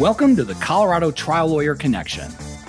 Welcome 0.00 0.34
to 0.34 0.44
the 0.44 0.54
Colorado 0.54 1.12
Trial 1.12 1.46
Lawyer 1.46 1.76
Connection, 1.76 2.28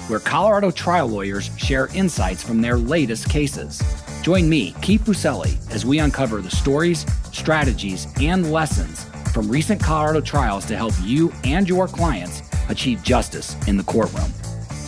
where 0.09 0.19
Colorado 0.19 0.69
trial 0.69 1.07
lawyers 1.07 1.49
share 1.57 1.87
insights 1.95 2.44
from 2.44 2.61
their 2.61 2.77
latest 2.77 3.31
cases. 3.31 3.81
Join 4.21 4.47
me, 4.47 4.75
Keith 4.83 5.04
Fuicelli, 5.04 5.58
as 5.72 5.88
we 5.88 5.98
uncover 5.98 6.40
the 6.40 6.52
stories, 6.52 7.04
strategies, 7.32 8.06
and 8.22 8.52
lessons 8.52 9.06
from 9.34 9.50
recent 9.50 9.82
Colorado 9.82 10.22
trials 10.22 10.66
to 10.66 10.78
help 10.78 10.94
you 11.02 11.34
and 11.44 11.68
your 11.68 11.88
clients 11.88 12.44
achieve 12.70 13.02
justice 13.02 13.55
in 13.68 13.76
the 13.76 13.84
courtroom. 13.84 14.32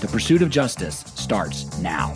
The 0.02 0.08
pursuit 0.08 0.44
of 0.44 0.52
justice 0.52 1.00
starts 1.16 1.76
now. 1.80 2.14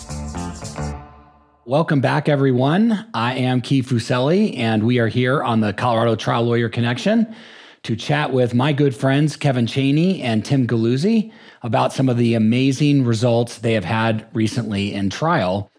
Welcome 1.65 1.99
back, 1.99 2.29
everyone. 2.29 3.07
I 3.15 3.33
am 3.37 3.59
Keith 3.59 3.87
Fuicelli, 3.89 4.55
and 4.55 4.83
we 4.83 4.99
are 4.99 5.07
here 5.07 5.41
on 5.41 5.61
the 5.61 5.73
Colorado 5.73 6.15
Trial 6.15 6.43
Lawyer 6.43 6.69
Connection 6.69 7.35
to 7.83 7.95
chat 7.95 8.31
with 8.31 8.53
my 8.53 8.73
good 8.73 8.95
friends 8.95 9.35
Kevin 9.35 9.65
Cheney 9.65 10.21
and 10.21 10.45
Tim 10.45 10.67
Galluzzi 10.67 11.31
about 11.63 11.93
some 11.93 12.09
of 12.09 12.17
the 12.17 12.35
amazing 12.35 13.03
results 13.05 13.59
they 13.59 13.73
have 13.73 13.85
had 13.85 14.27
recently 14.33 14.93
in 14.93 15.09
trial. 15.09 15.71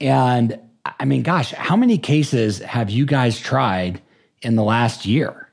And 0.00 0.60
I 1.00 1.04
mean, 1.04 1.22
gosh, 1.22 1.52
how 1.52 1.76
many 1.76 1.98
cases 1.98 2.58
have 2.60 2.90
you 2.90 3.06
guys 3.06 3.38
tried 3.38 4.02
in 4.42 4.56
the 4.56 4.62
last 4.62 5.06
year? 5.06 5.48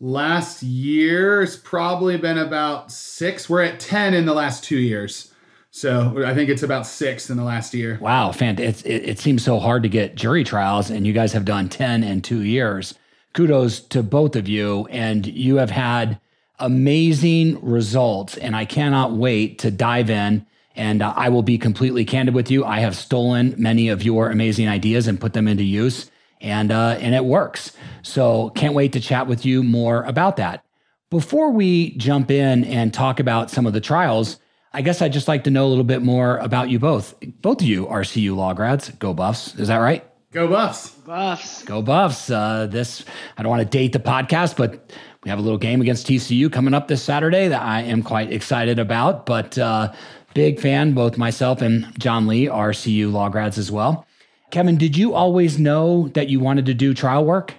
Last 0.00 0.62
year 0.62 1.40
has 1.40 1.56
probably 1.56 2.16
been 2.18 2.38
about 2.38 2.90
six. 2.90 3.48
We're 3.48 3.62
at 3.62 3.80
10 3.80 4.14
in 4.14 4.26
the 4.26 4.34
last 4.34 4.64
two 4.64 4.78
years. 4.78 5.32
So 5.70 6.24
I 6.24 6.34
think 6.34 6.48
it's 6.48 6.62
about 6.62 6.86
six 6.86 7.28
in 7.28 7.36
the 7.36 7.44
last 7.44 7.74
year. 7.74 7.98
Wow, 8.00 8.32
fantastic. 8.32 8.86
It, 8.86 9.08
it 9.08 9.18
seems 9.18 9.44
so 9.44 9.58
hard 9.58 9.82
to 9.82 9.90
get 9.90 10.14
jury 10.14 10.42
trials, 10.42 10.90
and 10.90 11.06
you 11.06 11.12
guys 11.12 11.34
have 11.34 11.44
done 11.44 11.68
10 11.68 12.02
in 12.02 12.22
two 12.22 12.42
years. 12.42 12.94
Kudos 13.36 13.80
to 13.80 14.02
both 14.02 14.34
of 14.34 14.48
you, 14.48 14.86
and 14.90 15.26
you 15.26 15.56
have 15.56 15.68
had 15.68 16.18
amazing 16.58 17.62
results, 17.62 18.38
and 18.38 18.56
I 18.56 18.64
cannot 18.64 19.12
wait 19.12 19.58
to 19.58 19.70
dive 19.70 20.08
in. 20.08 20.46
And 20.74 21.02
uh, 21.02 21.12
I 21.14 21.28
will 21.28 21.42
be 21.42 21.58
completely 21.58 22.06
candid 22.06 22.34
with 22.34 22.50
you. 22.50 22.64
I 22.64 22.80
have 22.80 22.96
stolen 22.96 23.54
many 23.58 23.90
of 23.90 24.02
your 24.02 24.30
amazing 24.30 24.68
ideas 24.68 25.06
and 25.06 25.20
put 25.20 25.34
them 25.34 25.48
into 25.48 25.64
use, 25.64 26.10
and 26.40 26.72
uh, 26.72 26.96
and 26.98 27.14
it 27.14 27.26
works. 27.26 27.72
So 28.00 28.50
can't 28.50 28.72
wait 28.72 28.94
to 28.94 29.00
chat 29.00 29.26
with 29.26 29.44
you 29.44 29.62
more 29.62 30.02
about 30.04 30.36
that. 30.38 30.64
Before 31.10 31.50
we 31.50 31.90
jump 31.98 32.30
in 32.30 32.64
and 32.64 32.92
talk 32.94 33.20
about 33.20 33.50
some 33.50 33.66
of 33.66 33.74
the 33.74 33.82
trials, 33.82 34.38
I 34.72 34.80
guess 34.80 35.02
I'd 35.02 35.12
just 35.12 35.28
like 35.28 35.44
to 35.44 35.50
know 35.50 35.66
a 35.66 35.68
little 35.68 35.84
bit 35.84 36.00
more 36.00 36.38
about 36.38 36.70
you 36.70 36.78
both. 36.78 37.14
Both 37.42 37.60
of 37.60 37.66
you 37.66 37.86
are 37.88 38.02
CU 38.02 38.34
law 38.34 38.54
grads. 38.54 38.88
Go 38.92 39.12
Buffs. 39.12 39.54
Is 39.56 39.68
that 39.68 39.76
right? 39.76 40.06
Go 40.32 40.48
Buffs. 40.48 40.90
Buffs. 40.90 41.62
Go 41.64 41.82
Buffs. 41.82 42.30
Uh, 42.30 42.66
this, 42.66 43.04
I 43.38 43.42
don't 43.42 43.50
want 43.50 43.62
to 43.62 43.78
date 43.78 43.92
the 43.92 43.98
podcast, 43.98 44.56
but 44.56 44.92
we 45.22 45.30
have 45.30 45.38
a 45.38 45.42
little 45.42 45.58
game 45.58 45.80
against 45.80 46.06
TCU 46.06 46.52
coming 46.52 46.74
up 46.74 46.88
this 46.88 47.02
Saturday 47.02 47.48
that 47.48 47.62
I 47.62 47.82
am 47.82 48.02
quite 48.02 48.32
excited 48.32 48.78
about. 48.78 49.24
But 49.24 49.56
uh, 49.56 49.92
big 50.34 50.60
fan, 50.60 50.94
both 50.94 51.16
myself 51.16 51.62
and 51.62 51.98
John 51.98 52.26
Lee 52.26 52.48
are 52.48 52.72
CU 52.72 53.08
law 53.08 53.28
grads 53.28 53.56
as 53.56 53.70
well. 53.70 54.06
Kevin, 54.50 54.76
did 54.76 54.96
you 54.96 55.14
always 55.14 55.58
know 55.58 56.08
that 56.08 56.28
you 56.28 56.40
wanted 56.40 56.66
to 56.66 56.74
do 56.74 56.92
trial 56.92 57.24
work? 57.24 57.54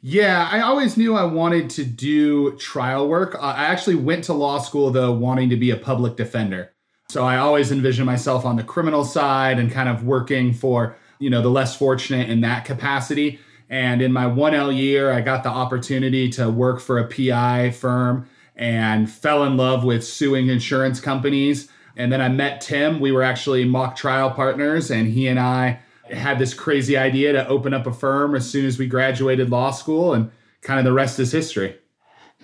Yeah, 0.00 0.48
I 0.50 0.60
always 0.60 0.96
knew 0.96 1.14
I 1.14 1.24
wanted 1.24 1.70
to 1.70 1.84
do 1.84 2.56
trial 2.56 3.08
work. 3.08 3.36
I 3.40 3.66
actually 3.66 3.96
went 3.96 4.24
to 4.24 4.32
law 4.32 4.58
school, 4.58 4.90
though, 4.90 5.12
wanting 5.12 5.48
to 5.50 5.56
be 5.56 5.70
a 5.70 5.76
public 5.76 6.16
defender. 6.16 6.72
So 7.08 7.24
I 7.24 7.36
always 7.36 7.70
envisioned 7.70 8.06
myself 8.06 8.44
on 8.44 8.56
the 8.56 8.64
criminal 8.64 9.04
side 9.04 9.58
and 9.58 9.70
kind 9.70 9.88
of 9.88 10.04
working 10.04 10.52
for, 10.52 10.96
you 11.22 11.30
know, 11.30 11.40
the 11.40 11.48
less 11.48 11.76
fortunate 11.76 12.28
in 12.28 12.40
that 12.40 12.64
capacity. 12.64 13.38
And 13.70 14.02
in 14.02 14.12
my 14.12 14.24
1L 14.24 14.76
year, 14.76 15.12
I 15.12 15.20
got 15.20 15.44
the 15.44 15.48
opportunity 15.48 16.28
to 16.30 16.50
work 16.50 16.80
for 16.80 16.98
a 16.98 17.06
PI 17.08 17.70
firm 17.70 18.28
and 18.56 19.10
fell 19.10 19.44
in 19.44 19.56
love 19.56 19.84
with 19.84 20.04
suing 20.04 20.48
insurance 20.48 21.00
companies. 21.00 21.68
And 21.96 22.12
then 22.12 22.20
I 22.20 22.28
met 22.28 22.60
Tim. 22.60 23.00
We 23.00 23.12
were 23.12 23.22
actually 23.22 23.64
mock 23.64 23.96
trial 23.96 24.30
partners, 24.30 24.90
and 24.90 25.08
he 25.08 25.26
and 25.26 25.38
I 25.38 25.80
had 26.10 26.38
this 26.38 26.54
crazy 26.54 26.96
idea 26.96 27.32
to 27.32 27.46
open 27.48 27.72
up 27.72 27.86
a 27.86 27.92
firm 27.92 28.34
as 28.34 28.48
soon 28.48 28.66
as 28.66 28.78
we 28.78 28.86
graduated 28.86 29.50
law 29.50 29.70
school, 29.70 30.12
and 30.12 30.30
kind 30.60 30.78
of 30.78 30.84
the 30.84 30.92
rest 30.92 31.18
is 31.18 31.32
history. 31.32 31.76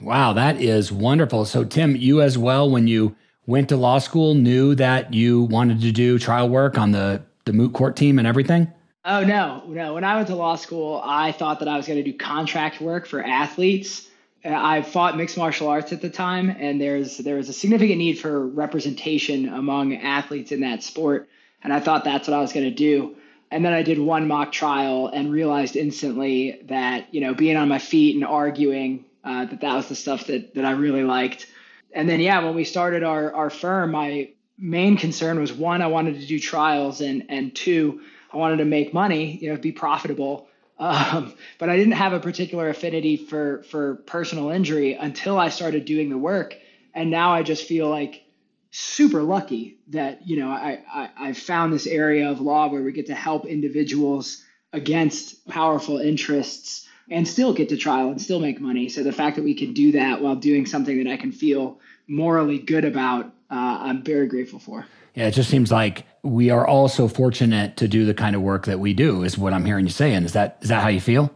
Wow, 0.00 0.32
that 0.34 0.60
is 0.60 0.92
wonderful. 0.92 1.44
So, 1.44 1.64
Tim, 1.64 1.96
you 1.96 2.22
as 2.22 2.38
well, 2.38 2.70
when 2.70 2.86
you 2.86 3.16
went 3.46 3.68
to 3.70 3.76
law 3.76 3.98
school, 3.98 4.34
knew 4.34 4.74
that 4.76 5.12
you 5.12 5.42
wanted 5.42 5.80
to 5.80 5.92
do 5.92 6.18
trial 6.18 6.48
work 6.48 6.78
on 6.78 6.92
the, 6.92 7.22
the 7.48 7.52
moot 7.52 7.72
court 7.72 7.96
team 7.96 8.18
and 8.18 8.28
everything? 8.28 8.72
Oh, 9.04 9.24
no, 9.24 9.64
no. 9.66 9.94
When 9.94 10.04
I 10.04 10.16
went 10.16 10.28
to 10.28 10.36
law 10.36 10.56
school, 10.56 11.00
I 11.02 11.32
thought 11.32 11.60
that 11.60 11.68
I 11.68 11.76
was 11.76 11.86
going 11.86 12.02
to 12.02 12.08
do 12.08 12.16
contract 12.16 12.80
work 12.80 13.06
for 13.06 13.24
athletes. 13.24 14.06
I 14.44 14.82
fought 14.82 15.16
mixed 15.16 15.36
martial 15.36 15.68
arts 15.68 15.92
at 15.92 16.00
the 16.00 16.10
time, 16.10 16.50
and 16.50 16.80
there's 16.80 17.18
there 17.18 17.36
was 17.36 17.48
a 17.48 17.52
significant 17.52 17.98
need 17.98 18.18
for 18.18 18.46
representation 18.46 19.48
among 19.48 19.96
athletes 19.96 20.52
in 20.52 20.60
that 20.60 20.82
sport, 20.82 21.28
and 21.62 21.72
I 21.72 21.80
thought 21.80 22.04
that's 22.04 22.28
what 22.28 22.36
I 22.36 22.40
was 22.40 22.52
going 22.52 22.66
to 22.66 22.74
do. 22.74 23.16
And 23.50 23.64
then 23.64 23.72
I 23.72 23.82
did 23.82 23.98
one 23.98 24.28
mock 24.28 24.52
trial 24.52 25.08
and 25.08 25.32
realized 25.32 25.74
instantly 25.74 26.60
that, 26.68 27.12
you 27.12 27.20
know, 27.20 27.34
being 27.34 27.56
on 27.56 27.68
my 27.68 27.78
feet 27.78 28.14
and 28.14 28.24
arguing, 28.24 29.06
uh, 29.24 29.46
that 29.46 29.60
that 29.62 29.74
was 29.74 29.88
the 29.88 29.94
stuff 29.94 30.26
that, 30.26 30.54
that 30.54 30.66
I 30.66 30.72
really 30.72 31.02
liked. 31.02 31.46
And 31.92 32.08
then, 32.08 32.20
yeah, 32.20 32.44
when 32.44 32.54
we 32.54 32.64
started 32.64 33.02
our, 33.02 33.32
our 33.32 33.48
firm, 33.48 33.92
my 33.92 34.30
main 34.58 34.96
concern 34.96 35.40
was 35.40 35.52
one, 35.52 35.82
I 35.82 35.86
wanted 35.86 36.20
to 36.20 36.26
do 36.26 36.38
trials 36.38 37.00
and, 37.00 37.26
and 37.28 37.54
two, 37.54 38.00
I 38.32 38.36
wanted 38.36 38.58
to 38.58 38.64
make 38.64 38.92
money, 38.92 39.36
you 39.36 39.50
know, 39.50 39.58
be 39.58 39.72
profitable. 39.72 40.46
Um, 40.80 41.34
but 41.58 41.68
I 41.68 41.76
didn't 41.76 41.94
have 41.94 42.12
a 42.12 42.20
particular 42.20 42.68
affinity 42.68 43.16
for, 43.16 43.64
for 43.64 43.96
personal 43.96 44.50
injury 44.50 44.92
until 44.92 45.36
I 45.36 45.48
started 45.48 45.84
doing 45.84 46.08
the 46.08 46.16
work. 46.16 46.54
And 46.94 47.10
now 47.10 47.32
I 47.34 47.42
just 47.42 47.66
feel 47.66 47.90
like 47.90 48.22
super 48.70 49.22
lucky 49.22 49.78
that 49.88 50.26
you 50.26 50.36
know 50.36 50.50
I, 50.50 50.80
I 50.92 51.10
I 51.28 51.32
found 51.32 51.72
this 51.72 51.86
area 51.86 52.30
of 52.30 52.40
law 52.40 52.68
where 52.68 52.82
we 52.82 52.92
get 52.92 53.06
to 53.06 53.14
help 53.14 53.46
individuals 53.46 54.44
against 54.72 55.46
powerful 55.48 55.98
interests 55.98 56.86
and 57.10 57.26
still 57.26 57.54
get 57.54 57.70
to 57.70 57.76
trial 57.76 58.10
and 58.10 58.20
still 58.20 58.38
make 58.38 58.60
money. 58.60 58.90
So 58.90 59.02
the 59.02 59.12
fact 59.12 59.36
that 59.36 59.42
we 59.42 59.54
can 59.54 59.72
do 59.72 59.92
that 59.92 60.20
while 60.20 60.36
doing 60.36 60.66
something 60.66 61.02
that 61.02 61.10
I 61.10 61.16
can 61.16 61.32
feel 61.32 61.80
morally 62.06 62.58
good 62.58 62.84
about, 62.84 63.32
uh, 63.50 63.78
I'm 63.80 64.02
very 64.02 64.26
grateful 64.26 64.58
for. 64.58 64.86
Yeah, 65.14 65.26
it 65.26 65.32
just 65.32 65.50
seems 65.50 65.72
like 65.72 66.04
we 66.22 66.50
are 66.50 66.66
all 66.66 66.88
so 66.88 67.08
fortunate 67.08 67.78
to 67.78 67.88
do 67.88 68.04
the 68.04 68.14
kind 68.14 68.36
of 68.36 68.42
work 68.42 68.66
that 68.66 68.78
we 68.78 68.94
do. 68.94 69.24
Is 69.24 69.36
what 69.36 69.52
I'm 69.52 69.64
hearing 69.64 69.86
you 69.86 69.92
saying. 69.92 70.24
Is 70.24 70.34
that 70.34 70.58
is 70.60 70.68
that 70.68 70.82
how 70.82 70.88
you 70.88 71.00
feel? 71.00 71.32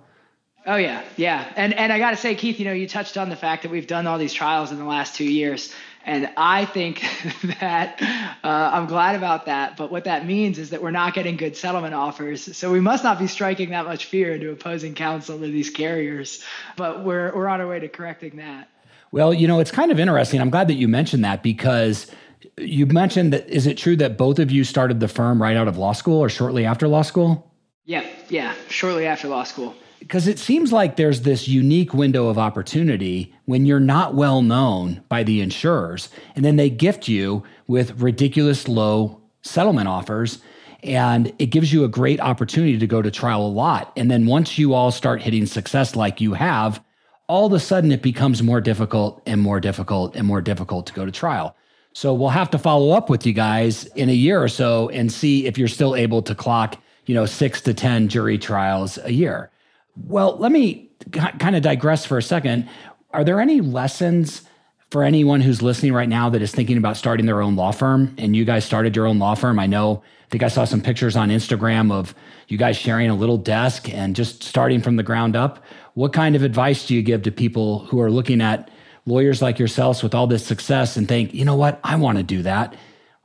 Oh 0.67 0.77
yeah, 0.77 1.03
yeah. 1.17 1.51
And 1.57 1.75
and 1.75 1.93
I 1.93 1.99
got 1.99 2.11
to 2.11 2.17
say, 2.17 2.35
Keith, 2.35 2.59
you 2.59 2.65
know, 2.65 2.73
you 2.73 2.87
touched 2.87 3.17
on 3.17 3.29
the 3.29 3.37
fact 3.37 3.63
that 3.63 3.73
we've 3.73 3.87
done 3.87 4.07
all 4.07 4.19
these 4.19 4.33
trials 4.33 4.71
in 4.71 4.79
the 4.79 4.85
last 4.85 5.17
two 5.17 5.25
years. 5.25 5.75
And 6.05 6.31
I 6.37 6.65
think 6.65 7.05
that 7.61 8.01
uh, 8.43 8.71
I'm 8.73 8.87
glad 8.87 9.17
about 9.17 9.47
that. 9.47 9.77
But 9.77 9.91
what 9.91 10.05
that 10.05 10.27
means 10.27 10.59
is 10.59 10.71
that 10.71 10.83
we're 10.83 10.91
not 10.91 11.15
getting 11.15 11.37
good 11.37 11.57
settlement 11.57 11.95
offers. 11.95 12.57
So 12.57 12.73
we 12.73 12.81
must 12.81 13.05
not 13.05 13.19
be 13.19 13.27
striking 13.29 13.71
that 13.71 13.85
much 13.85 14.07
fear 14.07 14.35
into 14.35 14.51
opposing 14.51 14.95
counsel 14.95 15.39
to 15.39 15.47
these 15.47 15.71
carriers. 15.71 16.43
But 16.77 17.05
we're, 17.05 17.35
we're 17.35 17.49
on 17.49 17.61
our 17.61 17.69
way 17.69 17.81
to 17.81 17.89
correcting 17.89 18.37
that. 18.37 18.69
Well, 19.13 19.33
you 19.33 19.47
know, 19.47 19.61
it's 19.61 19.71
kind 19.71 19.93
of 19.93 20.01
interesting. 20.01 20.41
I'm 20.41 20.51
glad 20.51 20.69
that 20.69 20.75
you 20.75 20.89
mentioned 20.89 21.25
that 21.25 21.43
because 21.43 22.11
you 22.59 22.87
mentioned 22.87 23.33
that 23.33 23.49
is 23.49 23.67
it 23.67 23.79
true 23.79 23.95
that 23.97 24.19
both 24.19 24.39
of 24.39 24.51
you 24.51 24.65
started 24.65 25.01
the 25.01 25.09
firm 25.09 25.41
right 25.41 25.57
out 25.57 25.69
of 25.69 25.77
law 25.79 25.93
school 25.93 26.19
or 26.19 26.29
shortly 26.29 26.65
after 26.65 26.89
law 26.89 27.03
school? 27.03 27.53
Yeah, 27.85 28.05
yeah, 28.29 28.55
shortly 28.69 29.07
after 29.07 29.29
law 29.29 29.45
school 29.45 29.75
because 30.03 30.27
it 30.27 30.39
seems 30.39 30.73
like 30.73 30.97
there's 30.97 31.21
this 31.21 31.47
unique 31.47 31.95
window 31.95 32.27
of 32.27 32.37
opportunity 32.37 33.33
when 33.45 33.65
you're 33.65 33.79
not 33.79 34.17
well 34.17 34.43
known 34.43 35.01
by 35.09 35.23
the 35.23 35.41
insurers 35.41 36.09
and 36.35 36.45
then 36.45 36.57
they 36.57 36.69
gift 36.69 37.07
you 37.07 37.45
with 37.69 38.01
ridiculous 38.01 38.67
low 38.67 39.21
settlement 39.43 39.87
offers 39.87 40.41
and 40.83 41.33
it 41.39 41.47
gives 41.47 41.73
you 41.73 41.85
a 41.85 41.89
great 41.89 42.19
opportunity 42.19 42.77
to 42.77 42.87
go 42.87 43.01
to 43.01 43.13
trial 43.13 43.47
a 43.47 43.49
lot 43.49 43.93
and 43.97 44.11
then 44.11 44.27
once 44.27 44.59
you 44.59 44.75
all 44.75 44.91
start 44.91 45.23
hitting 45.23 45.47
success 45.47 45.95
like 45.95 46.21
you 46.21 46.33
have 46.35 46.83
all 47.29 47.47
of 47.47 47.53
a 47.53 47.61
sudden 47.61 47.93
it 47.93 48.03
becomes 48.03 48.43
more 48.43 48.61
difficult 48.61 49.23
and 49.27 49.41
more 49.41 49.61
difficult 49.61 50.15
and 50.17 50.27
more 50.27 50.41
difficult 50.41 50.87
to 50.87 50.93
go 50.93 51.05
to 51.05 51.13
trial 51.13 51.57
so 51.95 52.15
we'll 52.15 52.31
have 52.31 52.51
to 52.51 52.59
follow 52.59 52.93
up 52.93 53.11
with 53.11 53.27
you 53.27 53.33
guys 53.33 53.85
in 53.97 54.09
a 54.09 54.15
year 54.15 54.43
or 54.43 54.49
so 54.49 54.89
and 54.91 55.13
see 55.13 55.47
if 55.47 55.59
you're 55.59 55.69
still 55.69 55.95
able 55.95 56.23
to 56.23 56.35
clock 56.35 56.81
you 57.07 57.15
know 57.15 57.27
6 57.27 57.61
to 57.63 57.75
10 57.75 58.09
jury 58.09 58.39
trials 58.39 58.99
a 59.05 59.13
year 59.13 59.51
well, 59.97 60.37
let 60.39 60.53
me 60.53 60.91
kind 61.13 61.57
of 61.57 61.63
digress 61.63 62.07
for 62.07 62.19
a 62.19 62.23
second. 62.23 62.69
Are 63.13 63.25
there 63.25 63.41
any 63.41 63.61
lessons 63.61 64.43
for 64.91 65.03
anyone 65.03 65.41
who's 65.41 65.63
listening 65.63 65.93
right 65.93 66.09
now 66.09 66.31
that 66.31 66.43
is 66.43 66.53
thinking 66.53 66.77
about 66.77 66.97
starting 66.97 67.27
their 67.27 67.43
own 67.43 67.57
law 67.57 67.73
firm? 67.73 68.15
And 68.19 68.35
you 68.35 68.45
guys 68.45 68.65
started 68.65 68.97
your 68.97 69.07
own 69.07 69.19
law 69.19 69.35
firm. 69.35 69.59
I 69.59 69.67
know, 69.67 70.03
I 70.27 70.29
think 70.31 70.43
I 70.43 70.49
saw 70.49 70.65
some 70.65 70.81
pictures 70.81 71.17
on 71.17 71.29
Instagram 71.29 71.93
of 71.93 72.15
you 72.49 72.57
guys 72.57 72.77
sharing 72.77 73.11
a 73.11 73.15
little 73.15 73.37
desk 73.37 73.93
and 73.93 74.17
just 74.17 74.43
starting 74.43 74.81
from 74.81 74.97
the 74.97 75.03
ground 75.03 75.37
up. 75.37 75.63
What 75.95 76.13
kind 76.13 76.35
of 76.35 76.43
advice 76.43 76.87
do 76.87 76.95
you 76.95 77.03
give 77.03 77.23
to 77.23 77.31
people 77.31 77.81
who 77.87 78.01
are 78.01 78.11
looking 78.11 78.41
at 78.41 78.71
lawyers 79.05 79.43
like 79.43 79.59
yourselves 79.59 80.03
with 80.03 80.15
all 80.15 80.27
this 80.27 80.47
success 80.47 80.97
and 80.97 81.07
think, 81.07 81.35
you 81.35 81.45
know 81.45 81.57
what, 81.57 81.81
I 81.85 81.97
want 81.97 82.19
to 82.19 82.25
do 82.25 82.43
that? 82.43 82.75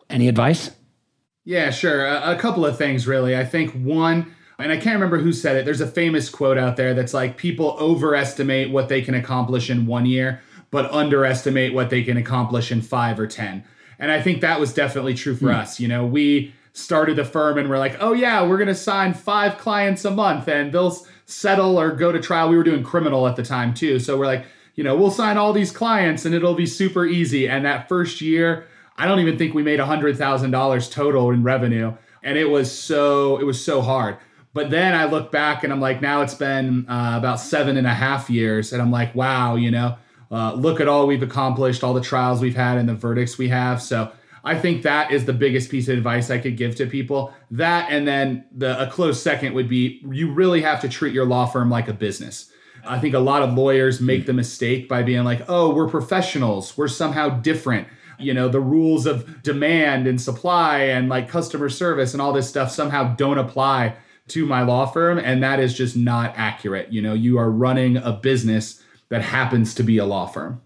Any 0.09 0.27
advice? 0.27 0.71
Yeah, 1.45 1.69
sure. 1.69 2.05
A, 2.05 2.33
a 2.33 2.35
couple 2.35 2.65
of 2.65 2.77
things, 2.77 3.07
really. 3.07 3.37
I 3.37 3.45
think 3.45 3.71
one, 3.71 4.35
and 4.59 4.71
I 4.71 4.77
can't 4.77 4.95
remember 4.95 5.19
who 5.19 5.31
said 5.31 5.55
it. 5.55 5.65
There's 5.65 5.81
a 5.81 5.87
famous 5.87 6.29
quote 6.29 6.57
out 6.57 6.75
there 6.75 6.93
that's 6.93 7.13
like 7.13 7.37
people 7.37 7.77
overestimate 7.79 8.71
what 8.71 8.89
they 8.89 9.01
can 9.01 9.13
accomplish 9.13 9.69
in 9.69 9.85
one 9.85 10.05
year, 10.05 10.41
but 10.71 10.91
underestimate 10.91 11.73
what 11.73 11.89
they 11.89 12.03
can 12.03 12.17
accomplish 12.17 12.71
in 12.71 12.81
five 12.81 13.19
or 13.19 13.27
10. 13.27 13.63
And 13.99 14.11
I 14.11 14.21
think 14.21 14.41
that 14.41 14.59
was 14.59 14.73
definitely 14.73 15.13
true 15.13 15.35
for 15.35 15.45
mm. 15.45 15.55
us. 15.55 15.79
You 15.79 15.87
know, 15.87 16.05
we 16.05 16.53
started 16.73 17.15
the 17.15 17.25
firm 17.25 17.57
and 17.57 17.69
we're 17.69 17.79
like, 17.79 17.97
oh, 17.99 18.13
yeah, 18.13 18.45
we're 18.45 18.57
going 18.57 18.67
to 18.67 18.75
sign 18.75 19.13
five 19.13 19.57
clients 19.57 20.05
a 20.05 20.11
month 20.11 20.47
and 20.47 20.71
they'll 20.71 20.95
settle 21.27 21.79
or 21.79 21.91
go 21.91 22.11
to 22.11 22.19
trial. 22.19 22.49
We 22.49 22.57
were 22.57 22.63
doing 22.63 22.83
criminal 22.83 23.27
at 23.27 23.35
the 23.35 23.43
time 23.43 23.73
too. 23.73 23.99
So 23.99 24.17
we're 24.17 24.25
like, 24.25 24.45
you 24.75 24.83
know, 24.83 24.95
we'll 24.95 25.11
sign 25.11 25.37
all 25.37 25.53
these 25.53 25.71
clients 25.71 26.25
and 26.25 26.33
it'll 26.33 26.55
be 26.55 26.65
super 26.65 27.05
easy. 27.05 27.47
And 27.47 27.65
that 27.65 27.89
first 27.89 28.21
year, 28.21 28.65
I 28.95 29.05
don't 29.05 29.19
even 29.19 29.37
think 29.37 29.53
we 29.53 29.61
made 29.61 29.79
$100,000 29.79 30.91
total 30.91 31.29
in 31.31 31.43
revenue. 31.43 31.93
And 32.23 32.37
it 32.37 32.49
was 32.49 32.71
so, 32.71 33.37
it 33.37 33.43
was 33.43 33.63
so 33.63 33.81
hard. 33.81 34.17
But 34.53 34.69
then 34.69 34.95
I 34.95 35.05
look 35.05 35.31
back 35.31 35.63
and 35.63 35.71
I'm 35.71 35.81
like, 35.81 36.01
now 36.01 36.21
it's 36.21 36.33
been 36.33 36.87
uh, 36.89 37.15
about 37.17 37.39
seven 37.39 37.77
and 37.77 37.85
a 37.85 37.93
half 37.93 38.29
years. 38.29 38.71
And 38.73 38.81
I'm 38.81 38.91
like, 38.91 39.13
wow, 39.13 39.55
you 39.55 39.69
know, 39.69 39.97
uh, 40.31 40.53
look 40.53 40.79
at 40.79 40.87
all 40.87 41.07
we've 41.07 41.21
accomplished, 41.21 41.83
all 41.83 41.93
the 41.93 42.01
trials 42.01 42.41
we've 42.41 42.55
had, 42.55 42.77
and 42.77 42.87
the 42.87 42.93
verdicts 42.93 43.37
we 43.37 43.49
have. 43.49 43.81
So 43.81 44.11
I 44.47 44.57
think 44.57 44.83
that 44.83 45.11
is 45.11 45.25
the 45.25 45.33
biggest 45.33 45.69
piece 45.69 45.89
of 45.89 45.97
advice 45.97 46.29
I 46.29 46.37
could 46.37 46.55
give 46.55 46.75
to 46.77 46.85
people. 46.85 47.33
That 47.51 47.91
and 47.91 48.07
then 48.07 48.45
the 48.55 48.81
a 48.81 48.89
close 48.89 49.21
second 49.21 49.53
would 49.53 49.67
be 49.67 50.01
you 50.09 50.31
really 50.31 50.61
have 50.61 50.79
to 50.81 50.89
treat 50.89 51.13
your 51.13 51.25
law 51.25 51.45
firm 51.45 51.69
like 51.69 51.89
a 51.89 51.93
business. 51.93 52.49
I 52.85 52.97
think 52.97 53.13
a 53.13 53.19
lot 53.19 53.41
of 53.41 53.53
lawyers 53.53 53.99
make 53.99 54.25
the 54.25 54.31
mistake 54.31 54.87
by 54.87 55.03
being 55.03 55.25
like, 55.25 55.41
"Oh, 55.49 55.73
we're 55.73 55.89
professionals. 55.89 56.77
We're 56.77 56.87
somehow 56.87 57.27
different." 57.27 57.89
You 58.19 58.33
know, 58.33 58.47
the 58.47 58.61
rules 58.61 59.05
of 59.05 59.43
demand 59.43 60.07
and 60.07 60.19
supply 60.19 60.79
and 60.79 61.09
like 61.09 61.27
customer 61.27 61.67
service 61.67 62.13
and 62.13 62.21
all 62.21 62.31
this 62.31 62.47
stuff 62.47 62.71
somehow 62.71 63.15
don't 63.15 63.37
apply 63.37 63.97
to 64.29 64.45
my 64.45 64.61
law 64.61 64.85
firm 64.85 65.17
and 65.17 65.43
that 65.43 65.59
is 65.59 65.73
just 65.73 65.97
not 65.97 66.33
accurate. 66.37 66.91
You 66.91 67.01
know, 67.01 67.13
you 67.13 67.37
are 67.37 67.51
running 67.51 67.97
a 67.97 68.13
business 68.13 68.81
that 69.09 69.21
happens 69.23 69.75
to 69.75 69.83
be 69.83 69.97
a 69.97 70.05
law 70.05 70.25
firm. 70.25 70.61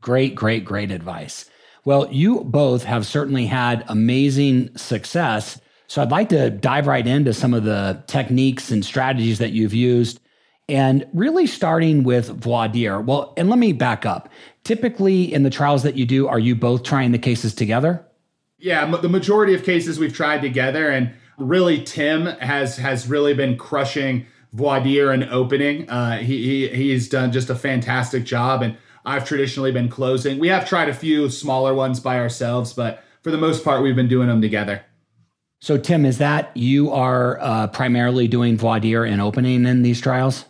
Great, 0.00 0.34
great, 0.34 0.64
great 0.64 0.90
advice. 0.90 1.50
Well, 1.86 2.08
you 2.10 2.42
both 2.42 2.82
have 2.82 3.06
certainly 3.06 3.46
had 3.46 3.84
amazing 3.86 4.76
success. 4.76 5.60
So 5.86 6.02
I'd 6.02 6.10
like 6.10 6.28
to 6.30 6.50
dive 6.50 6.88
right 6.88 7.06
into 7.06 7.32
some 7.32 7.54
of 7.54 7.62
the 7.62 8.02
techniques 8.08 8.72
and 8.72 8.84
strategies 8.84 9.38
that 9.38 9.52
you've 9.52 9.72
used. 9.72 10.18
And 10.68 11.06
really 11.14 11.46
starting 11.46 12.02
with 12.02 12.28
voir 12.28 12.66
dire. 12.66 13.00
Well, 13.00 13.32
and 13.36 13.48
let 13.48 13.60
me 13.60 13.72
back 13.72 14.04
up. 14.04 14.28
Typically, 14.64 15.32
in 15.32 15.44
the 15.44 15.50
trials 15.50 15.84
that 15.84 15.94
you 15.94 16.04
do, 16.04 16.26
are 16.26 16.40
you 16.40 16.56
both 16.56 16.82
trying 16.82 17.12
the 17.12 17.20
cases 17.20 17.54
together? 17.54 18.04
Yeah, 18.58 18.96
the 18.96 19.08
majority 19.08 19.54
of 19.54 19.62
cases 19.62 20.00
we've 20.00 20.12
tried 20.12 20.42
together. 20.42 20.90
And 20.90 21.14
really, 21.38 21.84
Tim 21.84 22.26
has 22.26 22.78
has 22.78 23.06
really 23.06 23.32
been 23.32 23.56
crushing 23.56 24.26
voir 24.52 24.80
dire 24.80 25.12
and 25.12 25.22
opening. 25.30 25.88
Uh, 25.88 26.18
he, 26.18 26.66
he 26.66 26.68
he's 26.68 27.08
done 27.08 27.30
just 27.30 27.48
a 27.48 27.54
fantastic 27.54 28.24
job, 28.24 28.62
and 28.62 28.76
I've 29.06 29.24
traditionally 29.24 29.70
been 29.70 29.88
closing. 29.88 30.40
We 30.40 30.48
have 30.48 30.68
tried 30.68 30.88
a 30.88 30.94
few 30.94 31.30
smaller 31.30 31.72
ones 31.72 32.00
by 32.00 32.18
ourselves, 32.18 32.72
but 32.72 33.04
for 33.22 33.30
the 33.30 33.38
most 33.38 33.64
part, 33.64 33.82
we've 33.82 33.94
been 33.94 34.08
doing 34.08 34.26
them 34.26 34.42
together. 34.42 34.82
So, 35.60 35.78
Tim, 35.78 36.04
is 36.04 36.18
that 36.18 36.54
you 36.56 36.90
are 36.90 37.38
uh, 37.40 37.68
primarily 37.68 38.28
doing 38.28 38.58
voir 38.58 38.80
dire 38.80 39.04
and 39.04 39.22
opening 39.22 39.64
in 39.64 39.82
these 39.82 40.00
trials? 40.00 40.44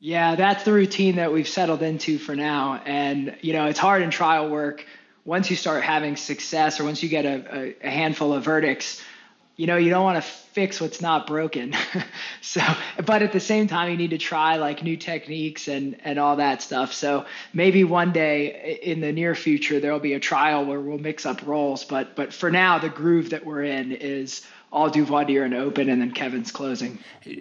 Yeah, 0.00 0.36
that's 0.36 0.62
the 0.64 0.72
routine 0.72 1.16
that 1.16 1.32
we've 1.32 1.48
settled 1.48 1.82
into 1.82 2.18
for 2.18 2.36
now. 2.36 2.80
And, 2.84 3.36
you 3.40 3.52
know, 3.52 3.66
it's 3.66 3.80
hard 3.80 4.02
in 4.02 4.10
trial 4.10 4.48
work. 4.48 4.84
Once 5.24 5.50
you 5.50 5.56
start 5.56 5.82
having 5.82 6.14
success 6.16 6.78
or 6.78 6.84
once 6.84 7.02
you 7.02 7.08
get 7.08 7.24
a, 7.24 7.58
a, 7.58 7.76
a 7.82 7.90
handful 7.90 8.32
of 8.32 8.44
verdicts, 8.44 9.02
you 9.56 9.66
know, 9.66 9.76
you 9.76 9.90
don't 9.90 10.04
want 10.04 10.22
to 10.22 10.30
fix 10.58 10.80
what's 10.80 11.00
not 11.00 11.24
broken. 11.24 11.72
so, 12.40 12.60
but 13.06 13.22
at 13.22 13.30
the 13.30 13.38
same 13.38 13.68
time, 13.68 13.88
you 13.92 13.96
need 13.96 14.10
to 14.10 14.18
try 14.18 14.56
like 14.56 14.82
new 14.82 14.96
techniques 14.96 15.68
and, 15.68 15.96
and 16.02 16.18
all 16.18 16.34
that 16.34 16.60
stuff. 16.60 16.92
So 16.92 17.26
maybe 17.52 17.84
one 17.84 18.10
day 18.10 18.80
in 18.82 19.00
the 19.00 19.12
near 19.12 19.36
future, 19.36 19.78
there'll 19.78 20.00
be 20.00 20.14
a 20.14 20.18
trial 20.18 20.64
where 20.64 20.80
we'll 20.80 20.98
mix 20.98 21.24
up 21.24 21.46
roles. 21.46 21.84
But, 21.84 22.16
but 22.16 22.34
for 22.34 22.50
now, 22.50 22.76
the 22.76 22.88
groove 22.88 23.30
that 23.30 23.46
we're 23.46 23.62
in 23.62 23.92
is 23.92 24.44
all 24.72 24.90
do 24.90 25.04
voir 25.04 25.22
and 25.44 25.54
open 25.54 25.88
and 25.88 26.02
then 26.02 26.10
Kevin's 26.10 26.50
closing. 26.50 26.98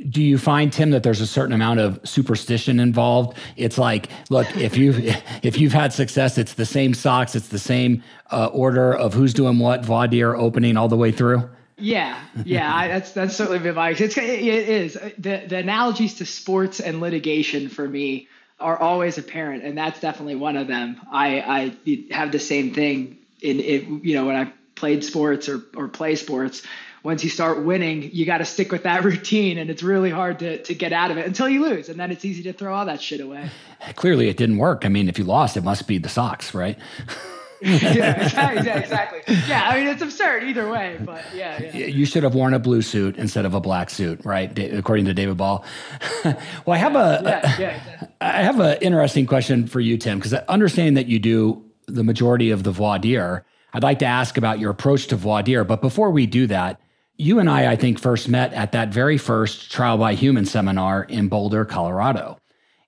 Do 0.09 0.21
you 0.21 0.37
find 0.37 0.71
Tim 0.71 0.91
that 0.91 1.01
there's 1.01 1.19
a 1.19 1.25
certain 1.25 1.53
amount 1.53 1.79
of 1.79 1.99
superstition 2.03 2.79
involved? 2.79 3.35
It's 3.55 3.79
like, 3.79 4.09
look, 4.29 4.45
if 4.55 4.77
you 4.77 4.93
if 5.41 5.57
you've 5.57 5.73
had 5.73 5.91
success, 5.91 6.37
it's 6.37 6.53
the 6.53 6.67
same 6.67 6.93
socks, 6.93 7.33
it's 7.35 7.47
the 7.47 7.57
same 7.57 8.03
uh, 8.31 8.45
order 8.53 8.93
of 8.93 9.15
who's 9.15 9.33
doing 9.33 9.57
what, 9.57 9.81
dire 9.87 10.35
opening 10.35 10.77
all 10.77 10.87
the 10.87 10.95
way 10.95 11.11
through. 11.11 11.49
Yeah, 11.79 12.19
yeah, 12.43 12.75
I, 12.75 12.87
that's 12.87 13.11
that's 13.11 13.35
certainly 13.35 13.59
been 13.59 13.75
my. 13.75 13.91
It's 13.91 14.17
it 14.17 14.19
is 14.19 14.93
the 14.93 15.43
the 15.47 15.57
analogies 15.57 16.15
to 16.15 16.25
sports 16.25 16.79
and 16.79 16.99
litigation 16.99 17.69
for 17.69 17.87
me 17.87 18.27
are 18.59 18.77
always 18.77 19.19
apparent, 19.19 19.63
and 19.63 19.77
that's 19.77 19.99
definitely 19.99 20.35
one 20.35 20.57
of 20.57 20.67
them. 20.67 20.99
I 21.11 21.39
I 21.85 22.13
have 22.13 22.31
the 22.31 22.39
same 22.39 22.73
thing 22.73 23.19
in 23.41 23.59
it. 23.59 23.83
You 23.87 24.15
know, 24.15 24.25
when 24.25 24.35
I 24.35 24.51
played 24.73 25.03
sports 25.03 25.47
or 25.49 25.61
or 25.75 25.87
play 25.87 26.15
sports, 26.15 26.63
once 27.03 27.23
you 27.23 27.29
start 27.29 27.63
winning, 27.63 28.09
you 28.11 28.25
got 28.25 28.39
to 28.39 28.45
stick 28.45 28.71
with 28.71 28.83
that 28.83 29.03
routine, 29.03 29.59
and 29.59 29.69
it's 29.69 29.83
really 29.83 30.09
hard 30.09 30.39
to 30.39 30.63
to 30.63 30.73
get 30.73 30.93
out 30.93 31.11
of 31.11 31.17
it 31.17 31.27
until 31.27 31.47
you 31.47 31.61
lose, 31.61 31.89
and 31.89 31.99
then 31.99 32.09
it's 32.11 32.25
easy 32.25 32.41
to 32.43 32.53
throw 32.53 32.73
all 32.73 32.87
that 32.87 33.01
shit 33.03 33.21
away. 33.21 33.51
Clearly, 33.95 34.29
it 34.29 34.37
didn't 34.37 34.57
work. 34.57 34.83
I 34.83 34.89
mean, 34.89 35.09
if 35.09 35.19
you 35.19 35.25
lost, 35.25 35.57
it 35.57 35.63
must 35.63 35.87
be 35.87 35.99
the 35.99 36.09
socks, 36.09 36.55
right? 36.55 36.79
yeah, 37.61 38.21
exactly, 38.23 38.69
exactly. 38.69 39.35
Yeah, 39.47 39.67
I 39.67 39.77
mean 39.77 39.87
it's 39.87 40.01
absurd 40.01 40.43
either 40.43 40.69
way, 40.69 40.99
but 41.03 41.23
yeah, 41.33 41.61
yeah. 41.61 41.87
You 41.87 42.05
should 42.05 42.23
have 42.23 42.35
worn 42.35 42.53
a 42.53 42.59
blue 42.59 42.81
suit 42.81 43.17
instead 43.17 43.45
of 43.45 43.53
a 43.53 43.59
black 43.59 43.89
suit, 43.89 44.23
right? 44.23 44.57
According 44.59 45.05
to 45.05 45.13
David 45.13 45.37
Ball. 45.37 45.65
well, 46.23 46.35
I 46.67 46.77
have 46.77 46.95
a, 46.95 47.21
yeah, 47.23 47.55
yeah, 47.59 47.75
exactly. 47.77 48.07
I 48.21 48.43
have 48.43 48.59
an 48.59 48.77
interesting 48.81 49.25
question 49.25 49.67
for 49.67 49.79
you, 49.79 49.97
Tim, 49.97 50.19
because 50.19 50.33
understanding 50.33 50.93
that 50.95 51.07
you 51.07 51.19
do 51.19 51.63
the 51.87 52.03
majority 52.03 52.51
of 52.51 52.63
the 52.63 52.71
voir 52.71 52.99
dire, 52.99 53.45
I'd 53.73 53.83
like 53.83 53.99
to 53.99 54.05
ask 54.05 54.37
about 54.37 54.59
your 54.59 54.71
approach 54.71 55.07
to 55.07 55.15
voir 55.15 55.41
dire. 55.41 55.63
But 55.63 55.81
before 55.81 56.11
we 56.11 56.25
do 56.25 56.47
that, 56.47 56.79
you 57.15 57.39
and 57.39 57.49
I, 57.49 57.71
I 57.71 57.75
think, 57.75 57.99
first 57.99 58.29
met 58.29 58.53
at 58.53 58.73
that 58.73 58.89
very 58.89 59.17
first 59.17 59.71
Trial 59.71 59.97
by 59.97 60.13
Human 60.13 60.45
seminar 60.45 61.03
in 61.03 61.29
Boulder, 61.29 61.65
Colorado. 61.65 62.37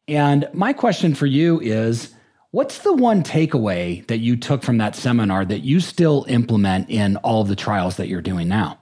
And 0.07 0.48
my 0.54 0.74
question 0.74 1.16
for 1.16 1.25
you 1.25 1.60
is 1.60 2.13
What's 2.51 2.80
the 2.80 2.94
one 2.94 3.22
takeaway 3.22 4.07
that 4.07 4.18
you 4.18 4.36
took 4.36 4.63
from 4.63 4.80
that 4.80 4.96
seminar 4.96 5.46
that 5.46 5.60
you 5.60 5.80
still 5.80 6.25
implement 6.28 6.90
in 6.90 7.16
all 7.18 7.44
of 7.44 7.48
the 7.48 7.56
trials 7.56 7.98
that 7.98 8.07
you're 8.07 8.24
doing 8.24 8.48
now? 8.48 8.80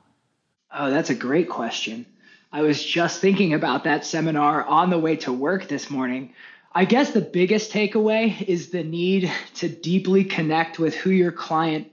Oh, 0.74 0.90
that's 0.90 1.10
a 1.10 1.16
great 1.16 1.50
question. 1.50 2.06
I 2.54 2.62
was 2.62 2.82
just 2.82 3.20
thinking 3.20 3.54
about 3.54 3.84
that 3.84 4.06
seminar 4.06 4.64
on 4.64 4.90
the 4.90 4.98
way 4.98 5.18
to 5.18 5.34
work 5.34 5.68
this 5.68 5.90
morning. 5.90 6.34
I 6.74 6.86
guess 6.86 7.12
the 7.12 7.20
biggest 7.20 7.74
takeaway 7.74 8.42
is 8.42 8.70
the 8.70 8.86
need 8.86 9.30
to 9.56 9.68
deeply 9.68 10.24
connect 10.24 10.80
with 10.80 10.96
who 10.96 11.10
your 11.10 11.34
client 11.34 11.92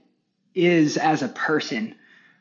is 0.53 0.95
as 0.95 1.23
a 1.23 1.27
person 1.27 1.95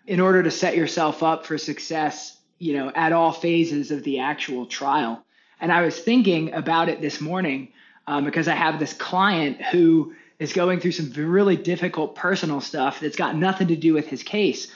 in 0.06 0.20
order 0.20 0.44
to 0.44 0.50
set 0.52 0.76
yourself 0.76 1.24
up 1.24 1.44
for 1.44 1.58
success, 1.58 2.36
you 2.60 2.74
know, 2.74 2.92
at 2.94 3.12
all 3.12 3.32
phases 3.32 3.90
of 3.90 4.04
the 4.04 4.20
actual 4.20 4.66
trial. 4.66 5.24
And 5.60 5.72
I 5.72 5.82
was 5.82 5.98
thinking 5.98 6.52
about 6.52 6.88
it 6.88 7.00
this 7.00 7.20
morning 7.20 7.72
um, 8.06 8.24
because 8.24 8.48
I 8.48 8.54
have 8.54 8.78
this 8.78 8.92
client 8.92 9.62
who 9.62 10.14
is 10.38 10.52
going 10.52 10.80
through 10.80 10.92
some 10.92 11.12
really 11.12 11.56
difficult 11.56 12.14
personal 12.14 12.60
stuff 12.60 13.00
that's 13.00 13.16
got 13.16 13.36
nothing 13.36 13.68
to 13.68 13.76
do 13.76 13.94
with 13.94 14.06
his 14.06 14.22
case. 14.22 14.70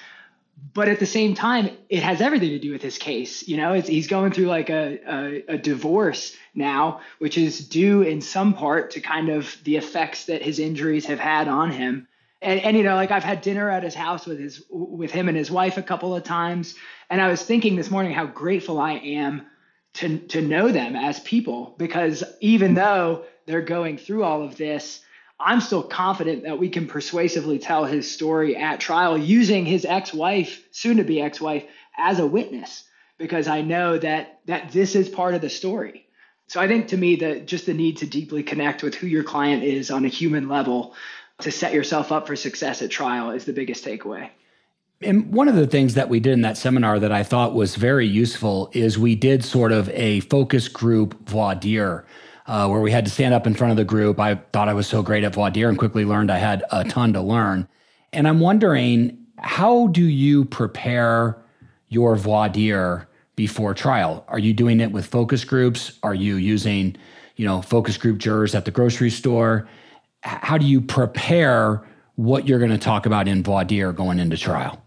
But 0.75 0.89
at 0.89 0.99
the 0.99 1.07
same 1.07 1.35
time, 1.35 1.71
it 1.89 2.03
has 2.03 2.21
everything 2.21 2.51
to 2.51 2.59
do 2.59 2.73
with 2.73 2.83
his 2.83 2.99
case. 2.99 3.47
You 3.47 3.57
know, 3.57 3.75
he's 3.75 4.09
going 4.09 4.33
through 4.33 4.47
like 4.47 4.71
a, 4.71 4.99
a, 5.07 5.55
a 5.55 5.59
divorce 5.59 6.35
now, 6.55 7.01
which 7.19 7.39
is 7.39 7.69
due 7.69 8.03
in 8.03 8.21
some 8.21 8.55
part 8.55 8.93
to 8.93 9.01
kind 9.01 9.29
of 9.29 9.57
the 9.63 9.77
effects 9.77 10.25
that 10.25 10.43
his 10.43 10.59
injuries 10.59 11.07
have 11.07 11.21
had 11.21 11.47
on 11.47 11.71
him. 11.71 12.09
And, 12.43 12.61
and 12.61 12.77
you 12.77 12.83
know, 12.83 12.97
like 12.97 13.11
I've 13.11 13.25
had 13.25 13.41
dinner 13.41 13.71
at 13.71 13.85
his 13.85 13.95
house 13.95 14.27
with 14.27 14.39
his 14.39 14.65
with 14.71 15.11
him 15.11 15.29
and 15.29 15.37
his 15.37 15.51
wife 15.51 15.77
a 15.77 15.83
couple 15.83 16.15
of 16.15 16.23
times, 16.23 16.75
and 17.11 17.21
I 17.21 17.29
was 17.29 17.43
thinking 17.43 17.75
this 17.75 17.91
morning 17.91 18.13
how 18.13 18.27
grateful 18.27 18.79
I 18.79 18.93
am 18.93 19.47
to 19.99 20.19
to 20.19 20.41
know 20.41 20.71
them 20.71 20.95
as 20.95 21.19
people 21.21 21.75
because 21.77 22.23
even 22.41 22.75
though 22.75 23.25
they're 23.47 23.63
going 23.63 23.99
through 23.99 24.23
all 24.23 24.43
of 24.43 24.57
this 24.57 25.01
i'm 25.41 25.61
still 25.61 25.83
confident 25.83 26.45
that 26.45 26.59
we 26.59 26.69
can 26.69 26.87
persuasively 26.87 27.59
tell 27.59 27.85
his 27.85 28.09
story 28.09 28.57
at 28.57 28.79
trial 28.79 29.19
using 29.19 29.67
his 29.67 29.85
ex-wife 29.85 30.63
soon 30.71 30.99
to 30.99 31.05
be 31.05 31.21
ex-wife 31.21 31.65
as 31.97 32.21
a 32.21 32.27
witness 32.27 32.85
because 33.19 33.49
i 33.49 33.61
know 33.61 33.99
that 33.99 34.39
that 34.47 34.71
this 34.71 34.95
is 34.95 35.09
part 35.09 35.35
of 35.35 35.41
the 35.41 35.51
story. 35.51 36.07
So 36.47 36.61
i 36.61 36.69
think 36.69 36.89
to 36.89 36.97
me 36.97 37.17
that 37.17 37.47
just 37.47 37.67
the 37.67 37.75
need 37.75 37.97
to 37.99 38.07
deeply 38.07 38.45
connect 38.45 38.85
with 38.85 38.95
who 38.95 39.09
your 39.09 39.25
client 39.25 39.65
is 39.65 39.91
on 39.91 40.05
a 40.05 40.09
human 40.09 40.49
level 40.49 40.95
to 41.41 41.51
set 41.51 41.75
yourself 41.75 42.13
up 42.13 42.29
for 42.29 42.37
success 42.37 42.83
at 42.83 42.91
trial 42.91 43.33
is 43.33 43.45
the 43.45 43.53
biggest 43.53 43.85
takeaway 43.85 44.31
and 45.01 45.33
one 45.33 45.49
of 45.49 45.55
the 45.55 45.67
things 45.67 45.95
that 45.95 46.09
we 46.09 46.19
did 46.19 46.33
in 46.33 46.41
that 46.43 46.57
seminar 46.57 46.99
that 46.99 47.13
I 47.13 47.23
thought 47.23 47.55
was 47.55 47.77
very 47.77 48.07
useful 48.07 48.71
is 48.73 48.99
we 48.99 49.15
did 49.15 49.45
sort 49.45 49.71
of 49.71 49.89
a 49.91 50.21
focus 50.21 50.69
group 50.69 51.29
voir 51.29 51.55
dire. 51.55 52.05
Uh, 52.47 52.67
where 52.67 52.81
we 52.81 52.91
had 52.91 53.05
to 53.05 53.11
stand 53.11 53.35
up 53.35 53.47
in 53.47 53.53
front 53.53 53.71
of 53.73 53.77
the 53.77 53.85
group. 53.85 54.19
I 54.19 54.37
thought 54.55 54.71
I 54.71 54.73
was 54.73 54.87
so 54.87 55.03
great 55.03 55.23
at 55.23 55.35
voir 55.35 55.51
dire 55.51 55.69
and 55.69 55.77
quickly 55.77 56.07
learned 56.07 56.31
I 56.31 56.39
had 56.39 56.65
a 56.73 56.83
ton 56.83 57.13
to 57.13 57.21
learn. 57.21 57.69
And 58.15 58.27
I'm 58.27 58.41
wondering, 58.41 59.19
how 59.37 59.89
do 59.89 60.03
you 60.03 60.47
prepare 60.47 61.37
your 61.91 62.17
voir 62.17 62.49
dire 62.49 63.07
before 63.37 63.75
trial? 63.75 64.25
Are 64.29 64.39
you 64.39 64.55
doing 64.55 64.81
it 64.81 64.93
with 64.93 65.05
focus 65.05 65.45
groups? 65.45 65.99
Are 66.03 66.15
you 66.15 66.37
using, 66.37 66.97
you 67.37 67.45
know, 67.45 67.61
focus 67.61 67.99
group 67.99 68.17
jurors 68.17 68.55
at 68.55 68.65
the 68.65 68.71
grocery 68.71 69.11
store? 69.11 69.69
how 70.23 70.59
do 70.59 70.67
you 70.67 70.81
prepare 70.81 71.87
what 72.17 72.49
you're 72.49 72.59
going 72.59 72.73
to 72.73 72.79
talk 72.79 73.07
about 73.07 73.29
in 73.29 73.43
voir 73.43 73.65
dire 73.65 73.93
going 73.93 74.19
into 74.19 74.37
trial? 74.37 74.83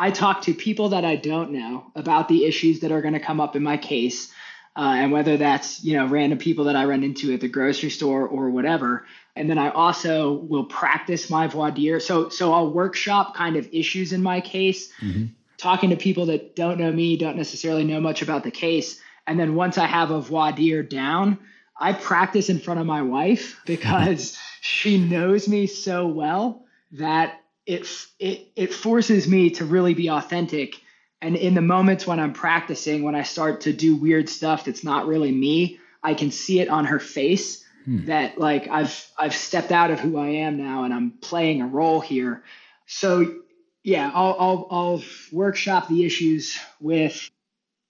I 0.00 0.10
talk 0.10 0.40
to 0.42 0.54
people 0.54 0.88
that 0.88 1.04
I 1.04 1.16
don't 1.16 1.50
know 1.50 1.92
about 1.94 2.28
the 2.28 2.46
issues 2.46 2.80
that 2.80 2.90
are 2.90 3.02
going 3.02 3.12
to 3.12 3.20
come 3.20 3.38
up 3.38 3.54
in 3.54 3.62
my 3.62 3.76
case. 3.76 4.32
Uh, 4.74 4.94
and 4.96 5.12
whether 5.12 5.36
that's 5.36 5.84
you 5.84 5.94
know 5.94 6.06
random 6.06 6.38
people 6.38 6.64
that 6.64 6.76
I 6.76 6.86
run 6.86 7.04
into 7.04 7.34
at 7.34 7.40
the 7.40 7.48
grocery 7.48 7.90
store 7.90 8.26
or 8.26 8.48
whatever. 8.48 9.04
And 9.36 9.50
then 9.50 9.58
I 9.58 9.68
also 9.68 10.32
will 10.32 10.64
practice 10.64 11.28
my 11.28 11.48
voir 11.48 11.70
dire. 11.70 12.00
So 12.00 12.30
so 12.30 12.54
I'll 12.54 12.72
workshop 12.72 13.34
kind 13.34 13.56
of 13.56 13.68
issues 13.72 14.14
in 14.14 14.22
my 14.22 14.40
case, 14.40 14.90
mm-hmm. 15.02 15.26
talking 15.58 15.90
to 15.90 15.96
people 15.96 16.26
that 16.26 16.56
don't 16.56 16.78
know 16.78 16.90
me, 16.90 17.18
don't 17.18 17.36
necessarily 17.36 17.84
know 17.84 18.00
much 18.00 18.22
about 18.22 18.42
the 18.42 18.50
case. 18.50 18.98
And 19.26 19.38
then 19.38 19.54
once 19.54 19.76
I 19.76 19.86
have 19.86 20.10
a 20.10 20.20
voir 20.20 20.52
dire 20.52 20.82
down, 20.82 21.38
I 21.78 21.92
practice 21.92 22.48
in 22.48 22.58
front 22.58 22.80
of 22.80 22.86
my 22.86 23.02
wife 23.02 23.60
because 23.66 24.38
she 24.62 24.98
knows 24.98 25.46
me 25.46 25.66
so 25.66 26.06
well 26.06 26.64
that 26.92 27.39
it 27.66 27.86
it 28.18 28.48
it 28.56 28.74
forces 28.74 29.28
me 29.28 29.50
to 29.50 29.64
really 29.64 29.94
be 29.94 30.08
authentic 30.08 30.80
and 31.22 31.36
in 31.36 31.54
the 31.54 31.60
moments 31.60 32.06
when 32.06 32.18
I'm 32.18 32.32
practicing, 32.32 33.02
when 33.02 33.14
I 33.14 33.24
start 33.24 33.62
to 33.62 33.72
do 33.72 33.96
weird 33.96 34.28
stuff 34.28 34.64
that's 34.64 34.82
not 34.82 35.06
really 35.06 35.32
me, 35.32 35.78
I 36.02 36.14
can 36.14 36.30
see 36.30 36.60
it 36.60 36.68
on 36.68 36.86
her 36.86 36.98
face 36.98 37.62
hmm. 37.84 38.06
that 38.06 38.38
like 38.38 38.68
I've 38.68 39.06
I've 39.18 39.34
stepped 39.34 39.70
out 39.70 39.90
of 39.90 40.00
who 40.00 40.16
I 40.16 40.28
am 40.28 40.56
now 40.56 40.84
and 40.84 40.94
I'm 40.94 41.12
playing 41.20 41.60
a 41.60 41.66
role 41.66 42.00
here. 42.00 42.42
So 42.86 43.34
yeah, 43.82 44.10
I'll 44.14 44.36
I'll, 44.38 44.68
I'll 44.70 45.02
workshop 45.30 45.88
the 45.88 46.06
issues 46.06 46.58
with 46.80 47.30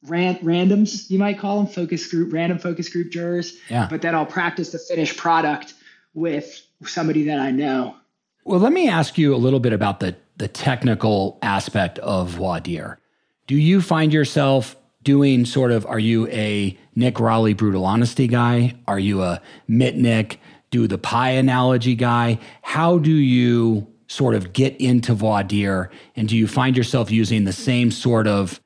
ran, 0.03 0.37
randoms, 0.39 1.09
you 1.11 1.19
might 1.19 1.39
call 1.39 1.63
them 1.63 1.73
focus 1.73 2.11
group, 2.11 2.33
random 2.33 2.59
focus 2.59 2.89
group 2.89 3.13
jurors. 3.13 3.57
Yeah. 3.69 3.87
But 3.89 4.03
then 4.03 4.15
I'll 4.15 4.27
practice 4.27 4.71
the 4.71 4.79
finished 4.79 5.17
product 5.17 5.75
with 6.15 6.63
somebody 6.85 7.25
that 7.25 7.39
I 7.39 7.53
know. 7.53 7.97
Well, 8.45 8.61
let 8.61 8.73
me 8.73 8.89
ask 8.89 9.19
you 9.19 9.35
a 9.35 9.37
little 9.37 9.61
bit 9.61 9.73
about 9.73 10.01
the 10.01 10.17
the 10.41 10.49
technical 10.49 11.39
aspect 11.43 11.99
of 11.99 12.39
dire. 12.63 12.99
Do 13.47 13.55
you 13.55 13.83
find 13.83 14.11
yourself 14.11 14.75
doing 15.03 15.45
sort 15.45 15.71
of, 15.71 15.85
are 15.85 15.99
you 15.99 16.27
a 16.29 16.79
Nick 16.95 17.21
Rowley 17.21 17.53
brutal 17.53 17.85
honesty 17.85 18.27
guy? 18.27 18.75
Are 18.89 18.99
you 18.99 19.23
a 19.23 19.43
Mitnick 19.69 20.39
do 20.71 20.87
the 20.87 20.97
pie 20.97 21.33
analogy 21.33 21.95
guy? 21.95 22.39
How 22.63 22.97
do 22.99 23.13
you 23.13 23.87
sort 24.07 24.35
of 24.35 24.55
get 24.55 24.77
into 24.81 25.15
dire? 25.43 25.91
And 26.17 26.27
do 26.27 26.37
you 26.37 26.47
find 26.47 26.75
yourself 26.75 27.11
using 27.11 27.45
the 27.45 27.53
same 27.53 27.91
sort 27.91 28.27
of 28.27 28.61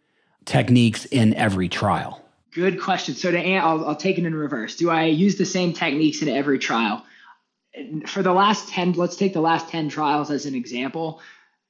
techniques 0.45 1.07
in 1.07 1.35
every 1.35 1.69
trial? 1.69 2.25
Good 2.53 2.81
question. 2.81 3.17
So 3.17 3.33
to 3.33 3.55
I'll, 3.57 3.85
I'll 3.89 3.97
take 3.97 4.17
it 4.17 4.25
in 4.25 4.35
reverse. 4.35 4.77
Do 4.77 4.91
I 4.91 5.07
use 5.07 5.39
the 5.39 5.45
same 5.45 5.73
techniques 5.73 6.23
in 6.23 6.29
every 6.29 6.61
trial? 6.61 7.05
For 8.07 8.23
the 8.23 8.33
last 8.33 8.69
10, 8.69 8.93
let's 8.93 9.17
take 9.17 9.33
the 9.33 9.41
last 9.41 9.69
10 9.69 9.89
trials 9.89 10.31
as 10.31 10.47
an 10.47 10.55
example. 10.55 11.21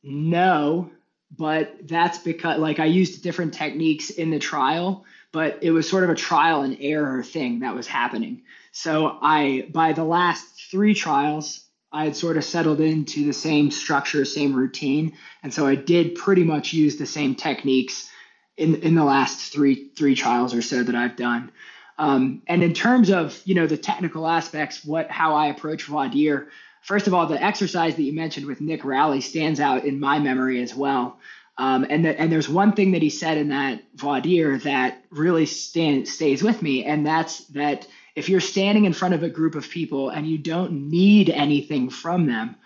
No, 0.03 0.91
but 1.37 1.89
that's 1.89 2.19
because 2.19 2.59
like 2.59 2.79
I 2.79 2.85
used 2.85 3.23
different 3.23 3.55
techniques 3.55 4.11
in 4.11 4.31
the 4.31 4.39
trial, 4.39 5.05
but 5.33 5.59
it 5.63 5.71
was 5.71 5.89
sort 5.89 6.05
of 6.05 6.11
a 6.11 6.15
trial 6.15 6.63
and 6.63 6.77
error 6.81 7.23
thing 7.23 7.61
that 7.61 7.75
was 7.75 7.87
happening. 7.87 8.43
So 8.73 9.19
I 9.21 9.69
by 9.73 9.93
the 9.93 10.05
last 10.05 10.71
three 10.71 10.95
trials, 10.95 11.65
I 11.91 12.05
had 12.05 12.17
sort 12.17 12.37
of 12.37 12.45
settled 12.45 12.81
into 12.81 13.25
the 13.25 13.33
same 13.33 13.71
structure, 13.71 14.25
same 14.25 14.55
routine, 14.55 15.17
and 15.43 15.53
so 15.53 15.67
I 15.67 15.75
did 15.75 16.17
pretty 16.17 16.45
much 16.45 16.73
use 16.73 16.97
the 16.97 17.07
same 17.07 17.35
techniques 17.35 18.11
in 18.57 18.77
in 18.77 18.95
the 18.95 19.05
last 19.05 19.53
three 19.53 19.89
three 19.97 20.15
trials 20.15 20.55
or 20.55 20.63
so 20.63 20.83
that 20.83 20.95
I've 20.95 21.17
done. 21.17 21.51
Um, 21.97 22.43
and 22.47 22.63
in 22.63 22.75
terms 22.75 23.11
of 23.11 23.41
you 23.45 23.55
know 23.55 23.67
the 23.67 23.77
technical 23.77 24.27
aspects, 24.27 24.85
what 24.85 25.11
how 25.11 25.35
I 25.35 25.47
approach 25.47 25.85
voir 25.85 26.09
dire, 26.09 26.49
first 26.83 27.07
of 27.07 27.15
all, 27.15 27.27
the 27.27 27.43
exercise 27.43 27.97
that 27.97 28.03
you 28.03 28.13
mentioned 28.13 28.47
with 28.47 28.61
Nick 28.61 28.85
Rowley 28.85 29.21
stands 29.21 29.61
out 29.61 29.85
in 29.85 30.01
my 30.01 30.19
memory 30.19 30.63
as 30.63 30.75
well. 30.75 31.19
Um, 31.57 31.87
and 31.89 32.05
the, 32.05 32.21
and 32.21 32.33
there's 32.33 32.49
one 32.49 32.73
thing 32.73 32.93
that 32.93 33.03
he 33.03 33.11
said 33.11 33.39
in 33.39 33.51
that 33.51 33.85
voir 33.95 34.21
that 34.21 35.05
really 35.11 35.47
stand, 35.47 36.09
stays 36.09 36.43
with 36.43 36.61
me, 36.61 36.85
and 36.85 37.07
that's 37.07 37.45
that 37.49 37.87
if 38.17 38.29
you're 38.29 38.41
standing 38.41 38.85
in 38.85 38.93
front 38.93 39.15
of 39.15 39.23
a 39.23 39.29
group 39.29 39.55
of 39.55 39.69
people 39.69 40.09
and 40.11 40.27
you 40.27 40.39
don't 40.39 40.91
need 40.91 41.31
anything 41.31 41.91
from 41.91 42.27
them, 42.27 42.57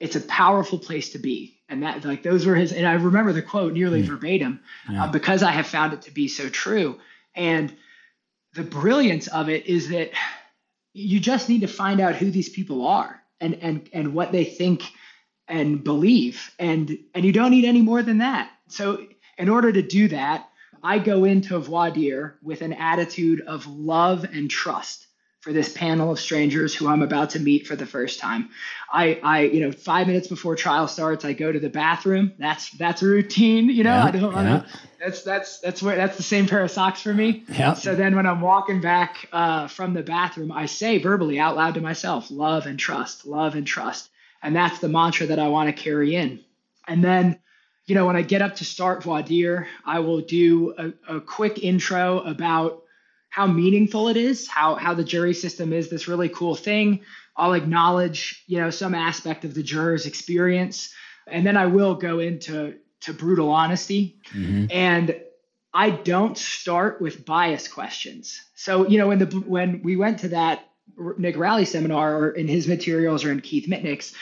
it's 0.00 0.16
a 0.16 0.20
powerful 0.20 0.78
place 0.78 1.10
to 1.10 1.18
be. 1.18 1.58
And 1.68 1.82
that 1.82 2.04
like 2.04 2.22
those 2.22 2.44
were 2.44 2.54
his, 2.54 2.72
and 2.72 2.86
I 2.86 2.94
remember 2.94 3.32
the 3.32 3.42
quote 3.42 3.72
nearly 3.72 4.02
mm. 4.02 4.06
verbatim 4.06 4.60
yeah. 4.90 5.04
uh, 5.04 5.12
because 5.12 5.42
I 5.42 5.50
have 5.50 5.66
found 5.66 5.92
it 5.92 6.02
to 6.02 6.10
be 6.10 6.28
so 6.28 6.48
true. 6.48 6.98
And 7.34 7.74
the 8.54 8.62
brilliance 8.62 9.26
of 9.28 9.48
it 9.48 9.66
is 9.66 9.88
that 9.88 10.10
you 10.92 11.20
just 11.20 11.48
need 11.48 11.62
to 11.62 11.66
find 11.66 12.00
out 12.00 12.14
who 12.14 12.30
these 12.30 12.48
people 12.48 12.86
are 12.86 13.20
and 13.40 13.54
and 13.60 13.88
and 13.92 14.14
what 14.14 14.32
they 14.32 14.44
think 14.44 14.82
and 15.48 15.82
believe. 15.82 16.50
And 16.58 16.98
and 17.14 17.24
you 17.24 17.32
don't 17.32 17.50
need 17.50 17.64
any 17.64 17.82
more 17.82 18.02
than 18.02 18.18
that. 18.18 18.50
So 18.68 19.06
in 19.38 19.48
order 19.48 19.72
to 19.72 19.82
do 19.82 20.08
that 20.08 20.48
i 20.82 20.98
go 20.98 21.24
into 21.24 21.58
voir 21.58 21.90
dire 21.90 22.38
with 22.42 22.62
an 22.62 22.72
attitude 22.72 23.40
of 23.40 23.66
love 23.66 24.24
and 24.24 24.50
trust 24.50 25.06
for 25.44 25.52
this 25.52 25.72
panel 25.72 26.10
of 26.10 26.18
strangers 26.18 26.74
who 26.74 26.88
i'm 26.88 27.02
about 27.02 27.30
to 27.30 27.38
meet 27.38 27.66
for 27.66 27.76
the 27.76 27.86
first 27.86 28.18
time 28.18 28.48
i 28.92 29.20
i 29.22 29.42
you 29.42 29.60
know 29.60 29.70
five 29.70 30.06
minutes 30.06 30.26
before 30.26 30.56
trial 30.56 30.88
starts 30.88 31.24
i 31.24 31.32
go 31.32 31.52
to 31.52 31.60
the 31.60 31.68
bathroom 31.68 32.32
that's 32.38 32.70
that's 32.70 33.02
a 33.02 33.06
routine 33.06 33.68
you 33.68 33.84
know 33.84 33.94
yeah, 33.94 34.04
i 34.04 34.10
don't 34.10 34.32
yeah. 34.32 34.64
that's 34.98 35.22
that's 35.22 35.60
that's 35.60 35.82
where 35.82 35.96
that's 35.96 36.16
the 36.16 36.22
same 36.22 36.48
pair 36.48 36.62
of 36.62 36.70
socks 36.70 37.02
for 37.02 37.14
me 37.14 37.44
yeah. 37.48 37.74
so 37.74 37.94
then 37.94 38.16
when 38.16 38.26
i'm 38.26 38.40
walking 38.40 38.80
back 38.80 39.28
uh, 39.32 39.68
from 39.68 39.94
the 39.94 40.02
bathroom 40.02 40.50
i 40.50 40.66
say 40.66 40.98
verbally 40.98 41.38
out 41.38 41.54
loud 41.54 41.74
to 41.74 41.80
myself 41.80 42.30
love 42.30 42.66
and 42.66 42.78
trust 42.78 43.26
love 43.26 43.54
and 43.54 43.66
trust 43.66 44.10
and 44.44 44.54
that's 44.54 44.78
the 44.78 44.88
mantra 44.88 45.26
that 45.26 45.38
I 45.38 45.48
want 45.48 45.74
to 45.74 45.82
carry 45.82 46.14
in. 46.14 46.38
And 46.86 47.02
then, 47.02 47.40
you 47.86 47.94
know, 47.94 48.06
when 48.06 48.14
I 48.14 48.20
get 48.20 48.42
up 48.42 48.56
to 48.56 48.64
start 48.64 49.02
dire, 49.02 49.66
I 49.86 50.00
will 50.00 50.20
do 50.20 50.74
a, 50.76 51.16
a 51.16 51.20
quick 51.20 51.64
intro 51.64 52.20
about 52.20 52.83
how 53.34 53.48
meaningful 53.48 54.06
it 54.06 54.16
is, 54.16 54.46
how, 54.46 54.76
how 54.76 54.94
the 54.94 55.02
jury 55.02 55.34
system 55.34 55.72
is 55.72 55.90
this 55.90 56.06
really 56.06 56.28
cool 56.28 56.54
thing. 56.54 57.00
I'll 57.36 57.54
acknowledge, 57.54 58.44
you 58.46 58.60
know, 58.60 58.70
some 58.70 58.94
aspect 58.94 59.44
of 59.44 59.54
the 59.54 59.62
juror's 59.64 60.06
experience. 60.06 60.94
And 61.26 61.44
then 61.44 61.56
I 61.56 61.66
will 61.66 61.96
go 61.96 62.20
into 62.20 62.76
to 63.00 63.12
brutal 63.12 63.50
honesty. 63.50 64.20
Mm-hmm. 64.32 64.66
And 64.70 65.16
I 65.72 65.90
don't 65.90 66.38
start 66.38 67.02
with 67.02 67.26
bias 67.26 67.66
questions. 67.66 68.40
So, 68.54 68.86
you 68.86 68.98
know, 68.98 69.08
when 69.08 69.18
the 69.18 69.26
when 69.26 69.82
we 69.82 69.96
went 69.96 70.20
to 70.20 70.28
that 70.28 70.68
Nick 71.18 71.36
Rowley 71.36 71.64
seminar 71.64 72.16
or 72.16 72.30
in 72.30 72.46
his 72.46 72.68
materials 72.68 73.24
or 73.24 73.32
in 73.32 73.40
Keith 73.40 73.68
Mitnick's, 73.68 74.14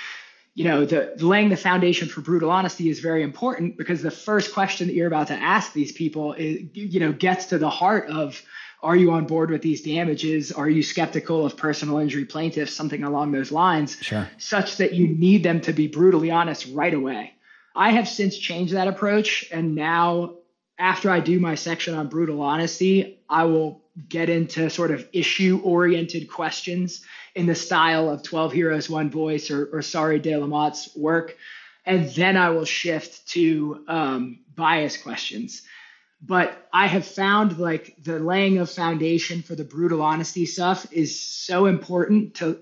you 0.54 0.64
know, 0.64 0.86
the 0.86 1.12
laying 1.18 1.50
the 1.50 1.58
foundation 1.58 2.08
for 2.08 2.22
brutal 2.22 2.50
honesty 2.50 2.88
is 2.88 3.00
very 3.00 3.22
important 3.22 3.76
because 3.76 4.00
the 4.00 4.10
first 4.10 4.54
question 4.54 4.86
that 4.86 4.94
you're 4.94 5.06
about 5.06 5.26
to 5.26 5.34
ask 5.34 5.74
these 5.74 5.92
people 5.92 6.32
is, 6.32 6.62
you 6.72 6.98
know, 6.98 7.12
gets 7.12 7.44
to 7.46 7.58
the 7.58 7.68
heart 7.68 8.08
of 8.08 8.42
are 8.82 8.96
you 8.96 9.12
on 9.12 9.26
board 9.26 9.50
with 9.50 9.62
these 9.62 9.82
damages? 9.82 10.50
Are 10.50 10.68
you 10.68 10.82
skeptical 10.82 11.46
of 11.46 11.56
personal 11.56 11.98
injury 11.98 12.24
plaintiffs? 12.24 12.74
Something 12.74 13.04
along 13.04 13.32
those 13.32 13.52
lines, 13.52 13.96
sure. 14.00 14.28
such 14.38 14.78
that 14.78 14.92
you 14.92 15.06
need 15.06 15.44
them 15.44 15.60
to 15.62 15.72
be 15.72 15.86
brutally 15.86 16.30
honest 16.30 16.66
right 16.72 16.92
away. 16.92 17.34
I 17.74 17.92
have 17.92 18.08
since 18.08 18.36
changed 18.36 18.74
that 18.74 18.88
approach. 18.88 19.48
And 19.52 19.74
now, 19.74 20.34
after 20.78 21.10
I 21.10 21.20
do 21.20 21.38
my 21.38 21.54
section 21.54 21.94
on 21.94 22.08
brutal 22.08 22.42
honesty, 22.42 23.20
I 23.28 23.44
will 23.44 23.82
get 24.08 24.28
into 24.28 24.68
sort 24.68 24.90
of 24.90 25.06
issue 25.12 25.60
oriented 25.62 26.28
questions 26.28 27.04
in 27.34 27.46
the 27.46 27.54
style 27.54 28.10
of 28.10 28.22
12 28.22 28.52
Heroes, 28.52 28.90
One 28.90 29.10
Voice 29.10 29.50
or, 29.50 29.66
or 29.72 29.82
Sari 29.82 30.18
de 30.18 30.36
la 30.36 30.46
Motte's 30.46 30.94
work. 30.96 31.36
And 31.84 32.08
then 32.10 32.36
I 32.36 32.50
will 32.50 32.64
shift 32.64 33.28
to 33.28 33.84
um, 33.88 34.40
bias 34.54 34.96
questions. 34.96 35.62
But 36.24 36.68
I 36.72 36.86
have 36.86 37.04
found 37.04 37.58
like 37.58 37.96
the 38.00 38.20
laying 38.20 38.58
of 38.58 38.70
foundation 38.70 39.42
for 39.42 39.56
the 39.56 39.64
brutal 39.64 40.00
honesty 40.00 40.46
stuff 40.46 40.86
is 40.92 41.20
so 41.20 41.66
important 41.66 42.34
to 42.36 42.60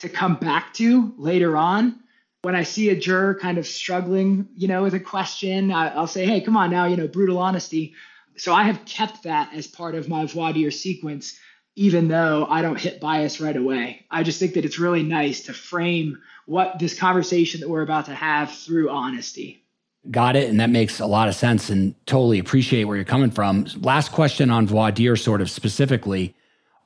to 0.00 0.08
come 0.08 0.36
back 0.36 0.74
to 0.74 1.14
later 1.16 1.56
on. 1.56 2.00
When 2.42 2.54
I 2.54 2.62
see 2.62 2.88
a 2.88 2.96
juror 2.96 3.34
kind 3.34 3.58
of 3.58 3.66
struggling, 3.66 4.48
you 4.56 4.68
know, 4.68 4.82
with 4.82 4.94
a 4.94 5.00
question, 5.00 5.70
I, 5.70 5.88
I'll 5.88 6.06
say, 6.06 6.26
"Hey, 6.26 6.42
come 6.42 6.56
on 6.56 6.70
now, 6.70 6.86
you 6.86 6.96
know, 6.96 7.08
brutal 7.08 7.38
honesty." 7.38 7.94
So 8.36 8.54
I 8.54 8.64
have 8.64 8.84
kept 8.84 9.24
that 9.24 9.54
as 9.54 9.66
part 9.66 9.94
of 9.94 10.08
my 10.08 10.26
voir 10.26 10.52
dire 10.52 10.70
sequence, 10.70 11.38
even 11.76 12.08
though 12.08 12.46
I 12.48 12.62
don't 12.62 12.80
hit 12.80 13.00
bias 13.00 13.40
right 13.40 13.56
away. 13.56 14.06
I 14.10 14.22
just 14.22 14.38
think 14.38 14.54
that 14.54 14.64
it's 14.64 14.78
really 14.78 15.02
nice 15.02 15.44
to 15.44 15.52
frame 15.54 16.18
what 16.46 16.78
this 16.78 16.98
conversation 16.98 17.60
that 17.60 17.68
we're 17.68 17.82
about 17.82 18.06
to 18.06 18.14
have 18.14 18.50
through 18.50 18.90
honesty. 18.90 19.64
Got 20.10 20.36
it. 20.36 20.48
And 20.48 20.60
that 20.60 20.70
makes 20.70 21.00
a 21.00 21.06
lot 21.06 21.28
of 21.28 21.34
sense 21.34 21.68
and 21.68 21.94
totally 22.06 22.38
appreciate 22.38 22.84
where 22.84 22.96
you're 22.96 23.04
coming 23.04 23.30
from. 23.30 23.66
Last 23.80 24.12
question 24.12 24.50
on 24.50 24.66
voir 24.66 24.92
dire, 24.92 25.16
sort 25.16 25.40
of 25.40 25.50
specifically. 25.50 26.34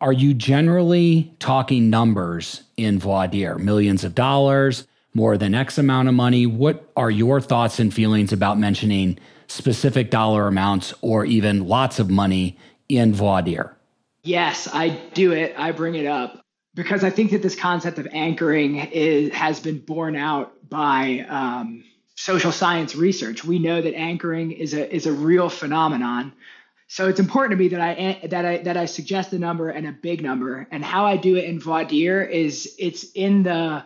Are 0.01 0.13
you 0.13 0.35
generally 0.35 1.35
talking 1.39 1.91
numbers 1.91 2.63
in 2.77 2.99
voir 2.99 3.29
dire? 3.29 3.57
Millions 3.59 4.03
of 4.05 4.15
dollars, 4.15 4.87
more 5.15 5.39
than 5.39 5.55
X 5.55 5.79
amount 5.79 6.09
of 6.09 6.15
money? 6.15 6.45
What 6.45 6.91
are 6.97 7.11
your 7.11 7.41
thoughts 7.41 7.79
and 7.79 7.95
feelings 7.95 8.33
about 8.33 8.59
mentioning 8.59 9.19
specific 9.47 10.11
dollar 10.11 10.49
amounts 10.49 10.93
or 11.01 11.25
even 11.25 11.69
lots 11.69 12.01
of 12.01 12.11
money 12.11 12.59
in 12.89 13.15
voir 13.15 13.43
dire? 13.43 13.77
Yes, 14.25 14.69
I 14.73 14.89
do 15.15 15.33
it. 15.33 15.55
I 15.57 15.71
bring 15.71 15.95
it 15.95 16.07
up. 16.07 16.45
because 16.75 17.05
I 17.05 17.11
think 17.11 17.31
that 17.31 17.43
this 17.43 17.55
concept 17.55 17.99
of 17.99 18.09
anchoring 18.13 18.77
is, 18.77 19.33
has 19.33 19.61
been 19.61 19.79
borne 19.79 20.17
out 20.17 20.53
by 20.69 21.25
um, 21.29 21.85
social 22.15 22.53
science 22.53 22.95
research. 22.95 23.45
We 23.45 23.59
know 23.59 23.81
that 23.81 23.95
anchoring 23.95 24.53
is 24.53 24.75
a 24.75 24.93
is 24.95 25.07
a 25.07 25.13
real 25.13 25.49
phenomenon. 25.49 26.33
So 26.87 27.09
it's 27.09 27.21
important 27.21 27.59
to 27.59 27.63
me 27.63 27.69
that 27.69 27.81
I 27.81 28.27
that 28.29 28.45
I 28.45 28.59
that 28.59 28.77
I 28.77 28.87
suggest 28.87 29.33
a 29.33 29.39
number 29.39 29.71
and 29.71 29.87
a 29.87 29.93
big 29.93 30.23
number. 30.23 30.67
And 30.71 30.85
how 30.85 31.07
I 31.07 31.17
do 31.17 31.37
it 31.37 31.45
in 31.45 31.61
voir 31.61 31.85
dire 31.85 32.23
is 32.23 32.75
it's 32.79 33.05
in 33.13 33.43
the 33.43 33.85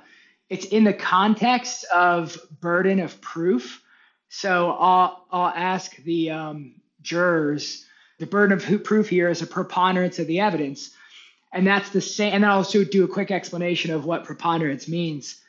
it's 0.48 0.66
in 0.66 0.84
the 0.84 0.94
context 0.94 1.84
of 1.92 2.38
burden 2.60 3.00
of 3.00 3.20
proof. 3.20 3.82
So 4.28 4.72
I'll 4.72 5.26
I'll 5.30 5.52
ask 5.54 5.96
the 5.96 6.30
um, 6.30 6.74
jurors 7.00 7.86
the 8.18 8.26
burden 8.26 8.58
of 8.58 8.84
proof 8.84 9.08
here 9.08 9.28
is 9.28 9.42
a 9.42 9.46
preponderance 9.46 10.18
of 10.18 10.26
the 10.26 10.40
evidence. 10.40 10.90
And 11.52 11.66
that's 11.66 11.90
the 11.90 12.00
same. 12.00 12.34
And 12.34 12.44
I'll 12.44 12.58
also 12.58 12.84
do 12.84 13.04
a 13.04 13.08
quick 13.08 13.30
explanation 13.30 13.92
of 13.92 14.04
what 14.04 14.24
preponderance 14.24 14.88
means. 14.88 15.40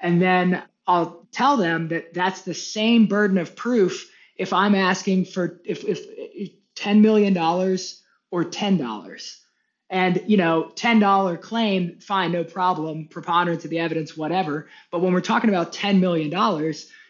And 0.00 0.20
then 0.20 0.62
I'll 0.86 1.25
tell 1.36 1.58
them 1.58 1.88
that 1.88 2.14
that's 2.14 2.42
the 2.42 2.54
same 2.54 3.06
burden 3.06 3.36
of 3.36 3.54
proof 3.54 4.10
if 4.36 4.54
I'm 4.54 4.74
asking 4.74 5.26
for 5.26 5.60
if, 5.64 5.84
if, 5.84 6.00
if 6.08 6.50
$10 6.76 7.00
million 7.00 7.36
or 7.36 8.44
$10. 8.44 9.36
And 9.90 10.22
you 10.26 10.38
know, 10.38 10.72
$10 10.74 11.40
claim, 11.42 11.98
fine, 12.00 12.32
no 12.32 12.42
problem, 12.42 13.08
preponderance 13.08 13.64
of 13.64 13.70
the 13.70 13.80
evidence, 13.80 14.16
whatever. 14.16 14.68
But 14.90 15.00
when 15.00 15.12
we're 15.12 15.20
talking 15.20 15.50
about 15.50 15.74
$10 15.74 16.00
million, 16.00 16.30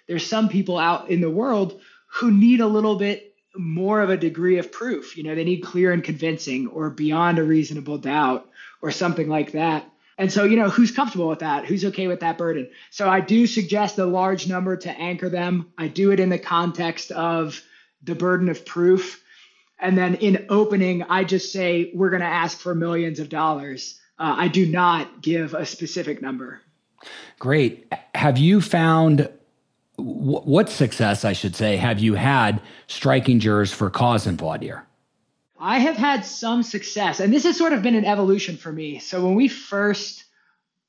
there's 0.08 0.26
some 0.26 0.48
people 0.48 0.76
out 0.76 1.08
in 1.08 1.20
the 1.20 1.30
world 1.30 1.80
who 2.08 2.32
need 2.32 2.60
a 2.60 2.66
little 2.66 2.96
bit 2.96 3.32
more 3.56 4.00
of 4.00 4.10
a 4.10 4.16
degree 4.16 4.58
of 4.58 4.72
proof. 4.72 5.16
You 5.16 5.22
know, 5.22 5.36
they 5.36 5.44
need 5.44 5.60
clear 5.60 5.92
and 5.92 6.02
convincing 6.02 6.66
or 6.66 6.90
beyond 6.90 7.38
a 7.38 7.44
reasonable 7.44 7.98
doubt 7.98 8.48
or 8.82 8.90
something 8.90 9.28
like 9.28 9.52
that. 9.52 9.88
And 10.18 10.32
so, 10.32 10.44
you 10.44 10.56
know, 10.56 10.70
who's 10.70 10.90
comfortable 10.90 11.28
with 11.28 11.40
that? 11.40 11.66
Who's 11.66 11.84
okay 11.84 12.06
with 12.06 12.20
that 12.20 12.38
burden? 12.38 12.70
So 12.90 13.08
I 13.08 13.20
do 13.20 13.46
suggest 13.46 13.98
a 13.98 14.06
large 14.06 14.48
number 14.48 14.76
to 14.76 14.90
anchor 14.90 15.28
them. 15.28 15.72
I 15.76 15.88
do 15.88 16.10
it 16.10 16.20
in 16.20 16.30
the 16.30 16.38
context 16.38 17.10
of 17.12 17.60
the 18.02 18.14
burden 18.14 18.48
of 18.48 18.64
proof. 18.64 19.22
And 19.78 19.98
then 19.98 20.14
in 20.14 20.46
opening, 20.48 21.02
I 21.02 21.24
just 21.24 21.52
say, 21.52 21.90
we're 21.94 22.08
going 22.08 22.22
to 22.22 22.26
ask 22.26 22.58
for 22.58 22.74
millions 22.74 23.18
of 23.18 23.28
dollars. 23.28 24.00
Uh, 24.18 24.34
I 24.38 24.48
do 24.48 24.64
not 24.64 25.20
give 25.20 25.52
a 25.52 25.66
specific 25.66 26.22
number. 26.22 26.62
Great. 27.38 27.92
Have 28.14 28.38
you 28.38 28.62
found 28.62 29.28
what 29.96 30.70
success, 30.70 31.24
I 31.24 31.34
should 31.34 31.54
say, 31.54 31.76
have 31.76 31.98
you 31.98 32.14
had 32.14 32.62
striking 32.86 33.38
jurors 33.38 33.72
for 33.72 33.90
cause 33.90 34.26
in 34.26 34.38
voir 34.38 34.58
dire? 34.58 34.86
I 35.58 35.78
have 35.78 35.96
had 35.96 36.24
some 36.24 36.62
success, 36.62 37.20
and 37.20 37.32
this 37.32 37.44
has 37.44 37.56
sort 37.56 37.72
of 37.72 37.82
been 37.82 37.94
an 37.94 38.04
evolution 38.04 38.56
for 38.56 38.72
me. 38.72 38.98
So 38.98 39.24
when 39.24 39.34
we 39.34 39.48
first 39.48 40.24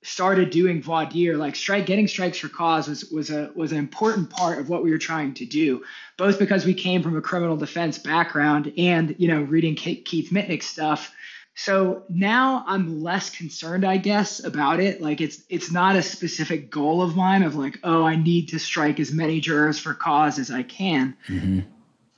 started 0.03 0.51
doing 0.51 0.81
dire, 0.81 1.35
like 1.35 1.55
strike, 1.55 1.85
getting 1.85 2.07
strikes 2.07 2.37
for 2.37 2.49
cause 2.49 2.87
was 2.87 3.05
was 3.05 3.29
a 3.29 3.51
was 3.55 3.71
an 3.71 3.77
important 3.77 4.29
part 4.29 4.59
of 4.59 4.69
what 4.69 4.83
we 4.83 4.91
were 4.91 4.97
trying 4.97 5.33
to 5.35 5.45
do, 5.45 5.83
both 6.17 6.39
because 6.39 6.65
we 6.65 6.73
came 6.73 7.03
from 7.03 7.17
a 7.17 7.21
criminal 7.21 7.57
defense 7.57 7.97
background 7.97 8.73
and 8.77 9.15
you 9.17 9.27
know 9.27 9.41
reading 9.41 9.75
Keith 9.75 10.31
Mitnick 10.31 10.63
stuff 10.63 11.13
so 11.59 12.03
now 12.07 12.63
I'm 12.67 13.01
less 13.01 13.31
concerned, 13.31 13.83
I 13.83 13.97
guess, 13.97 14.43
about 14.43 14.79
it. 14.79 15.01
Like 15.01 15.21
it's 15.21 15.41
it's 15.49 15.71
not 15.71 15.95
a 15.95 16.03
specific 16.03 16.69
goal 16.69 17.01
of 17.01 17.15
mine 17.15 17.41
of 17.41 17.55
like, 17.55 17.79
oh, 17.83 18.03
I 18.03 18.15
need 18.15 18.49
to 18.49 18.59
strike 18.59 18.99
as 18.99 19.11
many 19.11 19.41
jurors 19.41 19.79
for 19.79 19.95
cause 19.95 20.37
as 20.37 20.51
I 20.51 20.61
can. 20.61 21.17
Mm-hmm. 21.27 21.61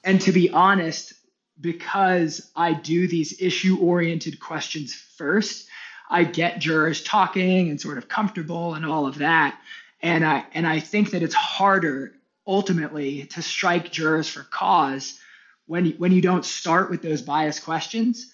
And 0.03 0.19
to 0.21 0.33
be 0.33 0.49
honest, 0.49 1.13
because 1.59 2.49
I 2.55 2.73
do 2.73 3.07
these 3.07 3.41
issue 3.41 3.77
oriented 3.81 4.39
questions 4.39 4.93
first, 4.93 5.67
I 6.09 6.23
get 6.23 6.59
jurors 6.59 7.03
talking 7.03 7.69
and 7.69 7.79
sort 7.79 7.97
of 7.97 8.07
comfortable 8.07 8.73
and 8.73 8.85
all 8.85 9.07
of 9.07 9.19
that. 9.19 9.59
And 10.01 10.25
I 10.25 10.45
and 10.53 10.65
I 10.65 10.79
think 10.79 11.11
that 11.11 11.23
it's 11.23 11.35
harder 11.35 12.13
ultimately 12.47 13.25
to 13.25 13.41
strike 13.41 13.91
jurors 13.91 14.27
for 14.27 14.43
cause 14.43 15.19
when 15.67 15.85
you, 15.85 15.93
when 15.97 16.11
you 16.11 16.21
don't 16.21 16.45
start 16.45 16.89
with 16.89 17.01
those 17.01 17.21
bias 17.21 17.59
questions 17.59 18.33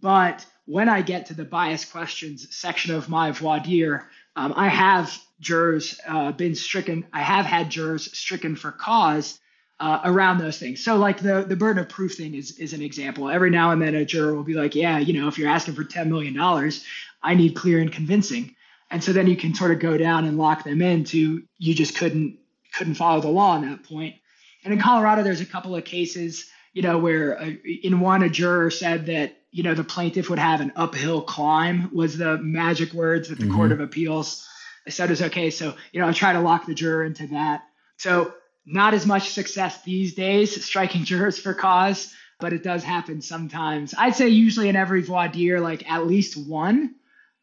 but 0.00 0.44
when 0.64 0.88
I 0.88 1.02
get 1.02 1.26
to 1.26 1.34
the 1.34 1.44
bias 1.44 1.84
questions 1.84 2.54
section 2.54 2.94
of 2.94 3.08
my 3.08 3.30
voir 3.30 3.60
dire, 3.60 4.08
um, 4.34 4.52
I 4.56 4.68
have 4.68 5.16
jurors 5.40 6.00
uh, 6.06 6.32
been 6.32 6.54
stricken. 6.54 7.06
I 7.12 7.22
have 7.22 7.46
had 7.46 7.70
jurors 7.70 8.16
stricken 8.16 8.56
for 8.56 8.72
cause 8.72 9.38
uh, 9.78 10.00
around 10.04 10.38
those 10.38 10.58
things. 10.58 10.82
So, 10.82 10.96
like 10.96 11.20
the 11.20 11.42
the 11.42 11.56
burden 11.56 11.82
of 11.82 11.88
proof 11.88 12.16
thing 12.16 12.34
is 12.34 12.58
is 12.58 12.72
an 12.72 12.82
example. 12.82 13.28
Every 13.28 13.50
now 13.50 13.70
and 13.72 13.80
then, 13.80 13.94
a 13.94 14.04
juror 14.04 14.34
will 14.34 14.42
be 14.42 14.54
like, 14.54 14.74
"Yeah, 14.74 14.98
you 14.98 15.20
know, 15.20 15.28
if 15.28 15.38
you're 15.38 15.50
asking 15.50 15.74
for 15.74 15.84
ten 15.84 16.08
million 16.10 16.34
dollars, 16.34 16.84
I 17.22 17.34
need 17.34 17.54
clear 17.54 17.80
and 17.80 17.92
convincing." 17.92 18.54
And 18.90 19.02
so 19.02 19.12
then 19.12 19.26
you 19.26 19.36
can 19.36 19.54
sort 19.54 19.72
of 19.72 19.80
go 19.80 19.98
down 19.98 20.26
and 20.26 20.38
lock 20.38 20.62
them 20.64 20.80
into 20.80 21.42
you 21.58 21.74
just 21.74 21.96
couldn't 21.96 22.38
couldn't 22.72 22.94
follow 22.94 23.20
the 23.20 23.28
law 23.28 23.52
on 23.52 23.68
that 23.68 23.82
point. 23.82 24.16
And 24.64 24.72
in 24.72 24.80
Colorado, 24.80 25.22
there's 25.22 25.40
a 25.40 25.46
couple 25.46 25.76
of 25.76 25.84
cases, 25.84 26.46
you 26.72 26.82
know, 26.82 26.98
where 26.98 27.40
uh, 27.40 27.50
in 27.82 28.00
one 28.00 28.22
a 28.22 28.28
juror 28.28 28.70
said 28.70 29.06
that 29.06 29.36
you 29.56 29.62
know, 29.62 29.72
the 29.72 29.84
plaintiff 29.84 30.28
would 30.28 30.38
have 30.38 30.60
an 30.60 30.70
uphill 30.76 31.22
climb 31.22 31.88
was 31.94 32.18
the 32.18 32.36
magic 32.36 32.92
words 32.92 33.30
that 33.30 33.38
the 33.38 33.46
mm-hmm. 33.46 33.56
Court 33.56 33.72
of 33.72 33.80
Appeals 33.80 34.46
said 34.86 35.08
was 35.08 35.22
okay. 35.22 35.48
So, 35.48 35.74
you 35.92 36.00
know, 36.00 36.06
I 36.06 36.12
try 36.12 36.34
to 36.34 36.40
lock 36.40 36.66
the 36.66 36.74
juror 36.74 37.04
into 37.04 37.28
that. 37.28 37.62
So 37.96 38.34
not 38.66 38.94
as 38.94 39.06
much 39.06 39.30
success 39.30 39.82
these 39.84 40.14
days 40.14 40.64
striking 40.64 41.04
jurors 41.04 41.38
for 41.38 41.54
cause, 41.54 42.12
but 42.40 42.52
it 42.52 42.62
does 42.62 42.82
happen 42.82 43.22
sometimes. 43.22 43.94
I'd 43.96 44.16
say 44.16 44.28
usually 44.28 44.68
in 44.68 44.76
every 44.76 45.02
voir 45.02 45.28
dire, 45.28 45.60
like 45.60 45.88
at 45.90 46.06
least 46.06 46.36
one, 46.36 46.96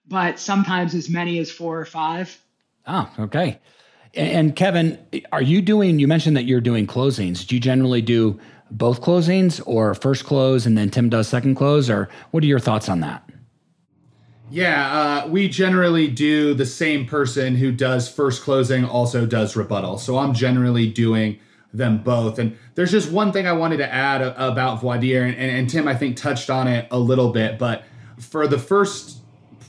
but 0.08 0.38
sometimes 0.40 0.94
as 0.94 1.10
many 1.10 1.40
as 1.40 1.50
four 1.50 1.80
or 1.80 1.86
five. 1.86 2.38
Oh, 2.86 3.10
okay. 3.18 3.60
And 4.14 4.56
Kevin, 4.56 5.00
are 5.32 5.42
you 5.42 5.62
doing, 5.62 5.98
you 5.98 6.08
mentioned 6.08 6.38
that 6.38 6.44
you're 6.44 6.62
doing 6.62 6.86
closings. 6.86 7.48
Do 7.48 7.56
you 7.56 7.62
generally 7.62 8.02
do 8.02 8.40
both 8.70 9.02
closings 9.02 9.62
or 9.66 9.96
first 9.96 10.26
close 10.26 10.66
and 10.66 10.78
then 10.78 10.90
Tim 10.90 11.10
does 11.10 11.28
second 11.28 11.56
close? 11.56 11.90
Or 11.90 12.10
what 12.32 12.44
are 12.44 12.48
your 12.48 12.60
thoughts 12.60 12.90
on 12.90 13.00
that? 13.00 13.28
Yeah, 14.50 15.24
uh, 15.24 15.28
we 15.28 15.48
generally 15.48 16.08
do 16.08 16.54
the 16.54 16.66
same 16.66 17.06
person 17.06 17.56
who 17.56 17.72
does 17.72 18.10
first 18.10 18.44
closing 18.44 18.86
also 18.86 19.26
does 19.26 19.56
rebuttal. 19.56 19.98
So 19.98 20.18
I'm 20.18 20.34
generally 20.34 20.88
doing 20.88 21.40
them 21.74 22.04
both. 22.04 22.38
And 22.38 22.58
there's 22.76 22.92
just 22.92 23.12
one 23.12 23.32
thing 23.32 23.48
I 23.48 23.54
wanted 23.54 23.78
to 23.78 23.92
add 23.92 24.22
about 24.22 24.82
voir 24.82 25.00
dire, 25.00 25.24
and, 25.24 25.36
and 25.36 25.70
Tim, 25.70 25.88
I 25.88 25.96
think, 25.96 26.18
touched 26.18 26.50
on 26.50 26.68
it 26.68 26.88
a 26.92 27.00
little 27.00 27.32
bit. 27.32 27.58
But 27.58 27.84
for 28.20 28.48
the 28.48 28.60
first 28.60 29.22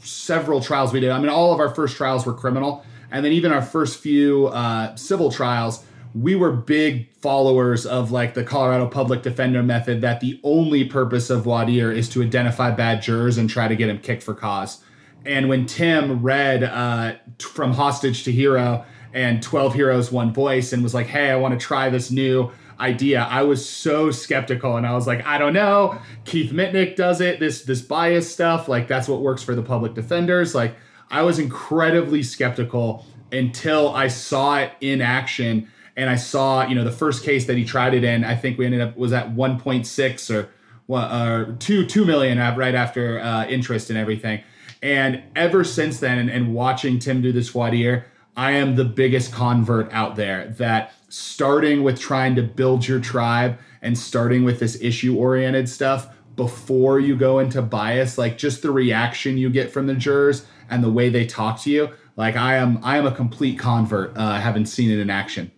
several 0.03 0.61
trials 0.61 0.93
we 0.93 1.01
did, 1.01 1.11
I 1.11 1.19
mean, 1.19 1.31
all 1.31 1.55
of 1.55 1.61
our 1.61 1.75
first 1.75 1.97
trials 1.97 2.27
were 2.27 2.35
criminal. 2.35 2.85
And 3.11 3.25
then 3.25 3.33
even 3.33 3.53
our 3.53 3.63
first 3.63 4.01
few 4.01 4.49
uh, 4.49 4.97
civil 4.97 5.31
trials, 5.31 5.85
we 6.15 6.37
were 6.37 6.53
big 6.53 7.13
followers 7.17 7.85
of 7.85 8.13
like 8.13 8.35
the 8.35 8.45
Colorado 8.45 8.87
public 8.87 9.23
defender 9.23 9.63
method 9.63 10.01
that 10.03 10.21
the 10.21 10.41
only 10.45 10.85
purpose 10.85 11.29
of 11.29 11.45
dire 11.45 11.91
is 11.91 12.09
to 12.11 12.23
identify 12.23 12.71
bad 12.71 13.03
jurors 13.03 13.37
and 13.37 13.51
try 13.51 13.67
to 13.67 13.75
get 13.75 13.89
him 13.89 13.99
kicked 13.99 14.23
for 14.23 14.35
cause. 14.35 14.83
And 15.27 15.49
when 15.49 15.67
Tim 15.67 16.23
read 16.23 16.63
uh, 16.63 17.15
From 17.39 17.73
Hostage 17.73 18.25
to 18.25 18.33
Hero 18.33 18.85
and 19.13 19.43
12 19.43 19.75
Heroes, 19.75 20.13
One 20.13 20.33
Voice 20.33 20.73
and 20.73 20.83
was 20.83 20.95
like, 20.95 21.07
hey, 21.07 21.31
I 21.31 21.37
want 21.37 21.59
to 21.59 21.67
try 21.67 21.91
this 21.91 22.11
new 22.11 22.53
idea, 22.79 23.27
I 23.29 23.43
was 23.43 23.67
so 23.69 24.11
skeptical 24.11 24.77
and 24.77 24.87
I 24.87 24.93
was 24.93 25.07
like, 25.07 25.25
I 25.27 25.39
don't 25.39 25.53
know. 25.53 25.99
Keith 26.25 26.53
Mitnick 26.53 26.97
does 26.97 27.21
it, 27.21 27.41
this 27.41 27.63
this 27.63 27.81
bias 27.83 28.31
stuff, 28.31 28.69
like 28.69 28.89
that's 28.89 29.09
what 29.09 29.21
works 29.21 29.43
for 29.43 29.55
the 29.55 29.63
public 29.63 29.95
defenders. 29.95 30.55
Like 30.55 30.77
I 31.11 31.23
was 31.23 31.39
incredibly 31.39 32.23
skeptical 32.23 33.07
until 33.33 33.95
I 33.95 34.09
saw 34.09 34.59
it 34.59 34.73
in 34.81 35.01
action 35.01 35.71
and 35.97 36.11
I 36.11 36.17
saw, 36.17 36.67
you 36.67 36.75
know, 36.75 36.85
the 36.85 36.91
first 36.91 37.25
case 37.25 37.47
that 37.47 37.57
he 37.57 37.65
tried 37.65 37.95
it 37.95 38.05
in, 38.05 38.25
I 38.25 38.35
think 38.35 38.59
we 38.59 38.67
ended 38.67 38.81
up 38.81 38.97
was 38.97 39.13
at 39.13 39.35
1.6 39.35 40.35
or 40.35 40.51
or 40.87 41.57
two 41.61 41.87
two 41.87 42.05
million 42.05 42.39
right 42.57 42.75
after 42.75 43.19
uh, 43.21 43.47
interest 43.47 43.91
and 43.91 43.99
everything. 43.99 44.43
And 44.83 45.23
ever 45.35 45.65
since 45.65 46.01
then, 46.01 46.19
and, 46.19 46.29
and 46.31 46.55
watching 46.55 46.99
Tim 46.99 47.23
do 47.23 47.33
this 47.33 47.53
dire, 47.53 48.07
I 48.37 48.53
am 48.53 48.77
the 48.77 48.85
biggest 48.85 49.33
convert 49.33 49.91
out 49.93 50.17
there. 50.17 50.49
That 50.59 50.93
starting 51.09 51.83
with 51.83 51.99
trying 51.99 52.35
to 52.35 52.43
build 52.43 52.87
your 52.87 53.01
tribe 53.01 53.59
and 53.81 53.97
starting 53.97 54.45
with 54.45 54.59
this 54.59 54.77
issue 54.83 55.17
oriented 55.17 55.69
stuff 55.69 56.09
before 56.37 56.99
you 56.99 57.17
go 57.17 57.39
into 57.39 57.63
bias, 57.63 58.19
like 58.19 58.37
just 58.37 58.61
the 58.61 58.71
reaction 58.71 59.39
you 59.39 59.49
get 59.49 59.73
from 59.73 59.87
the 59.87 59.95
jurors 59.95 60.45
and 60.69 60.83
the 60.83 60.91
way 60.91 61.09
they 61.09 61.25
talk 61.25 61.61
to 61.61 61.71
you. 61.71 61.91
Like 62.17 62.37
I 62.37 62.57
am, 62.57 62.81
I 62.83 62.99
am 62.99 63.07
a 63.07 63.13
complete 63.13 63.59
convert. 63.59 64.17
Uh, 64.17 64.39
having 64.41 64.67
seen 64.67 64.91
it 64.91 64.99
in 64.99 65.11
action. 65.11 65.51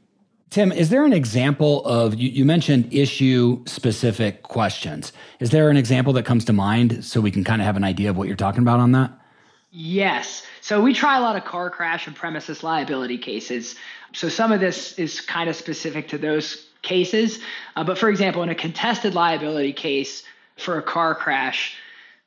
Tim, 0.56 0.72
is 0.72 0.88
there 0.88 1.04
an 1.04 1.12
example 1.12 1.84
of 1.84 2.14
you, 2.14 2.30
you, 2.30 2.46
mentioned 2.46 2.88
issue 2.90 3.62
specific 3.66 4.42
questions? 4.42 5.12
Is 5.38 5.50
there 5.50 5.68
an 5.68 5.76
example 5.76 6.14
that 6.14 6.24
comes 6.24 6.46
to 6.46 6.54
mind 6.54 7.04
so 7.04 7.20
we 7.20 7.30
can 7.30 7.44
kind 7.44 7.60
of 7.60 7.66
have 7.66 7.76
an 7.76 7.84
idea 7.84 8.08
of 8.08 8.16
what 8.16 8.26
you're 8.26 8.38
talking 8.38 8.62
about 8.62 8.80
on 8.80 8.92
that? 8.92 9.12
Yes. 9.70 10.44
So 10.62 10.80
we 10.80 10.94
try 10.94 11.18
a 11.18 11.20
lot 11.20 11.36
of 11.36 11.44
car 11.44 11.68
crash 11.68 12.06
and 12.06 12.16
premises 12.16 12.62
liability 12.62 13.18
cases. 13.18 13.74
So 14.14 14.30
some 14.30 14.50
of 14.50 14.60
this 14.60 14.98
is 14.98 15.20
kind 15.20 15.50
of 15.50 15.56
specific 15.56 16.08
to 16.08 16.16
those 16.16 16.68
cases. 16.80 17.38
Uh, 17.76 17.84
but 17.84 17.98
for 17.98 18.08
example, 18.08 18.42
in 18.42 18.48
a 18.48 18.54
contested 18.54 19.14
liability 19.14 19.74
case 19.74 20.22
for 20.56 20.78
a 20.78 20.82
car 20.82 21.14
crash, 21.14 21.76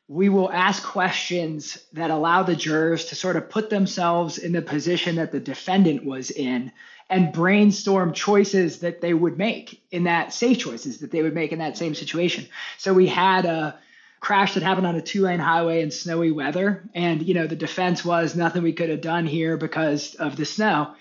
we 0.07 0.29
will 0.29 0.51
ask 0.51 0.83
questions 0.83 1.79
that 1.93 2.11
allow 2.11 2.43
the 2.43 2.55
jurors 2.55 3.05
to 3.05 3.15
sort 3.15 3.37
of 3.37 3.49
put 3.49 3.71
themselves 3.71 4.37
in 4.37 4.51
the 4.51 4.61
position 4.61 5.15
that 5.15 5.31
the 5.31 5.39
defendant 5.39 6.05
was 6.05 6.29
in 6.29 6.71
and 7.09 7.33
brainstorm 7.33 8.13
choices 8.13 8.79
that 8.79 9.01
they 9.01 9.13
would 9.13 9.37
make 9.37 9.81
in 9.91 10.03
that 10.03 10.31
safe 10.31 10.59
choices 10.59 10.99
that 10.99 11.11
they 11.11 11.23
would 11.23 11.33
make 11.33 11.51
in 11.51 11.59
that 11.59 11.77
same 11.77 11.95
situation. 11.95 12.47
So 12.77 12.93
we 12.93 13.07
had 13.07 13.45
a 13.45 13.79
crash 14.19 14.53
that 14.53 14.63
happened 14.63 14.85
on 14.85 14.95
a 14.95 15.01
two 15.01 15.21
lane 15.21 15.39
highway 15.39 15.81
in 15.81 15.91
snowy 15.91 16.31
weather. 16.31 16.87
And, 16.93 17.23
you 17.23 17.33
know, 17.33 17.47
the 17.47 17.55
defense 17.55 18.05
was 18.05 18.35
nothing 18.35 18.61
we 18.61 18.73
could 18.73 18.89
have 18.89 19.01
done 19.01 19.25
here 19.25 19.57
because 19.57 20.15
of 20.15 20.35
the 20.35 20.45
snow. 20.45 20.93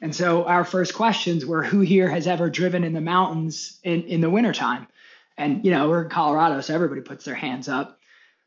And 0.00 0.14
so 0.14 0.44
our 0.44 0.64
first 0.64 0.94
questions 0.94 1.44
were 1.44 1.62
who 1.62 1.80
here 1.80 2.08
has 2.08 2.26
ever 2.26 2.48
driven 2.48 2.84
in 2.84 2.94
the 2.94 3.02
mountains 3.02 3.78
in, 3.82 4.04
in 4.04 4.22
the 4.22 4.30
wintertime? 4.30 4.86
And, 5.36 5.64
you 5.64 5.70
know, 5.70 5.88
we're 5.88 6.04
in 6.04 6.10
Colorado, 6.10 6.60
so 6.62 6.74
everybody 6.74 7.02
puts 7.02 7.24
their 7.24 7.34
hands 7.34 7.68
up 7.68 7.99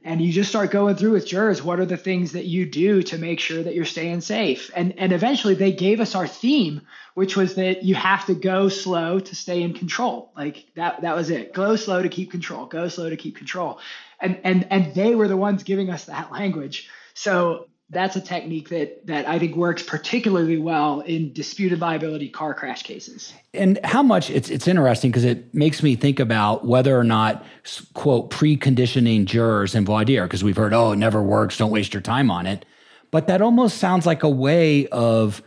and 0.04 0.22
you 0.22 0.32
just 0.32 0.50
start 0.50 0.72
going 0.72 0.96
through 0.96 1.12
with 1.12 1.26
jurors. 1.26 1.64
What 1.64 1.80
are 1.80 1.86
the 1.86 1.98
things 1.98 2.34
that 2.34 2.46
you 2.46 2.66
do 2.66 3.04
to 3.04 3.18
make 3.18 3.40
sure 3.40 3.64
that 3.64 3.74
you're 3.76 3.86
staying 3.86 4.22
safe? 4.22 4.72
And 4.76 4.94
and 4.98 5.12
eventually 5.14 5.56
they 5.56 5.72
gave 5.72 6.00
us 6.00 6.16
our 6.16 6.28
theme 6.28 6.82
which 7.14 7.36
was 7.36 7.56
that 7.56 7.84
you 7.84 7.96
have 7.96 8.26
to 8.26 8.34
go 8.34 8.70
slow 8.70 9.20
to 9.20 9.36
stay 9.36 9.62
in 9.62 9.74
control. 9.74 10.32
Like 10.36 10.66
that 10.76 11.02
that 11.02 11.16
was 11.16 11.30
it. 11.30 11.54
Go 11.54 11.76
slow 11.76 12.02
to 12.02 12.10
keep 12.10 12.32
control. 12.32 12.66
Go 12.66 12.88
slow 12.88 13.10
to 13.10 13.18
keep 13.18 13.38
control. 13.38 13.80
And 14.20 14.40
and 14.44 14.68
and 14.70 14.94
they 14.96 15.16
were 15.16 15.28
the 15.28 15.38
ones 15.38 15.64
giving 15.64 15.90
us 15.90 16.06
that 16.06 16.32
language. 16.32 16.90
So 17.14 17.68
that's 17.94 18.16
a 18.16 18.22
technique 18.22 18.70
that 18.70 19.06
that 19.08 19.28
I 19.28 19.40
think 19.40 19.56
works 19.56 19.84
particularly 19.84 20.58
well 20.58 21.02
in 21.02 21.34
disputed 21.34 21.80
liability 21.80 22.30
car 22.30 22.54
crash 22.54 22.84
cases. 22.84 23.34
And 23.54 23.80
how 23.84 24.04
much 24.04 24.30
it's 24.30 24.50
it's 24.50 24.68
interesting 24.68 25.12
because 25.12 25.24
it 25.24 25.54
makes 25.54 25.84
me 25.84 25.96
think 25.96 26.20
about 26.20 26.66
whether 26.66 26.98
or 26.98 27.04
not 27.04 27.46
quote 27.94 28.30
preconditioning 28.30 29.26
jurors 29.26 29.76
in 29.76 29.86
voir 29.86 30.06
dire 30.06 30.24
because 30.24 30.44
we've 30.44 30.58
heard 30.58 30.74
oh 30.74 30.92
it 30.92 30.98
never 30.98 31.22
works 31.22 31.58
don't 31.58 31.72
waste 31.72 31.94
your 31.94 32.02
time 32.02 32.30
on 32.32 32.46
it, 32.46 32.66
but 33.12 33.28
that 33.28 33.42
almost 33.42 33.78
sounds 33.78 34.06
like 34.06 34.24
a 34.24 34.30
way 34.30 34.88
of 34.88 35.42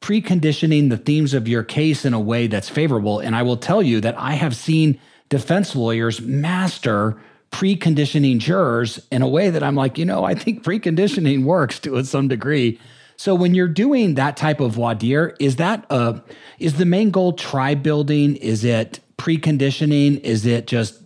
preconditioning 0.00 0.90
the 0.90 0.96
themes 0.96 1.32
of 1.32 1.46
your 1.46 1.62
case 1.62 2.04
in 2.04 2.12
a 2.12 2.20
way 2.20 2.48
that's 2.48 2.68
favorable. 2.68 3.20
And 3.20 3.36
I 3.36 3.42
will 3.42 3.56
tell 3.56 3.82
you 3.82 4.00
that 4.00 4.18
I 4.18 4.32
have 4.32 4.54
seen 4.56 5.00
defense 5.28 5.74
lawyers 5.74 6.20
master 6.20 7.18
preconditioning 7.52 8.38
jurors 8.38 9.06
in 9.12 9.22
a 9.22 9.28
way 9.28 9.50
that 9.50 9.62
I'm 9.62 9.76
like, 9.76 9.98
you 9.98 10.04
know, 10.04 10.24
I 10.24 10.34
think 10.34 10.64
preconditioning 10.64 11.44
works 11.44 11.78
to 11.80 12.02
some 12.04 12.26
degree. 12.26 12.80
So 13.16 13.34
when 13.34 13.54
you're 13.54 13.68
doing 13.68 14.14
that 14.14 14.36
type 14.36 14.58
of 14.58 14.72
voir 14.72 14.96
dire, 14.96 15.36
is 15.38 15.56
that 15.56 15.86
uh 15.90 16.20
is 16.58 16.78
the 16.78 16.84
main 16.84 17.10
goal 17.10 17.34
tribe 17.34 17.82
building? 17.82 18.36
Is 18.36 18.64
it 18.64 18.98
preconditioning? 19.18 20.18
Is 20.20 20.46
it 20.46 20.66
just 20.66 21.00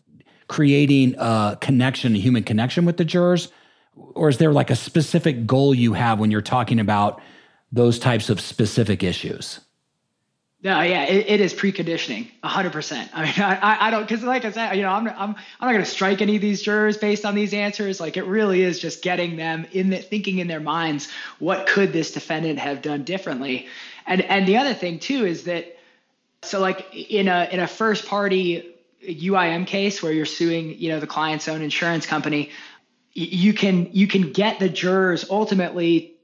creating 0.49 1.17
a 1.19 1.59
connection, 1.61 2.15
a 2.15 2.19
human 2.19 2.45
connection 2.45 2.87
with 2.87 2.97
the 2.97 3.05
jurors? 3.05 3.49
Or 4.15 4.29
is 4.29 4.39
there 4.39 4.53
like 4.53 4.71
a 4.71 4.77
specific 4.77 5.47
goal 5.47 5.75
you 5.75 5.93
have 5.95 6.19
when 6.21 6.31
you're 6.31 6.41
talking 6.41 6.81
about 6.81 7.21
those 7.73 7.99
types 7.99 8.31
of 8.31 8.41
specific 8.41 9.03
issues? 9.03 9.61
No, 10.67 10.83
yeah, 10.83 11.05
it, 11.05 11.27
it 11.29 11.41
is 11.41 11.55
preconditioning, 11.55 12.27
hundred 12.43 12.73
percent. 12.73 13.09
I 13.15 13.25
mean, 13.25 13.35
I, 13.37 13.87
I 13.87 13.91
don't 13.91 14.03
because 14.03 14.25
like 14.25 14.45
I 14.45 14.51
said, 14.51 14.75
you 14.75 14.83
know, 14.83 14.89
I'm 14.89 15.07
I'm 15.07 15.15
I'm 15.17 15.37
not 15.61 15.71
going 15.71 15.85
to 15.85 15.85
strike 15.85 16.21
any 16.21 16.35
of 16.35 16.43
these 16.43 16.61
jurors 16.61 16.97
based 16.97 17.25
on 17.25 17.37
these 17.37 17.55
answers. 17.55 18.01
Like 18.01 18.17
it 18.17 18.25
really 18.25 18.63
is 18.63 18.81
just 18.81 19.01
getting 19.01 19.37
them 19.37 19.69
in 19.71 19.91
the 19.91 19.99
thinking 19.99 20.41
in 20.41 20.49
their 20.49 20.59
minds, 20.59 21.09
what 21.39 21.69
could 21.69 21.93
this 21.93 22.11
defendant 22.11 22.59
have 22.59 22.83
done 22.83 23.05
differently? 23.05 23.69
And 24.09 24.23
and 24.23 24.49
the 24.49 24.57
other 24.57 24.75
thing 24.75 24.99
too 24.99 25.25
is 25.25 25.45
that 25.45 25.79
so 26.43 26.59
like 26.59 26.85
in 26.93 27.29
a 27.29 27.49
in 27.53 27.61
a 27.61 27.69
first 27.69 28.07
party 28.07 28.75
UIM 29.09 29.69
case 29.69 30.03
where 30.03 30.11
you're 30.11 30.27
suing, 30.27 30.77
you 30.81 30.89
know, 30.89 30.99
the 30.99 31.07
client's 31.07 31.47
own 31.47 31.63
insurance 31.63 32.07
company, 32.07 32.51
you 33.13 33.55
can 33.55 33.91
you 33.93 34.09
can 34.09 34.33
get 34.33 34.59
the 34.59 34.69
jurors 34.69 35.31
ultimately 35.31 36.16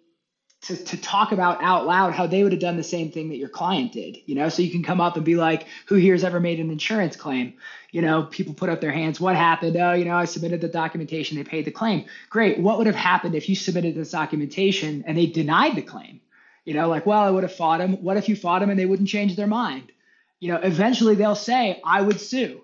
to, 0.62 0.76
to 0.76 0.96
talk 0.96 1.32
about 1.32 1.62
out 1.62 1.86
loud 1.86 2.12
how 2.12 2.26
they 2.26 2.42
would 2.42 2.52
have 2.52 2.60
done 2.60 2.76
the 2.76 2.84
same 2.84 3.10
thing 3.10 3.28
that 3.30 3.36
your 3.36 3.48
client 3.48 3.92
did 3.92 4.18
you 4.26 4.34
know? 4.34 4.48
So 4.48 4.62
you 4.62 4.70
can 4.70 4.82
come 4.82 5.00
up 5.00 5.16
and 5.16 5.24
be 5.24 5.34
like 5.34 5.66
who 5.86 5.96
here's 5.96 6.24
ever 6.24 6.40
made 6.40 6.60
an 6.60 6.70
insurance 6.70 7.16
claim? 7.16 7.54
You 7.90 8.02
know 8.02 8.24
people 8.24 8.54
put 8.54 8.70
up 8.70 8.80
their 8.80 8.92
hands 8.92 9.20
what 9.20 9.36
happened? 9.36 9.76
Oh 9.76 9.92
you 9.92 10.04
know 10.04 10.16
i 10.16 10.24
submitted 10.24 10.60
the 10.60 10.68
documentation 10.68 11.36
they 11.36 11.44
paid 11.44 11.64
the 11.64 11.70
claim. 11.70 12.06
Great. 12.30 12.58
What 12.58 12.78
would 12.78 12.86
have 12.86 12.96
happened 12.96 13.34
if 13.34 13.48
you 13.48 13.56
submitted 13.56 13.94
this 13.94 14.12
documentation 14.12 15.04
and 15.06 15.18
they 15.18 15.26
denied 15.26 15.74
the 15.74 15.82
claim? 15.82 16.20
You 16.64 16.74
know 16.74 16.88
like 16.88 17.06
well 17.06 17.22
i 17.22 17.30
would 17.30 17.42
have 17.42 17.54
fought 17.54 17.78
them 17.78 18.02
what 18.02 18.16
if 18.16 18.28
you 18.28 18.36
fought 18.36 18.60
them 18.60 18.70
and 18.70 18.78
they 18.78 18.86
wouldn't 18.86 19.08
change 19.08 19.36
their 19.36 19.48
mind? 19.48 19.90
You 20.38 20.52
know 20.52 20.58
eventually 20.58 21.16
they'll 21.16 21.34
say 21.34 21.80
i 21.84 22.00
would 22.00 22.20
sue. 22.20 22.62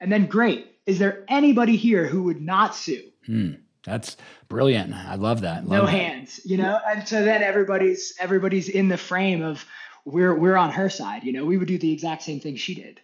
And 0.00 0.10
then 0.12 0.26
great. 0.26 0.66
Is 0.86 0.98
there 0.98 1.24
anybody 1.28 1.76
here 1.76 2.06
who 2.06 2.22
would 2.24 2.40
not 2.40 2.74
sue? 2.74 3.02
Hmm. 3.26 3.52
That's 3.88 4.16
brilliant. 4.48 4.94
I 4.94 5.14
love 5.14 5.40
that. 5.40 5.66
Love 5.66 5.80
no 5.80 5.86
that. 5.86 5.90
hands, 5.90 6.40
you 6.44 6.56
know. 6.56 6.78
And 6.86 7.06
so 7.08 7.24
then 7.24 7.42
everybody's 7.42 8.14
everybody's 8.20 8.68
in 8.68 8.88
the 8.88 8.96
frame 8.96 9.42
of 9.42 9.64
we're 10.04 10.34
we're 10.34 10.56
on 10.56 10.70
her 10.70 10.90
side. 10.90 11.24
You 11.24 11.32
know, 11.32 11.44
we 11.44 11.56
would 11.56 11.68
do 11.68 11.78
the 11.78 11.92
exact 11.92 12.22
same 12.22 12.40
thing 12.40 12.56
she 12.56 12.74
did. 12.74 13.00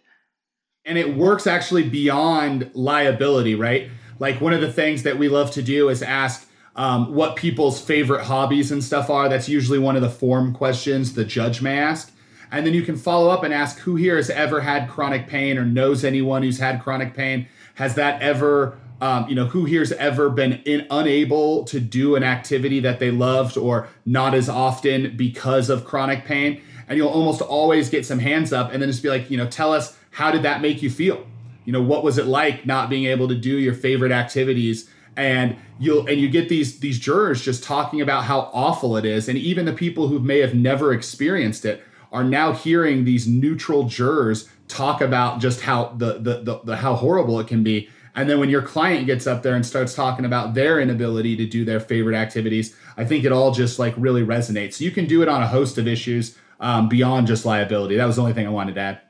And 0.84 0.98
it 0.98 1.16
works 1.16 1.46
actually 1.46 1.88
beyond 1.88 2.70
liability, 2.74 3.54
right? 3.54 3.88
Like 4.18 4.40
one 4.40 4.52
of 4.52 4.60
the 4.60 4.72
things 4.72 5.02
that 5.04 5.18
we 5.18 5.28
love 5.28 5.50
to 5.52 5.62
do 5.62 5.88
is 5.88 6.02
ask 6.02 6.46
um, 6.76 7.14
what 7.14 7.36
people's 7.36 7.80
favorite 7.80 8.24
hobbies 8.24 8.70
and 8.70 8.84
stuff 8.84 9.08
are. 9.08 9.28
That's 9.28 9.48
usually 9.48 9.78
one 9.78 9.96
of 9.96 10.02
the 10.02 10.10
form 10.10 10.52
questions 10.52 11.14
the 11.14 11.24
judge 11.24 11.62
may 11.62 11.78
ask. 11.78 12.12
And 12.50 12.66
then 12.66 12.74
you 12.74 12.82
can 12.82 12.96
follow 12.96 13.30
up 13.30 13.42
and 13.42 13.52
ask 13.52 13.78
who 13.80 13.96
here 13.96 14.16
has 14.16 14.30
ever 14.30 14.60
had 14.60 14.88
chronic 14.88 15.26
pain 15.26 15.58
or 15.58 15.64
knows 15.64 16.04
anyone 16.04 16.42
who's 16.42 16.58
had 16.58 16.82
chronic 16.82 17.14
pain. 17.14 17.48
Has 17.76 17.94
that 17.96 18.22
ever 18.22 18.78
um, 19.00 19.28
you 19.28 19.34
know, 19.34 19.46
who 19.46 19.64
here's 19.64 19.92
ever 19.92 20.30
been 20.30 20.54
in, 20.64 20.86
unable 20.90 21.64
to 21.64 21.80
do 21.80 22.16
an 22.16 22.22
activity 22.22 22.80
that 22.80 22.98
they 23.00 23.10
loved 23.10 23.56
or 23.56 23.88
not 24.06 24.34
as 24.34 24.48
often 24.48 25.16
because 25.16 25.68
of 25.68 25.84
chronic 25.84 26.24
pain? 26.24 26.62
And 26.88 26.98
you'll 26.98 27.08
almost 27.08 27.40
always 27.40 27.88
get 27.88 28.06
some 28.06 28.18
hands 28.18 28.52
up 28.52 28.72
and 28.72 28.80
then 28.80 28.90
just 28.90 29.02
be 29.02 29.08
like, 29.08 29.30
you 29.30 29.36
know, 29.36 29.46
tell 29.46 29.72
us 29.72 29.96
how 30.10 30.30
did 30.30 30.42
that 30.42 30.60
make 30.60 30.82
you 30.82 30.90
feel? 30.90 31.26
You 31.64 31.72
know, 31.72 31.82
what 31.82 32.04
was 32.04 32.18
it 32.18 32.26
like 32.26 32.66
not 32.66 32.90
being 32.90 33.06
able 33.06 33.28
to 33.28 33.34
do 33.34 33.58
your 33.58 33.74
favorite 33.74 34.12
activities? 34.12 34.88
And 35.16 35.56
you'll 35.78 36.06
and 36.06 36.20
you 36.20 36.28
get 36.28 36.48
these 36.48 36.80
these 36.80 36.98
jurors 36.98 37.40
just 37.42 37.62
talking 37.64 38.00
about 38.00 38.24
how 38.24 38.50
awful 38.52 38.96
it 38.96 39.04
is, 39.04 39.28
and 39.28 39.38
even 39.38 39.64
the 39.64 39.72
people 39.72 40.08
who 40.08 40.18
may 40.18 40.40
have 40.40 40.54
never 40.54 40.92
experienced 40.92 41.64
it 41.64 41.84
are 42.12 42.24
now 42.24 42.52
hearing 42.52 43.04
these 43.04 43.26
neutral 43.26 43.84
jurors 43.84 44.48
talk 44.66 45.00
about 45.00 45.40
just 45.40 45.60
how 45.60 45.94
the 45.96 46.14
the, 46.14 46.42
the, 46.42 46.60
the 46.64 46.76
how 46.76 46.94
horrible 46.94 47.38
it 47.38 47.46
can 47.46 47.62
be 47.62 47.88
and 48.14 48.30
then 48.30 48.38
when 48.38 48.48
your 48.48 48.62
client 48.62 49.06
gets 49.06 49.26
up 49.26 49.42
there 49.42 49.54
and 49.54 49.66
starts 49.66 49.94
talking 49.94 50.24
about 50.24 50.54
their 50.54 50.80
inability 50.80 51.36
to 51.36 51.46
do 51.46 51.64
their 51.64 51.80
favorite 51.80 52.16
activities, 52.16 52.76
I 52.96 53.04
think 53.04 53.24
it 53.24 53.32
all 53.32 53.50
just 53.50 53.78
like 53.78 53.94
really 53.96 54.22
resonates. 54.22 54.74
So 54.74 54.84
you 54.84 54.92
can 54.92 55.06
do 55.06 55.22
it 55.22 55.28
on 55.28 55.42
a 55.42 55.46
host 55.46 55.78
of 55.78 55.88
issues 55.88 56.38
um, 56.60 56.88
beyond 56.88 57.26
just 57.26 57.44
liability. 57.44 57.96
That 57.96 58.06
was 58.06 58.16
the 58.16 58.22
only 58.22 58.34
thing 58.34 58.46
I 58.46 58.50
wanted 58.50 58.76
to 58.76 58.80
add. 58.80 59.00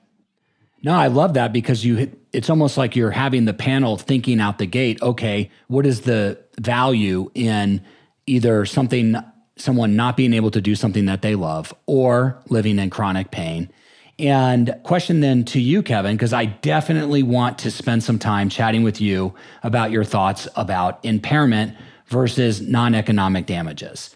No, 0.83 0.95
I 0.95 1.07
love 1.09 1.35
that 1.35 1.53
because 1.53 1.85
you 1.85 2.15
it's 2.33 2.51
almost 2.51 2.77
like 2.77 2.97
you're 2.97 3.11
having 3.11 3.45
the 3.45 3.55
panel 3.55 3.97
thinking 3.97 4.41
out 4.41 4.59
the 4.59 4.67
gate, 4.67 5.01
okay, 5.01 5.51
what 5.69 5.87
is 5.87 6.03
the 6.03 6.39
value 6.59 7.31
in 7.35 7.83
either 8.27 8.67
something 8.67 9.17
someone 9.57 9.97
not 9.97 10.17
being 10.17 10.35
able 10.35 10.51
to 10.51 10.61
do 10.61 10.75
something 10.75 11.05
that 11.07 11.23
they 11.23 11.35
love 11.35 11.73
or 11.87 12.43
living 12.49 12.79
in 12.79 12.91
chronic 12.91 13.31
pain 13.31 13.71
and 14.19 14.75
question 14.85 15.21
then 15.21 15.45
to 15.47 15.61
you, 15.61 15.83
Kevin, 15.83 16.17
because 16.17 16.33
I 16.33 16.45
definitely 16.45 17.23
want 17.23 17.59
to 17.61 17.71
spend 17.71 18.05
some 18.05 18.19
time 18.19 18.49
chatting 18.49 18.85
with 18.85 19.01
you 19.01 19.35
about 19.63 19.91
your 19.91 20.05
thoughts 20.05 20.47
about 20.55 21.05
impairment 21.05 21.77
versus 22.07 22.61
non 22.61 22.95
economic 22.95 23.47
damages. 23.47 24.15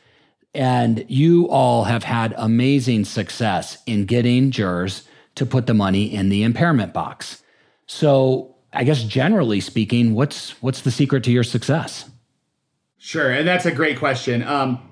And 0.54 1.04
you 1.08 1.48
all 1.48 1.84
have 1.84 2.04
had 2.04 2.34
amazing 2.36 3.04
success 3.04 3.78
in 3.86 4.06
getting 4.06 4.50
jurors 4.50 5.06
to 5.34 5.44
put 5.44 5.66
the 5.66 5.74
money 5.74 6.12
in 6.12 6.28
the 6.28 6.42
impairment 6.42 6.92
box. 6.92 7.42
So, 7.86 8.54
I 8.72 8.84
guess 8.84 9.02
generally 9.02 9.60
speaking, 9.60 10.14
what's 10.14 10.50
what's 10.62 10.82
the 10.82 10.90
secret 10.90 11.24
to 11.24 11.32
your 11.32 11.44
success? 11.44 12.08
Sure, 12.98 13.30
and 13.30 13.48
that's 13.48 13.66
a 13.66 13.72
great 13.72 13.98
question. 13.98 14.42
Um, 14.42 14.87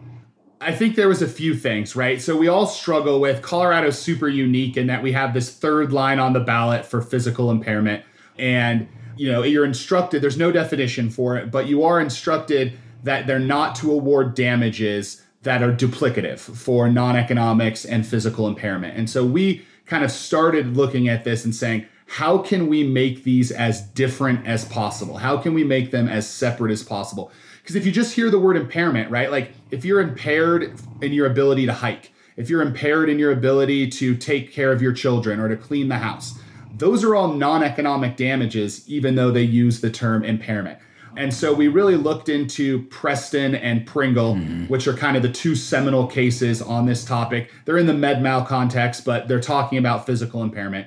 I 0.66 0.74
think 0.74 0.96
there 0.96 1.06
was 1.06 1.22
a 1.22 1.28
few 1.28 1.54
things, 1.54 1.94
right? 1.94 2.20
So 2.20 2.36
we 2.36 2.48
all 2.48 2.66
struggle 2.66 3.20
with 3.20 3.40
Colorado's 3.40 3.96
super 3.96 4.28
unique 4.28 4.76
in 4.76 4.88
that 4.88 5.00
we 5.00 5.12
have 5.12 5.32
this 5.32 5.48
third 5.48 5.92
line 5.92 6.18
on 6.18 6.32
the 6.32 6.40
ballot 6.40 6.84
for 6.84 7.00
physical 7.00 7.52
impairment. 7.52 8.04
And, 8.36 8.88
you 9.16 9.30
know, 9.30 9.44
you're 9.44 9.64
instructed, 9.64 10.22
there's 10.22 10.36
no 10.36 10.50
definition 10.50 11.08
for 11.08 11.36
it, 11.36 11.52
but 11.52 11.68
you 11.68 11.84
are 11.84 12.00
instructed 12.00 12.76
that 13.04 13.28
they're 13.28 13.38
not 13.38 13.76
to 13.76 13.92
award 13.92 14.34
damages 14.34 15.22
that 15.42 15.62
are 15.62 15.72
duplicative 15.72 16.40
for 16.40 16.88
non 16.88 17.14
economics 17.14 17.84
and 17.84 18.04
physical 18.04 18.48
impairment. 18.48 18.98
And 18.98 19.08
so 19.08 19.24
we 19.24 19.64
kind 19.86 20.02
of 20.02 20.10
started 20.10 20.76
looking 20.76 21.08
at 21.08 21.22
this 21.22 21.44
and 21.44 21.54
saying, 21.54 21.86
how 22.06 22.38
can 22.38 22.66
we 22.66 22.82
make 22.82 23.22
these 23.22 23.52
as 23.52 23.82
different 23.82 24.44
as 24.44 24.64
possible? 24.64 25.18
How 25.18 25.36
can 25.38 25.54
we 25.54 25.62
make 25.62 25.92
them 25.92 26.08
as 26.08 26.28
separate 26.28 26.72
as 26.72 26.82
possible? 26.82 27.30
Because 27.66 27.74
if 27.74 27.84
you 27.84 27.90
just 27.90 28.14
hear 28.14 28.30
the 28.30 28.38
word 28.38 28.56
impairment, 28.56 29.10
right? 29.10 29.28
Like 29.28 29.50
if 29.72 29.84
you're 29.84 30.00
impaired 30.00 30.78
in 31.02 31.12
your 31.12 31.26
ability 31.26 31.66
to 31.66 31.72
hike, 31.72 32.12
if 32.36 32.48
you're 32.48 32.62
impaired 32.62 33.08
in 33.10 33.18
your 33.18 33.32
ability 33.32 33.90
to 33.90 34.14
take 34.14 34.52
care 34.52 34.70
of 34.70 34.80
your 34.80 34.92
children 34.92 35.40
or 35.40 35.48
to 35.48 35.56
clean 35.56 35.88
the 35.88 35.98
house, 35.98 36.38
those 36.76 37.02
are 37.02 37.16
all 37.16 37.32
non 37.32 37.64
economic 37.64 38.16
damages, 38.16 38.88
even 38.88 39.16
though 39.16 39.32
they 39.32 39.42
use 39.42 39.80
the 39.80 39.90
term 39.90 40.22
impairment. 40.22 40.78
And 41.16 41.34
so 41.34 41.52
we 41.52 41.66
really 41.66 41.96
looked 41.96 42.28
into 42.28 42.82
Preston 42.84 43.56
and 43.56 43.84
Pringle, 43.84 44.36
mm-hmm. 44.36 44.66
which 44.66 44.86
are 44.86 44.94
kind 44.94 45.16
of 45.16 45.24
the 45.24 45.32
two 45.32 45.56
seminal 45.56 46.06
cases 46.06 46.62
on 46.62 46.86
this 46.86 47.04
topic. 47.04 47.50
They're 47.64 47.78
in 47.78 47.86
the 47.86 47.94
med 47.94 48.22
mal 48.22 48.46
context, 48.46 49.04
but 49.04 49.26
they're 49.26 49.40
talking 49.40 49.78
about 49.78 50.06
physical 50.06 50.44
impairment. 50.44 50.86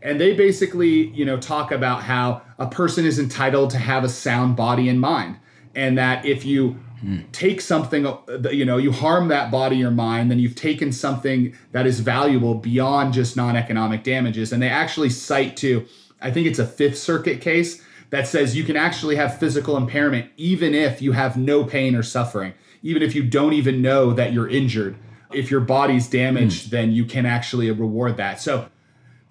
And 0.00 0.18
they 0.18 0.34
basically, 0.34 1.08
you 1.08 1.26
know, 1.26 1.36
talk 1.36 1.70
about 1.70 2.02
how 2.02 2.40
a 2.58 2.66
person 2.66 3.04
is 3.04 3.18
entitled 3.18 3.68
to 3.72 3.78
have 3.78 4.04
a 4.04 4.08
sound 4.08 4.56
body 4.56 4.88
and 4.88 4.98
mind. 4.98 5.36
And 5.74 5.98
that 5.98 6.24
if 6.24 6.44
you 6.44 6.78
mm. 7.02 7.30
take 7.32 7.60
something, 7.60 8.06
you 8.50 8.64
know, 8.64 8.76
you 8.76 8.92
harm 8.92 9.28
that 9.28 9.50
body 9.50 9.82
or 9.84 9.90
mind, 9.90 10.30
then 10.30 10.38
you've 10.38 10.54
taken 10.54 10.92
something 10.92 11.56
that 11.72 11.86
is 11.86 12.00
valuable 12.00 12.54
beyond 12.54 13.14
just 13.14 13.36
non 13.36 13.56
economic 13.56 14.04
damages. 14.04 14.52
And 14.52 14.62
they 14.62 14.68
actually 14.68 15.10
cite 15.10 15.56
to, 15.58 15.86
I 16.20 16.30
think 16.30 16.46
it's 16.46 16.58
a 16.58 16.66
Fifth 16.66 16.98
Circuit 16.98 17.40
case 17.40 17.82
that 18.10 18.28
says 18.28 18.56
you 18.56 18.64
can 18.64 18.76
actually 18.76 19.16
have 19.16 19.38
physical 19.38 19.76
impairment 19.76 20.30
even 20.36 20.74
if 20.74 21.02
you 21.02 21.12
have 21.12 21.36
no 21.36 21.64
pain 21.64 21.96
or 21.96 22.02
suffering, 22.02 22.54
even 22.82 23.02
if 23.02 23.14
you 23.14 23.24
don't 23.24 23.52
even 23.52 23.82
know 23.82 24.12
that 24.12 24.32
you're 24.32 24.48
injured. 24.48 24.96
If 25.32 25.50
your 25.50 25.60
body's 25.60 26.08
damaged, 26.08 26.68
mm. 26.68 26.70
then 26.70 26.92
you 26.92 27.04
can 27.04 27.26
actually 27.26 27.70
reward 27.70 28.16
that. 28.18 28.40
So 28.40 28.68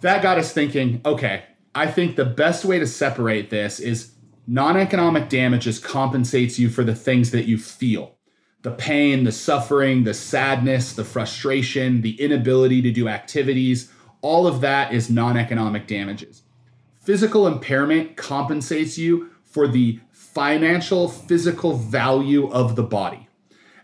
that 0.01 0.21
got 0.21 0.37
us 0.37 0.51
thinking 0.51 1.01
okay, 1.05 1.43
I 1.75 1.87
think 1.87 2.15
the 2.15 2.25
best 2.25 2.65
way 2.65 2.79
to 2.79 2.85
separate 2.85 3.49
this 3.49 3.79
is 3.79 4.12
non 4.47 4.77
economic 4.77 5.29
damages 5.29 5.79
compensates 5.79 6.59
you 6.59 6.69
for 6.69 6.83
the 6.83 6.95
things 6.95 7.31
that 7.31 7.45
you 7.45 7.57
feel 7.57 8.15
the 8.63 8.71
pain, 8.71 9.25
the 9.25 9.31
suffering, 9.31 10.05
the 10.05 10.13
sadness, 10.13 10.93
the 10.93 11.03
frustration, 11.03 12.01
the 12.01 12.19
inability 12.21 12.81
to 12.81 12.91
do 12.91 13.09
activities. 13.09 13.91
All 14.21 14.47
of 14.47 14.61
that 14.61 14.93
is 14.93 15.09
non 15.09 15.37
economic 15.37 15.85
damages. 15.85 16.43
Physical 17.01 17.45
impairment 17.45 18.15
compensates 18.15 18.97
you 18.97 19.29
for 19.43 19.67
the 19.67 19.99
financial, 20.11 21.09
physical 21.09 21.73
value 21.73 22.49
of 22.51 22.75
the 22.75 22.83
body. 22.83 23.27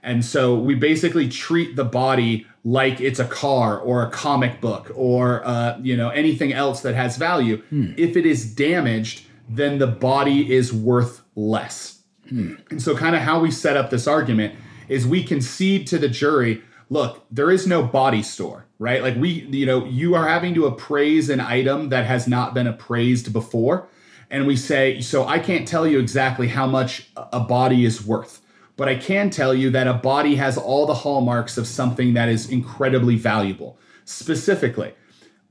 And 0.01 0.23
so 0.23 0.55
we 0.55 0.75
basically 0.75 1.27
treat 1.27 1.75
the 1.75 1.83
body 1.83 2.47
like 2.63 3.01
it's 3.01 3.19
a 3.19 3.25
car 3.25 3.77
or 3.77 4.03
a 4.03 4.09
comic 4.09 4.61
book 4.61 4.91
or 4.95 5.45
uh, 5.45 5.77
you 5.81 5.95
know 5.95 6.09
anything 6.09 6.53
else 6.53 6.81
that 6.81 6.95
has 6.95 7.17
value. 7.17 7.61
Hmm. 7.69 7.93
If 7.97 8.15
it 8.15 8.25
is 8.25 8.53
damaged, 8.53 9.25
then 9.49 9.79
the 9.79 9.87
body 9.87 10.53
is 10.53 10.71
worth 10.71 11.21
less. 11.35 12.03
Hmm. 12.29 12.55
And 12.69 12.81
so, 12.81 12.95
kind 12.95 13.15
of 13.15 13.23
how 13.23 13.39
we 13.39 13.51
set 13.51 13.75
up 13.75 13.89
this 13.89 14.07
argument 14.07 14.55
is 14.87 15.05
we 15.05 15.23
concede 15.23 15.87
to 15.87 15.97
the 15.97 16.07
jury 16.07 16.61
look, 16.89 17.23
there 17.29 17.51
is 17.51 17.67
no 17.67 17.83
body 17.83 18.23
store, 18.23 18.65
right? 18.79 19.01
Like 19.01 19.15
we, 19.15 19.29
you 19.29 19.65
know, 19.65 19.85
you 19.85 20.15
are 20.15 20.27
having 20.27 20.53
to 20.55 20.65
appraise 20.65 21.29
an 21.29 21.39
item 21.39 21.89
that 21.89 22.05
has 22.05 22.27
not 22.27 22.53
been 22.53 22.67
appraised 22.67 23.31
before. 23.31 23.87
And 24.31 24.45
we 24.45 24.55
say, 24.55 25.01
so 25.01 25.25
I 25.25 25.39
can't 25.39 25.67
tell 25.67 25.87
you 25.87 25.99
exactly 25.99 26.47
how 26.47 26.67
much 26.67 27.09
a 27.15 27.39
body 27.39 27.85
is 27.85 28.05
worth, 28.05 28.41
but 28.75 28.87
I 28.87 28.95
can 28.95 29.29
tell 29.29 29.53
you 29.53 29.69
that 29.71 29.87
a 29.87 29.93
body 29.93 30.35
has 30.35 30.57
all 30.57 30.85
the 30.85 30.93
hallmarks 30.93 31.57
of 31.57 31.67
something 31.67 32.13
that 32.13 32.29
is 32.29 32.49
incredibly 32.49 33.15
valuable. 33.15 33.77
Specifically, 34.05 34.93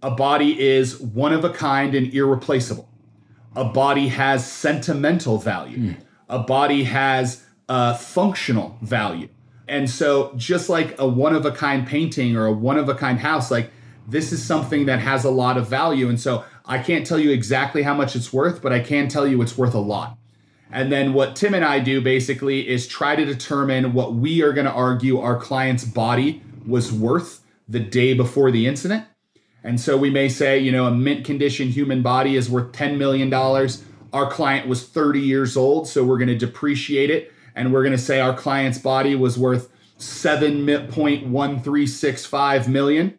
a 0.03 0.13
body 0.13 0.61
is 0.61 1.01
one 1.01 1.33
of 1.33 1.45
a 1.45 1.51
kind 1.51 1.95
and 1.95 2.13
irreplaceable. 2.15 2.88
A 3.59 3.65
body 3.65 4.09
has 4.09 4.51
sentimental 4.51 5.39
value. 5.39 5.79
Mm. 5.79 5.97
A 6.29 6.39
body 6.39 6.85
has 6.85 7.45
uh, 7.69 7.95
functional 7.95 8.79
value 8.83 9.29
and 9.69 9.89
so, 9.89 10.33
just 10.35 10.69
like 10.69 10.99
a 10.99 11.07
one 11.07 11.35
of 11.35 11.45
a 11.45 11.53
kind 11.53 11.87
painting 11.87 12.37
or 12.37 12.47
a 12.47 12.53
one 12.53 12.79
of 12.79 12.89
a 12.89 12.95
kind 12.95 13.19
house, 13.19 13.51
like 13.51 13.71
this 14.07 14.33
is 14.33 14.43
something 14.43 14.87
that 14.87 14.99
has 14.99 15.25
a 15.25 15.31
lot 15.31 15.59
of 15.59 15.69
value. 15.69 16.09
And 16.09 16.19
so, 16.19 16.45
I 16.65 16.79
can't 16.79 17.07
tell 17.07 17.19
you 17.19 17.31
exactly 17.31 17.83
how 17.83 17.95
much 17.95 18.17
it's 18.17 18.33
worth, 18.33 18.63
but 18.63 18.73
I 18.73 18.81
can 18.81 19.09
tell 19.09 19.27
you 19.27 19.41
it's 19.43 19.59
worth 19.59 19.75
a 19.75 19.79
lot. 19.79 20.17
And 20.73 20.91
then, 20.91 21.13
what 21.13 21.37
Tim 21.37 21.53
and 21.53 21.65
I 21.65 21.81
do 21.81 22.01
basically 22.01 22.67
is 22.67 22.87
try 22.87 23.15
to 23.15 23.25
determine 23.25 23.93
what 23.93 24.15
we 24.15 24.43
are 24.43 24.55
going 24.55 24.67
to 24.67 24.73
argue 24.73 25.21
our 25.21 25.39
client's 25.39 25.85
body 25.85 26.43
was 26.67 26.91
worth 26.91 27.45
the 27.69 27.81
day 27.81 28.15
before 28.15 28.51
the 28.51 28.67
incident. 28.67 29.05
And 29.65 29.81
so, 29.81 29.97
we 29.97 30.11
may 30.11 30.29
say, 30.29 30.59
you 30.59 30.73
know, 30.73 30.87
a 30.87 30.91
mint 30.91 31.25
condition 31.25 31.69
human 31.69 32.03
body 32.03 32.37
is 32.37 32.49
worth 32.49 32.73
$10 32.73 32.97
million. 32.97 33.33
Our 34.13 34.31
client 34.31 34.69
was 34.69 34.87
30 34.87 35.21
years 35.21 35.57
old, 35.57 35.89
so 35.89 36.05
we're 36.05 36.19
going 36.19 36.29
to 36.29 36.39
depreciate 36.39 37.11
it 37.11 37.33
and 37.59 37.73
we're 37.73 37.83
going 37.83 37.93
to 37.93 37.99
say 37.99 38.21
our 38.21 38.35
client's 38.35 38.79
body 38.79 39.17
was 39.17 39.37
worth 39.37 39.69
7.1365 39.99 42.69
million 42.69 43.19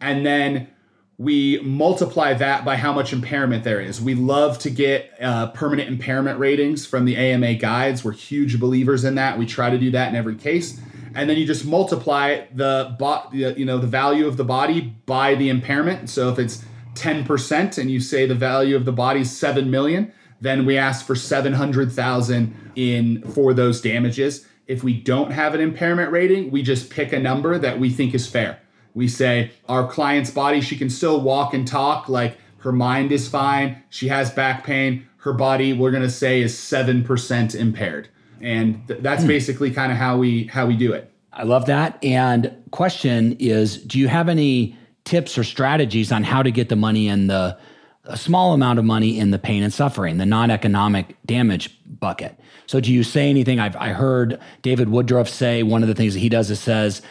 and 0.00 0.24
then 0.24 0.68
we 1.16 1.60
multiply 1.60 2.34
that 2.34 2.64
by 2.64 2.74
how 2.76 2.92
much 2.92 3.12
impairment 3.12 3.62
there 3.62 3.80
is. 3.80 4.00
We 4.00 4.16
love 4.16 4.58
to 4.60 4.70
get 4.70 5.12
uh, 5.20 5.52
permanent 5.52 5.88
impairment 5.88 6.40
ratings 6.40 6.84
from 6.86 7.04
the 7.04 7.16
AMA 7.16 7.54
guides. 7.54 8.04
We're 8.04 8.10
huge 8.12 8.58
believers 8.58 9.04
in 9.04 9.14
that. 9.14 9.38
We 9.38 9.46
try 9.46 9.70
to 9.70 9.78
do 9.78 9.92
that 9.92 10.08
in 10.08 10.16
every 10.16 10.34
case. 10.34 10.80
And 11.14 11.30
then 11.30 11.36
you 11.36 11.46
just 11.46 11.64
multiply 11.64 12.46
the, 12.52 12.94
bo- 12.98 13.28
you 13.32 13.64
know 13.64 13.78
the 13.78 13.86
value 13.86 14.26
of 14.26 14.36
the 14.36 14.44
body 14.44 14.94
by 15.06 15.34
the 15.34 15.48
impairment. 15.48 16.10
So 16.10 16.28
if 16.30 16.38
it's 16.38 16.64
10% 16.94 17.78
and 17.78 17.90
you 17.90 18.00
say 18.00 18.26
the 18.26 18.34
value 18.34 18.76
of 18.76 18.84
the 18.84 18.92
body 18.92 19.20
is 19.20 19.36
7 19.36 19.70
million, 19.70 20.12
then 20.40 20.66
we 20.66 20.76
ask 20.76 21.06
for 21.06 21.14
700,000 21.14 22.72
in 22.76 23.22
for 23.32 23.54
those 23.54 23.80
damages. 23.80 24.46
If 24.66 24.82
we 24.82 24.94
don't 24.94 25.30
have 25.30 25.54
an 25.54 25.60
impairment 25.60 26.10
rating, 26.10 26.50
we 26.50 26.62
just 26.62 26.90
pick 26.90 27.12
a 27.12 27.18
number 27.18 27.58
that 27.58 27.78
we 27.78 27.90
think 27.90 28.14
is 28.14 28.26
fair. 28.26 28.60
We 28.94 29.08
say 29.08 29.50
our 29.68 29.86
client's 29.86 30.30
body, 30.30 30.60
she 30.60 30.76
can 30.76 30.88
still 30.88 31.20
walk 31.20 31.52
and 31.52 31.66
talk, 31.66 32.08
like 32.08 32.38
her 32.58 32.72
mind 32.72 33.12
is 33.12 33.28
fine, 33.28 33.82
she 33.90 34.08
has 34.08 34.30
back 34.30 34.64
pain, 34.64 35.06
her 35.18 35.32
body 35.32 35.72
we're 35.72 35.90
to 35.90 36.10
say 36.10 36.40
is 36.40 36.54
7% 36.54 37.54
impaired. 37.54 38.08
And 38.40 38.86
th- 38.88 39.00
that's 39.00 39.22
hmm. 39.22 39.28
basically 39.28 39.70
kind 39.70 39.92
of 39.92 39.98
how 39.98 40.16
we 40.16 40.44
how 40.46 40.66
we 40.66 40.76
do 40.76 40.92
it. 40.92 41.10
I 41.32 41.42
love 41.42 41.66
that. 41.66 42.02
And 42.04 42.54
question 42.70 43.36
is, 43.40 43.78
do 43.78 43.98
you 43.98 44.08
have 44.08 44.28
any 44.28 44.76
tips 45.04 45.36
or 45.36 45.44
strategies 45.44 46.12
on 46.12 46.22
how 46.22 46.42
to 46.42 46.50
get 46.50 46.68
the 46.68 46.76
money 46.76 47.08
in 47.08 47.26
the 47.26 47.58
a 48.06 48.16
small 48.16 48.52
amount 48.52 48.78
of 48.78 48.84
money 48.84 49.18
in 49.18 49.30
the 49.30 49.38
pain 49.38 49.62
and 49.62 49.72
suffering, 49.72 50.18
the 50.18 50.26
non 50.26 50.50
economic 50.50 51.16
damage 51.24 51.78
bucket. 51.86 52.38
So, 52.66 52.80
do 52.80 52.92
you 52.92 53.02
say 53.02 53.30
anything? 53.30 53.58
I've 53.58 53.76
I 53.76 53.90
heard 53.90 54.38
David 54.62 54.90
Woodruff 54.90 55.28
say 55.28 55.62
one 55.62 55.82
of 55.82 55.88
the 55.88 55.94
things 55.94 56.14
that 56.14 56.20
he 56.20 56.28
does 56.28 56.50
is 56.50 56.60
says, 56.60 57.02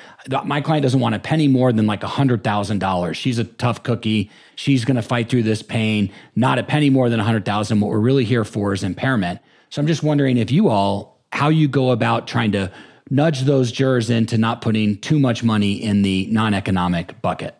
My 0.45 0.61
client 0.61 0.83
doesn't 0.83 0.99
want 0.99 1.15
a 1.15 1.19
penny 1.19 1.47
more 1.47 1.71
than 1.73 1.87
like 1.87 2.03
a 2.03 2.07
$100,000. 2.07 3.15
She's 3.15 3.39
a 3.39 3.43
tough 3.43 3.83
cookie. 3.83 4.29
She's 4.55 4.85
going 4.85 4.95
to 4.95 5.01
fight 5.01 5.29
through 5.29 5.43
this 5.43 5.61
pain, 5.61 6.11
not 6.35 6.59
a 6.59 6.63
penny 6.63 6.89
more 6.89 7.09
than 7.09 7.19
a 7.19 7.23
100000 7.23 7.79
What 7.79 7.89
we're 7.89 7.99
really 7.99 8.25
here 8.25 8.43
for 8.45 8.73
is 8.73 8.83
impairment. 8.83 9.39
So, 9.69 9.81
I'm 9.81 9.87
just 9.87 10.03
wondering 10.03 10.37
if 10.37 10.51
you 10.51 10.69
all, 10.69 11.12
how 11.33 11.49
you 11.49 11.67
go 11.67 11.91
about 11.91 12.27
trying 12.27 12.51
to 12.51 12.71
nudge 13.09 13.41
those 13.41 13.71
jurors 13.71 14.09
into 14.09 14.37
not 14.37 14.61
putting 14.61 14.97
too 14.97 15.19
much 15.19 15.43
money 15.43 15.73
in 15.73 16.01
the 16.01 16.27
non 16.31 16.53
economic 16.53 17.21
bucket 17.21 17.55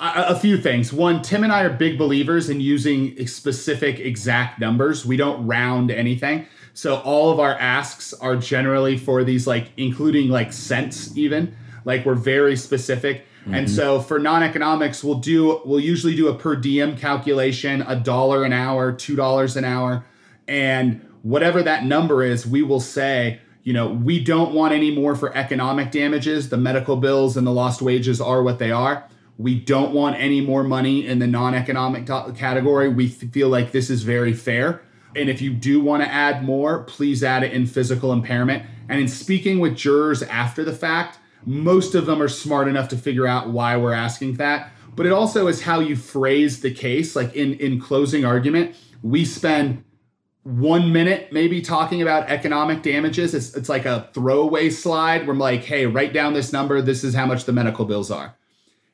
a 0.00 0.34
few 0.34 0.56
things. 0.56 0.92
One, 0.92 1.20
Tim 1.20 1.44
and 1.44 1.52
I 1.52 1.62
are 1.62 1.70
big 1.70 1.98
believers 1.98 2.48
in 2.48 2.60
using 2.60 3.26
specific 3.26 4.00
exact 4.00 4.58
numbers. 4.58 5.04
We 5.04 5.18
don't 5.18 5.46
round 5.46 5.90
anything. 5.90 6.46
So 6.72 6.96
all 7.00 7.30
of 7.30 7.38
our 7.38 7.54
asks 7.58 8.14
are 8.14 8.36
generally 8.36 8.96
for 8.96 9.24
these 9.24 9.46
like 9.46 9.68
including 9.76 10.30
like 10.30 10.52
cents 10.52 11.14
even. 11.16 11.54
Like 11.84 12.06
we're 12.06 12.14
very 12.14 12.56
specific. 12.56 13.26
Mm-hmm. 13.42 13.54
And 13.54 13.70
so 13.70 14.00
for 14.00 14.18
non-economics, 14.18 15.04
we'll 15.04 15.18
do 15.18 15.60
we'll 15.66 15.80
usually 15.80 16.16
do 16.16 16.28
a 16.28 16.34
per 16.34 16.56
diem 16.56 16.96
calculation, 16.96 17.82
a 17.82 17.96
dollar 17.96 18.44
an 18.44 18.54
hour, 18.54 18.92
two 18.92 19.16
dollars 19.16 19.56
an 19.56 19.64
hour. 19.64 20.06
And 20.48 21.06
whatever 21.22 21.62
that 21.62 21.84
number 21.84 22.22
is, 22.22 22.46
we 22.46 22.62
will 22.62 22.80
say, 22.80 23.40
you 23.62 23.72
know, 23.72 23.88
we 23.88 24.22
don't 24.22 24.54
want 24.54 24.72
any 24.72 24.90
more 24.90 25.14
for 25.14 25.36
economic 25.36 25.90
damages. 25.90 26.48
The 26.48 26.56
medical 26.56 26.96
bills 26.96 27.36
and 27.36 27.46
the 27.46 27.52
lost 27.52 27.82
wages 27.82 28.20
are 28.20 28.42
what 28.42 28.58
they 28.58 28.70
are 28.70 29.08
we 29.40 29.58
don't 29.58 29.94
want 29.94 30.16
any 30.16 30.42
more 30.42 30.62
money 30.62 31.06
in 31.06 31.18
the 31.18 31.26
non 31.26 31.54
economic 31.54 32.04
category. 32.36 32.90
We 32.90 33.08
feel 33.08 33.48
like 33.48 33.72
this 33.72 33.88
is 33.88 34.02
very 34.02 34.34
fair. 34.34 34.82
And 35.16 35.30
if 35.30 35.40
you 35.40 35.50
do 35.50 35.80
want 35.80 36.02
to 36.02 36.08
add 36.08 36.44
more, 36.44 36.82
please 36.84 37.24
add 37.24 37.42
it 37.42 37.54
in 37.54 37.66
physical 37.66 38.12
impairment. 38.12 38.64
And 38.90 39.00
in 39.00 39.08
speaking 39.08 39.58
with 39.58 39.76
jurors 39.76 40.22
after 40.24 40.62
the 40.62 40.74
fact, 40.74 41.18
most 41.46 41.94
of 41.94 42.04
them 42.04 42.20
are 42.20 42.28
smart 42.28 42.68
enough 42.68 42.88
to 42.88 42.98
figure 42.98 43.26
out 43.26 43.48
why 43.48 43.78
we're 43.78 43.94
asking 43.94 44.34
that. 44.34 44.72
But 44.94 45.06
it 45.06 45.12
also 45.12 45.46
is 45.46 45.62
how 45.62 45.80
you 45.80 45.96
phrase 45.96 46.60
the 46.60 46.72
case. 46.72 47.16
Like 47.16 47.34
in, 47.34 47.54
in 47.54 47.80
closing 47.80 48.26
argument, 48.26 48.76
we 49.02 49.24
spend 49.24 49.82
one 50.42 50.92
minute 50.92 51.32
maybe 51.32 51.60
talking 51.60 52.00
about 52.00 52.30
economic 52.30 52.82
damages. 52.82 53.34
It's, 53.34 53.54
it's 53.54 53.68
like 53.68 53.84
a 53.84 54.08
throwaway 54.14 54.70
slide 54.70 55.26
where 55.26 55.34
I'm 55.34 55.38
like, 55.38 55.64
hey, 55.64 55.86
write 55.86 56.12
down 56.12 56.32
this 56.32 56.52
number. 56.52 56.80
This 56.80 57.04
is 57.04 57.14
how 57.14 57.26
much 57.26 57.44
the 57.44 57.52
medical 57.52 57.84
bills 57.84 58.10
are. 58.10 58.36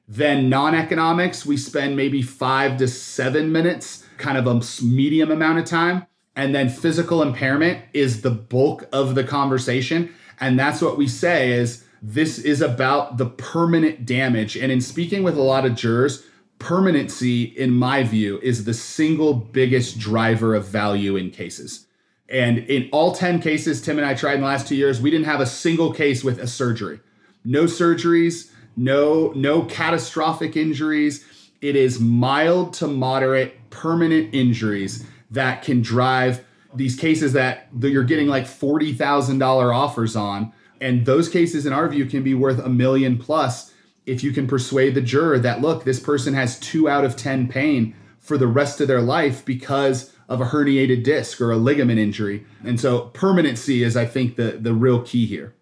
Then 0.09 0.49
non 0.49 0.75
economics, 0.75 1.45
we 1.45 1.57
spend 1.57 1.97
maybe 1.97 2.23
five 2.23 2.77
to 2.79 2.89
seven 2.89 3.51
minutes, 3.51 4.05
kind 4.19 4.39
of 4.39 4.47
a 4.47 4.61
medium 4.85 5.31
amount 5.31 5.59
of 5.59 5.65
time. 5.65 6.07
And 6.35 6.55
then 6.55 6.69
physical 6.69 7.23
impairment 7.23 7.83
is 7.93 8.23
the 8.23 8.31
bulk 8.31 8.89
of 8.93 9.15
the 9.15 9.25
conversation. 9.25 10.15
And 10.39 10.59
that's 10.59 10.83
what 10.83 10.99
we 10.99 11.09
say 11.09 11.53
is 11.53 11.85
this 12.03 12.39
is 12.39 12.61
about 12.61 13.17
the 13.17 13.27
permanent 13.27 14.05
damage. 14.05 14.57
And 14.57 14.71
in 14.71 14.81
speaking 14.81 15.23
with 15.23 15.37
a 15.37 15.43
lot 15.43 15.65
of 15.65 15.75
jurors, 15.75 16.25
permanency, 16.59 17.45
in 17.45 17.71
my 17.71 18.03
view, 18.03 18.41
is 18.43 18.65
the 18.65 18.75
single 18.75 19.35
biggest 19.35 19.99
driver 19.99 20.55
of 20.55 20.67
value 20.67 21.17
in 21.17 21.31
cases. 21.31 21.87
And 22.29 22.59
in 22.59 22.89
all 22.93 23.15
10 23.15 23.41
cases 23.41 23.81
Tim 23.81 23.99
and 23.99 24.07
I 24.07 24.15
tried 24.15 24.35
in 24.35 24.41
the 24.41 24.47
last 24.47 24.67
two 24.67 24.77
years, 24.77 25.01
we 25.01 25.11
didn't 25.11 25.27
have 25.27 25.41
a 25.41 25.47
single 25.47 25.93
case 25.93 26.25
with 26.25 26.39
a 26.41 26.47
surgery. 26.47 27.01
No 27.45 27.65
surgeries, 27.65 28.51
no, 28.77 29.33
no 29.37 29.63
catastrophic 29.63 30.57
injuries. 30.57 31.25
It 31.61 31.77
is 31.77 32.01
mild 32.01 32.73
to 32.75 32.89
moderate 32.89 33.71
permanent 33.71 34.35
injuries 34.35 35.07
that 35.31 35.63
can 35.63 35.83
drive 35.83 36.45
these 36.75 36.97
cases 36.97 37.33
that 37.33 37.69
you're 37.81 38.05
getting 38.05 38.27
like 38.27 38.45
$40,000 38.45 39.75
offers 39.75 40.17
on. 40.17 40.53
And 40.81 41.07
those 41.07 41.29
cases, 41.29 41.65
in 41.65 41.73
our 41.73 41.89
view, 41.89 42.05
can 42.07 42.23
be 42.23 42.35
worth 42.35 42.59
a 42.59 42.69
million 42.69 43.17
plus 43.17 43.73
if 44.07 44.23
you 44.25 44.33
can 44.33 44.47
persuade 44.47 44.95
the 44.95 45.01
juror 45.01 45.39
that, 45.41 45.61
look, 45.61 45.85
this 45.85 46.01
person 46.01 46.35
has 46.35 46.59
two 46.59 46.89
out 46.89 47.05
of 47.05 47.17
10 47.17 47.49
pain 47.49 47.95
for 48.19 48.39
the 48.39 48.47
rest 48.47 48.81
of 48.81 48.89
their 48.89 49.03
life 49.03 49.45
because 49.45 50.13
of 50.29 50.41
a 50.41 50.47
herniated 50.47 51.05
disc 51.05 51.41
or 51.41 51.51
a 51.51 51.57
ligament 51.57 51.99
injury. 51.99 52.45
And 52.65 52.81
so 52.81 53.11
permanency 53.13 53.83
is, 53.83 53.97
I 53.97 54.07
think, 54.07 54.37
the, 54.37 54.53
the 54.53 54.73
real 54.73 55.03
key 55.03 55.27
here. 55.27 55.55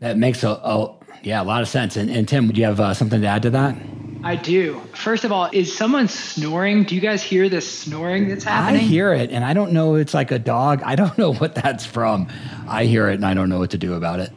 That 0.00 0.16
makes 0.16 0.42
a, 0.44 0.50
a 0.50 0.96
yeah, 1.22 1.42
a 1.42 1.44
lot 1.44 1.62
of 1.62 1.68
sense. 1.68 1.96
And, 1.96 2.10
and 2.10 2.28
Tim, 2.28 2.46
would 2.46 2.56
you 2.56 2.64
have 2.64 2.80
uh, 2.80 2.94
something 2.94 3.20
to 3.20 3.26
add 3.26 3.42
to 3.42 3.50
that? 3.50 3.76
I 4.22 4.36
do. 4.36 4.80
First 4.94 5.24
of 5.24 5.32
all, 5.32 5.48
is 5.52 5.74
someone 5.74 6.08
snoring? 6.08 6.84
Do 6.84 6.94
you 6.94 7.00
guys 7.00 7.22
hear 7.22 7.48
this 7.48 7.70
snoring 7.70 8.28
that's 8.28 8.44
happening? 8.44 8.80
I 8.80 8.84
hear 8.84 9.12
it, 9.12 9.30
and 9.30 9.44
I 9.44 9.54
don't 9.54 9.72
know. 9.72 9.94
It's 9.94 10.12
like 10.14 10.30
a 10.30 10.38
dog. 10.38 10.82
I 10.84 10.96
don't 10.96 11.16
know 11.18 11.34
what 11.34 11.54
that's 11.54 11.84
from. 11.84 12.28
I 12.66 12.84
hear 12.84 13.08
it, 13.08 13.14
and 13.14 13.26
I 13.26 13.34
don't 13.34 13.48
know 13.48 13.58
what 13.58 13.70
to 13.70 13.78
do 13.78 13.94
about 13.94 14.20
it. 14.20 14.32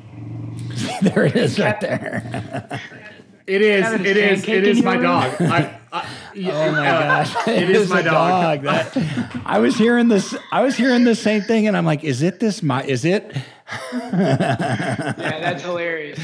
there 1.02 1.26
it 1.26 1.36
is, 1.36 1.60
right 1.60 1.80
there. 1.82 2.80
It 3.52 3.62
is. 3.62 3.92
It 3.92 4.18
is. 4.18 4.48
It 4.48 4.66
is 4.66 4.82
my 4.82 4.96
dog. 4.96 5.36
I, 5.42 5.78
I, 5.92 6.08
oh 6.38 6.72
my 6.72 6.88
uh, 6.88 7.24
gosh! 7.24 7.36
it, 7.48 7.64
it 7.64 7.70
is, 7.70 7.82
is 7.82 7.90
my 7.90 8.02
dog. 8.02 8.64
dog. 8.64 8.94
That, 8.94 9.42
I 9.46 9.60
was 9.60 9.76
hearing 9.76 10.08
this. 10.08 10.34
I 10.54 10.62
was 10.62 10.78
hearing 10.78 11.04
the 11.04 11.16
same 11.16 11.42
thing, 11.42 11.68
and 11.68 11.76
I'm 11.76 11.86
like, 11.86 12.06
"Is 12.06 12.22
it 12.22 12.40
this? 12.40 12.64
My? 12.64 12.82
Is 12.84 13.04
it?" 13.04 13.36
yeah, 13.92 15.14
that's 15.18 15.64
hilarious. 15.64 16.18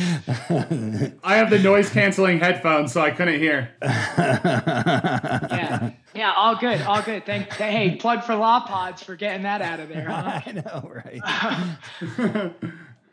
I 1.22 1.36
have 1.36 1.50
the 1.50 1.60
noise 1.60 1.90
canceling 1.90 2.40
headphones, 2.40 2.94
so 2.94 3.02
I 3.02 3.12
couldn't 3.12 3.42
hear. 3.42 3.72
yeah, 3.82 5.92
yeah, 6.16 6.34
all 6.34 6.56
good, 6.56 6.82
all 6.84 7.02
good. 7.02 7.26
Thank, 7.26 7.52
hey, 7.54 7.98
plug 7.98 8.24
for 8.24 8.36
Law 8.36 8.62
Pods 8.62 9.04
for 9.04 9.18
getting 9.18 9.44
that 9.44 9.62
out 9.62 9.82
of 9.82 9.90
there. 9.90 10.10
Huh? 10.10 10.40
I 10.46 10.52
know, 10.54 10.90
right? 11.06 11.22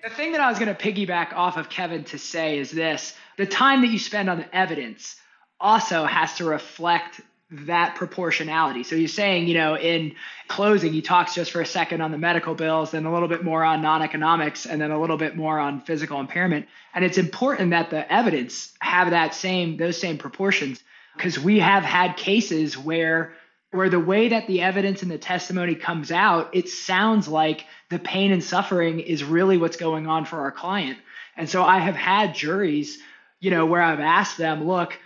The 0.04 0.10
thing 0.10 0.32
that 0.32 0.40
I 0.40 0.50
was 0.50 0.58
going 0.58 0.74
to 0.74 0.80
piggyback 0.80 1.32
off 1.32 1.56
of 1.56 1.70
Kevin 1.70 2.04
to 2.04 2.18
say 2.18 2.58
is 2.58 2.70
this: 2.70 3.14
the 3.36 3.46
time 3.46 3.80
that 3.80 3.88
you 3.88 3.98
spend 3.98 4.28
on 4.28 4.38
the 4.38 4.54
evidence 4.54 5.16
also 5.58 6.04
has 6.04 6.34
to 6.34 6.44
reflect 6.44 7.20
that 7.50 7.94
proportionality. 7.94 8.82
So 8.82 8.96
you're 8.96 9.08
saying, 9.08 9.46
you 9.46 9.54
know, 9.54 9.76
in 9.76 10.16
closing, 10.48 10.92
he 10.92 11.02
talks 11.02 11.34
just 11.34 11.52
for 11.52 11.60
a 11.60 11.66
second 11.66 12.00
on 12.00 12.10
the 12.10 12.18
medical 12.18 12.54
bills, 12.54 12.90
then 12.90 13.06
a 13.06 13.12
little 13.12 13.28
bit 13.28 13.44
more 13.44 13.62
on 13.62 13.80
non-economics, 13.80 14.66
and 14.66 14.80
then 14.80 14.90
a 14.90 15.00
little 15.00 15.16
bit 15.16 15.36
more 15.36 15.58
on 15.58 15.80
physical 15.80 16.20
impairment. 16.20 16.66
And 16.94 17.04
it's 17.04 17.18
important 17.18 17.70
that 17.70 17.90
the 17.90 18.10
evidence 18.12 18.72
have 18.80 19.10
that 19.10 19.34
same 19.34 19.76
those 19.76 19.98
same 19.98 20.18
proportions 20.18 20.82
because 21.16 21.38
we 21.38 21.60
have 21.60 21.84
had 21.84 22.16
cases 22.16 22.76
where 22.76 23.34
where 23.74 23.88
the 23.88 24.00
way 24.00 24.28
that 24.28 24.46
the 24.46 24.62
evidence 24.62 25.02
and 25.02 25.10
the 25.10 25.18
testimony 25.18 25.74
comes 25.74 26.12
out, 26.12 26.54
it 26.54 26.68
sounds 26.68 27.26
like 27.26 27.66
the 27.90 27.98
pain 27.98 28.32
and 28.32 28.42
suffering 28.42 29.00
is 29.00 29.24
really 29.24 29.58
what's 29.58 29.76
going 29.76 30.06
on 30.06 30.24
for 30.24 30.40
our 30.40 30.52
client. 30.52 30.98
And 31.36 31.48
so 31.48 31.64
I 31.64 31.78
have 31.78 31.96
had 31.96 32.34
juries, 32.34 32.98
you 33.40 33.50
know, 33.50 33.66
where 33.66 33.82
I've 33.82 34.00
asked 34.00 34.38
them, 34.38 34.66
look, 34.66 34.96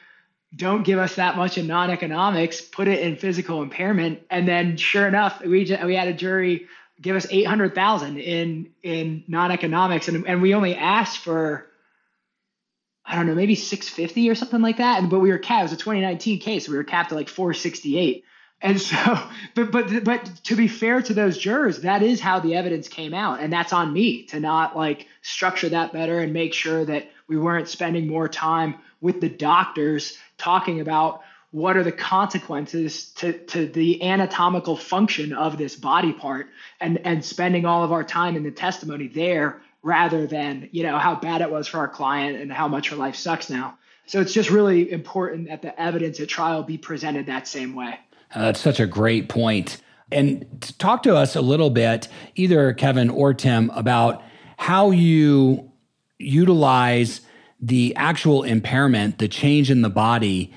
don't 0.55 0.83
give 0.83 0.99
us 0.99 1.17
that 1.17 1.37
much 1.37 1.59
in 1.59 1.67
non-economics, 1.67 2.61
put 2.61 2.89
it 2.89 3.01
in 3.01 3.17
physical 3.17 3.63
impairment, 3.63 4.21
and 4.31 4.47
then 4.47 4.77
sure 4.77 5.07
enough, 5.07 5.41
we 5.43 5.65
just, 5.65 5.83
we 5.85 5.95
had 5.95 6.09
a 6.09 6.15
jury 6.15 6.67
give 7.01 7.17
us 7.17 7.27
eight 7.31 7.47
hundred 7.47 7.75
thousand 7.75 8.19
in 8.19 8.71
in 8.83 9.25
non-economics, 9.29 10.09
and 10.09 10.27
and 10.27 10.43
we 10.43 10.55
only 10.55 10.75
asked 10.75 11.19
for 11.19 11.67
I 13.05 13.17
don't 13.17 13.27
know 13.27 13.35
maybe 13.35 13.55
six 13.55 13.89
fifty 13.89 14.29
or 14.29 14.35
something 14.35 14.61
like 14.61 14.79
that, 14.79 15.01
and 15.01 15.11
but 15.11 15.21
we 15.21 15.31
were 15.31 15.39
capped. 15.39 15.61
It 15.61 15.65
was 15.65 15.73
a 15.73 15.77
2019 15.77 16.41
case, 16.41 16.69
we 16.69 16.77
were 16.77 16.85
capped 16.85 17.13
at 17.13 17.17
like 17.17 17.29
468. 17.29 18.25
And 18.61 18.81
so, 18.81 18.97
but 19.55 19.71
but 19.71 20.05
but 20.05 20.25
to 20.45 20.57
be 20.57 20.69
fair 20.69 21.03
to 21.03 21.15
those 21.15 21.39
jurors, 21.39 21.83
that 21.83 22.03
is 22.03 22.21
how 22.21 22.41
the 22.41 22.55
evidence 22.55 22.89
came 22.89 23.15
out, 23.15 23.41
and 23.41 23.53
that's 23.53 23.73
on 23.73 23.93
me 23.93 24.25
to 24.27 24.41
not 24.41 24.77
like 24.77 25.07
structure 25.23 25.69
that 25.69 25.93
better 25.93 26.19
and 26.21 26.33
make 26.33 26.55
sure 26.55 26.85
that 26.85 27.11
we 27.29 27.37
weren't 27.37 27.69
spending 27.69 28.07
more 28.07 28.29
time 28.29 28.77
with 29.01 29.21
the 29.21 29.29
doctors 29.29 30.19
talking 30.39 30.81
about 30.81 31.23
what 31.51 31.77
are 31.77 31.85
the 31.85 31.93
consequences 31.93 33.11
to, 33.13 33.33
to 33.33 33.67
the 33.67 34.03
anatomical 34.03 34.77
function 34.77 35.33
of 35.33 35.57
this 35.57 35.77
body 35.77 36.13
part 36.13 36.49
and, 36.79 36.99
and 37.07 37.25
spending 37.25 37.65
all 37.65 37.85
of 37.85 37.93
our 37.93 38.05
time 38.05 38.37
in 38.37 38.43
the 38.43 38.51
testimony 38.51 39.09
there 39.09 39.63
rather 39.83 40.27
than 40.27 40.69
you 40.73 40.83
know 40.83 40.99
how 40.99 41.15
bad 41.15 41.41
it 41.41 41.51
was 41.51 41.67
for 41.67 41.79
our 41.79 41.89
client 41.89 42.39
and 42.39 42.53
how 42.53 42.69
much 42.69 42.91
her 42.91 42.97
life 42.97 43.17
sucks 43.17 43.49
now. 43.49 43.79
So 44.07 44.21
it's 44.21 44.33
just 44.33 44.51
really 44.51 44.91
important 44.91 45.49
that 45.49 45.63
the 45.63 45.79
evidence 45.81 46.19
at 46.21 46.29
trial 46.29 46.63
be 46.63 46.79
presented 46.79 47.27
that 47.27 47.47
same 47.47 47.75
way 47.75 47.99
uh, 48.35 48.47
that's 48.47 48.61
such 48.61 48.81
a 48.81 48.87
great 48.87 49.29
point. 49.29 49.81
And 50.11 50.75
talk 50.79 51.03
to 51.03 51.17
us 51.17 51.37
a 51.37 51.41
little 51.41 51.71
bit, 51.71 52.09
either 52.35 52.73
Kevin 52.73 53.11
or 53.11 53.35
Tim, 53.35 53.71
about 53.75 54.23
how 54.57 54.91
you 54.91 55.71
utilize 56.19 57.21
the 57.61 57.95
actual 57.97 58.43
impairment, 58.43 59.19
the 59.19 59.29
change 59.29 59.71
in 59.71 59.83
the 59.83 59.91
body. 59.91 60.53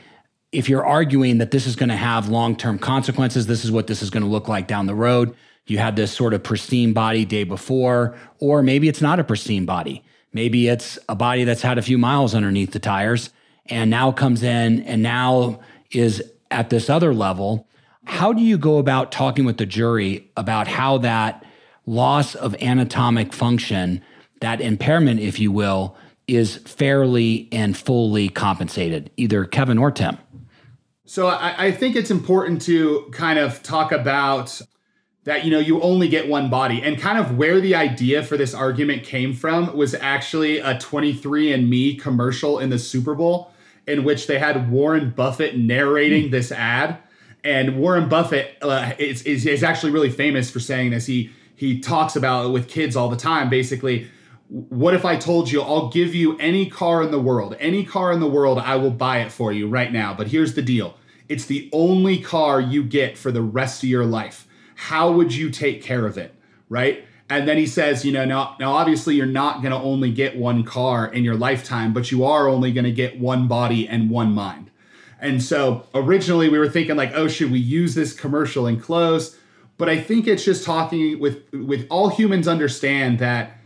If 0.52 0.70
you're 0.70 0.86
arguing 0.86 1.40
that 1.40 1.52
this 1.52 1.66
is 1.66 1.76
going 1.76 1.90
to 1.90 1.96
have 1.96 2.30
long 2.30 2.56
term 2.56 2.80
consequences, 2.80 3.48
this 3.48 3.66
is 3.66 3.72
what 3.72 3.88
this 3.88 4.02
is 4.02 4.10
going 4.10 4.24
to 4.24 4.30
look 4.30 4.48
like 4.48 4.68
down 4.68 4.86
the 4.86 4.96
road. 4.96 5.36
You 5.68 5.78
had 5.78 5.96
this 5.96 6.12
sort 6.12 6.34
of 6.34 6.44
pristine 6.44 6.94
body 6.94 7.26
day 7.26 7.44
before, 7.44 8.18
or 8.40 8.62
maybe 8.64 8.88
it's 8.88 9.02
not 9.02 9.20
a 9.20 9.24
pristine 9.24 9.66
body. 9.66 10.04
Maybe 10.34 10.68
it's 10.68 10.98
a 11.10 11.16
body 11.16 11.44
that's 11.44 11.62
had 11.62 11.78
a 11.78 11.82
few 11.82 11.98
miles 11.98 12.34
underneath 12.34 12.72
the 12.72 12.80
tires 12.80 13.32
and 13.68 13.90
now 13.90 14.12
comes 14.12 14.44
in 14.44 14.84
and 14.84 15.04
now 15.04 15.60
is 15.92 16.24
at 16.52 16.70
this 16.70 16.90
other 16.90 17.14
level, 17.14 17.68
how 18.06 18.34
do 18.34 18.42
you 18.42 18.58
go 18.58 18.78
about 18.78 19.12
talking 19.12 19.46
with 19.46 19.58
the 19.58 19.66
jury 19.66 20.30
about 20.36 20.68
how 20.68 20.98
that 21.00 21.46
loss 21.86 22.36
of 22.36 22.56
anatomic 22.62 23.34
function, 23.34 24.02
that 24.42 24.62
impairment, 24.62 25.20
if 25.20 25.40
you 25.40 25.52
will, 25.52 25.96
is 26.28 26.58
fairly 26.58 27.48
and 27.52 27.78
fully 27.78 28.30
compensated, 28.30 29.12
either 29.18 29.46
Kevin 29.46 29.78
or 29.78 29.92
Tim? 29.92 30.18
So 31.06 31.28
I, 31.28 31.66
I, 31.66 31.72
think 31.72 31.98
it's 31.98 32.10
important 32.10 32.62
to 32.64 33.10
kind 33.12 33.38
of 33.38 33.62
talk 33.64 33.92
about 33.92 34.62
that, 35.26 35.44
you 35.44 35.52
know, 35.52 35.60
you 35.60 35.82
only 35.82 36.08
get 36.08 36.30
one 36.30 36.50
body 36.50 36.82
and 36.82 36.98
kind 36.98 37.18
of 37.18 37.38
where 37.38 37.60
the 37.60 37.76
idea 37.76 38.24
for 38.24 38.38
this 38.38 38.54
argument 38.54 39.04
came 39.04 39.34
from 39.34 39.76
was 39.76 39.94
actually 39.94 40.60
a 40.60 40.76
23andMe 40.76 42.00
commercial 42.00 42.60
in 42.60 42.70
the 42.70 42.80
Super 42.80 43.14
Bowl 43.14 43.51
in 43.88 44.04
which 44.04 44.28
they 44.28 44.40
had 44.40 44.72
Warren 44.72 45.12
Buffett 45.12 45.58
narrating 45.58 46.28
mm. 46.28 46.32
this 46.32 46.52
ad. 46.52 46.98
And 47.44 47.78
Warren 47.78 48.08
Buffett 48.08 48.58
uh, 48.62 48.94
is, 49.00 49.24
is, 49.24 49.46
is 49.46 49.64
actually 49.64 49.92
really 49.92 50.12
famous 50.12 50.52
for 50.52 50.60
saying 50.60 50.92
this. 50.92 51.06
He 51.06 51.32
he 51.56 51.80
talks 51.80 52.16
about 52.16 52.48
it 52.48 52.50
with 52.50 52.68
kids 52.68 52.96
all 52.96 53.10
the 53.10 53.16
time. 53.16 53.48
Basically, 53.48 54.08
what 54.48 54.96
if 54.96 55.06
I 55.06 55.16
told 55.16 55.52
you 55.52 55.62
I'll 55.62 55.90
give 55.90 56.16
you 56.16 56.36
any 56.40 56.68
car 56.68 57.04
in 57.04 57.12
the 57.12 57.20
world, 57.20 57.56
any 57.60 57.86
car 57.86 58.12
in 58.12 58.20
the 58.20 58.28
world, 58.28 58.58
I 58.58 58.78
will 58.78 58.92
buy 58.92 59.20
it 59.20 59.32
for 59.32 59.52
you 59.52 59.68
right 59.68 59.92
now. 59.92 60.14
But 60.16 60.28
here's 60.28 60.56
the 60.56 60.64
deal: 60.64 60.98
it's 61.30 61.46
the 61.46 61.70
only 61.72 62.20
car 62.20 62.60
you 62.60 62.84
get 62.84 63.18
for 63.18 63.32
the 63.32 63.44
rest 63.44 63.84
of 63.84 63.90
your 63.90 64.06
life. 64.06 64.48
How 64.76 65.12
would 65.12 65.34
you 65.36 65.52
take 65.52 65.84
care 65.84 66.06
of 66.08 66.18
it? 66.18 66.34
Right? 66.68 67.06
And 67.32 67.48
then 67.48 67.56
he 67.56 67.66
says, 67.66 68.04
you 68.04 68.12
know, 68.12 68.26
now, 68.26 68.58
now 68.60 68.74
obviously 68.74 69.16
you're 69.16 69.26
not 69.26 69.62
going 69.62 69.72
to 69.72 69.78
only 69.78 70.12
get 70.12 70.36
one 70.36 70.66
car 70.66 71.08
in 71.08 71.24
your 71.24 71.36
lifetime, 71.36 71.94
but 71.94 72.12
you 72.12 72.26
are 72.26 72.50
only 72.50 72.74
going 72.74 72.84
to 72.84 72.92
get 72.92 73.22
one 73.22 73.48
body 73.48 73.88
and 73.88 74.10
one 74.10 74.34
mind. 74.34 74.70
And 75.22 75.42
so 75.42 75.88
originally 75.96 76.50
we 76.50 76.60
were 76.60 76.68
thinking 76.68 76.98
like, 76.98 77.14
oh, 77.14 77.30
should 77.30 77.50
we 77.50 77.60
use 77.60 77.96
this 77.96 78.12
commercial 78.12 78.68
in 78.68 78.82
close? 78.82 79.38
But 79.78 79.88
I 79.88 80.02
think 80.02 80.28
it's 80.28 80.44
just 80.44 80.66
talking 80.66 81.22
with 81.22 81.42
with 81.54 81.88
all 81.90 82.10
humans 82.10 82.50
understand 82.50 83.20
that 83.20 83.58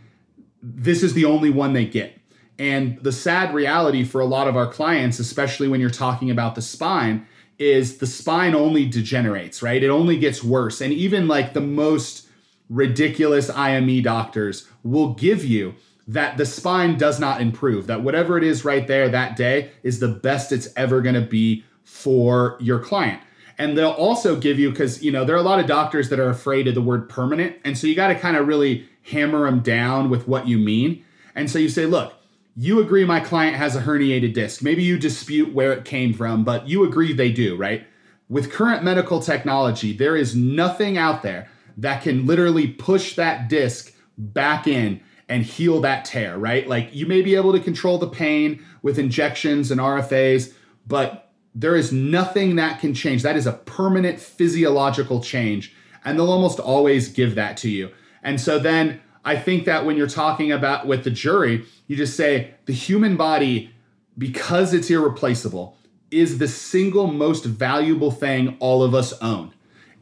this 0.62 1.02
is 1.02 1.14
the 1.14 1.24
only 1.24 1.50
one 1.50 1.72
they 1.72 1.86
get. 1.86 2.16
And 2.60 3.02
the 3.02 3.10
sad 3.10 3.52
reality 3.52 4.04
for 4.04 4.20
a 4.20 4.26
lot 4.26 4.46
of 4.46 4.56
our 4.56 4.68
clients, 4.68 5.18
especially 5.18 5.66
when 5.66 5.80
you're 5.80 5.90
talking 5.90 6.30
about 6.30 6.54
the 6.54 6.62
spine, 6.62 7.26
is 7.58 7.98
the 7.98 8.06
spine 8.06 8.54
only 8.54 8.86
degenerates, 8.86 9.60
right? 9.60 9.82
It 9.82 9.90
only 9.90 10.18
gets 10.18 10.44
worse. 10.44 10.80
And 10.80 10.92
even 10.92 11.26
like 11.26 11.52
the 11.52 11.60
most 11.60 12.25
ridiculous 12.68 13.50
IME 13.50 14.02
doctors 14.02 14.68
will 14.82 15.14
give 15.14 15.44
you 15.44 15.74
that 16.08 16.36
the 16.36 16.46
spine 16.46 16.96
does 16.96 17.18
not 17.18 17.40
improve, 17.40 17.86
that 17.88 18.02
whatever 18.02 18.38
it 18.38 18.44
is 18.44 18.64
right 18.64 18.86
there 18.86 19.08
that 19.08 19.36
day 19.36 19.70
is 19.82 19.98
the 19.98 20.08
best 20.08 20.52
it's 20.52 20.68
ever 20.76 21.00
going 21.00 21.14
to 21.14 21.20
be 21.20 21.64
for 21.82 22.56
your 22.60 22.78
client. 22.78 23.20
And 23.58 23.76
they'll 23.76 23.90
also 23.90 24.36
give 24.38 24.58
you, 24.58 24.70
because, 24.70 25.02
you 25.02 25.10
know, 25.10 25.24
there 25.24 25.34
are 25.34 25.40
a 25.40 25.42
lot 25.42 25.58
of 25.58 25.66
doctors 25.66 26.10
that 26.10 26.20
are 26.20 26.28
afraid 26.28 26.68
of 26.68 26.74
the 26.74 26.82
word 26.82 27.08
permanent. 27.08 27.56
And 27.64 27.76
so 27.76 27.86
you 27.86 27.94
got 27.94 28.08
to 28.08 28.14
kind 28.14 28.36
of 28.36 28.46
really 28.46 28.86
hammer 29.02 29.46
them 29.46 29.60
down 29.60 30.10
with 30.10 30.28
what 30.28 30.46
you 30.46 30.58
mean. 30.58 31.04
And 31.34 31.50
so 31.50 31.58
you 31.58 31.68
say, 31.68 31.86
look, 31.86 32.14
you 32.54 32.80
agree 32.80 33.04
my 33.04 33.20
client 33.20 33.56
has 33.56 33.74
a 33.74 33.82
herniated 33.82 34.34
disc. 34.34 34.62
Maybe 34.62 34.82
you 34.82 34.98
dispute 34.98 35.54
where 35.54 35.72
it 35.72 35.84
came 35.84 36.12
from, 36.12 36.44
but 36.44 36.68
you 36.68 36.84
agree 36.84 37.12
they 37.12 37.32
do, 37.32 37.56
right? 37.56 37.86
With 38.28 38.52
current 38.52 38.82
medical 38.84 39.20
technology, 39.20 39.92
there 39.92 40.16
is 40.16 40.36
nothing 40.36 40.98
out 40.98 41.22
there 41.22 41.48
that 41.76 42.02
can 42.02 42.26
literally 42.26 42.66
push 42.66 43.16
that 43.16 43.48
disc 43.48 43.94
back 44.18 44.66
in 44.66 45.00
and 45.28 45.42
heal 45.42 45.80
that 45.80 46.04
tear, 46.04 46.38
right? 46.38 46.68
Like 46.68 46.94
you 46.94 47.06
may 47.06 47.22
be 47.22 47.34
able 47.34 47.52
to 47.52 47.60
control 47.60 47.98
the 47.98 48.08
pain 48.08 48.64
with 48.82 48.98
injections 48.98 49.70
and 49.70 49.80
RFAs, 49.80 50.52
but 50.86 51.32
there 51.54 51.74
is 51.74 51.90
nothing 51.92 52.56
that 52.56 52.80
can 52.80 52.94
change. 52.94 53.22
That 53.22 53.36
is 53.36 53.46
a 53.46 53.52
permanent 53.52 54.20
physiological 54.20 55.22
change. 55.22 55.74
And 56.04 56.18
they'll 56.18 56.30
almost 56.30 56.60
always 56.60 57.08
give 57.08 57.34
that 57.34 57.56
to 57.58 57.70
you. 57.70 57.90
And 58.22 58.40
so 58.40 58.58
then 58.58 59.00
I 59.24 59.36
think 59.36 59.64
that 59.64 59.84
when 59.84 59.96
you're 59.96 60.06
talking 60.06 60.52
about 60.52 60.86
with 60.86 61.02
the 61.02 61.10
jury, 61.10 61.64
you 61.88 61.96
just 61.96 62.16
say 62.16 62.54
the 62.66 62.72
human 62.72 63.16
body, 63.16 63.72
because 64.16 64.72
it's 64.72 64.88
irreplaceable, 64.90 65.76
is 66.12 66.38
the 66.38 66.46
single 66.46 67.08
most 67.08 67.44
valuable 67.44 68.12
thing 68.12 68.56
all 68.60 68.84
of 68.84 68.94
us 68.94 69.12
own. 69.20 69.52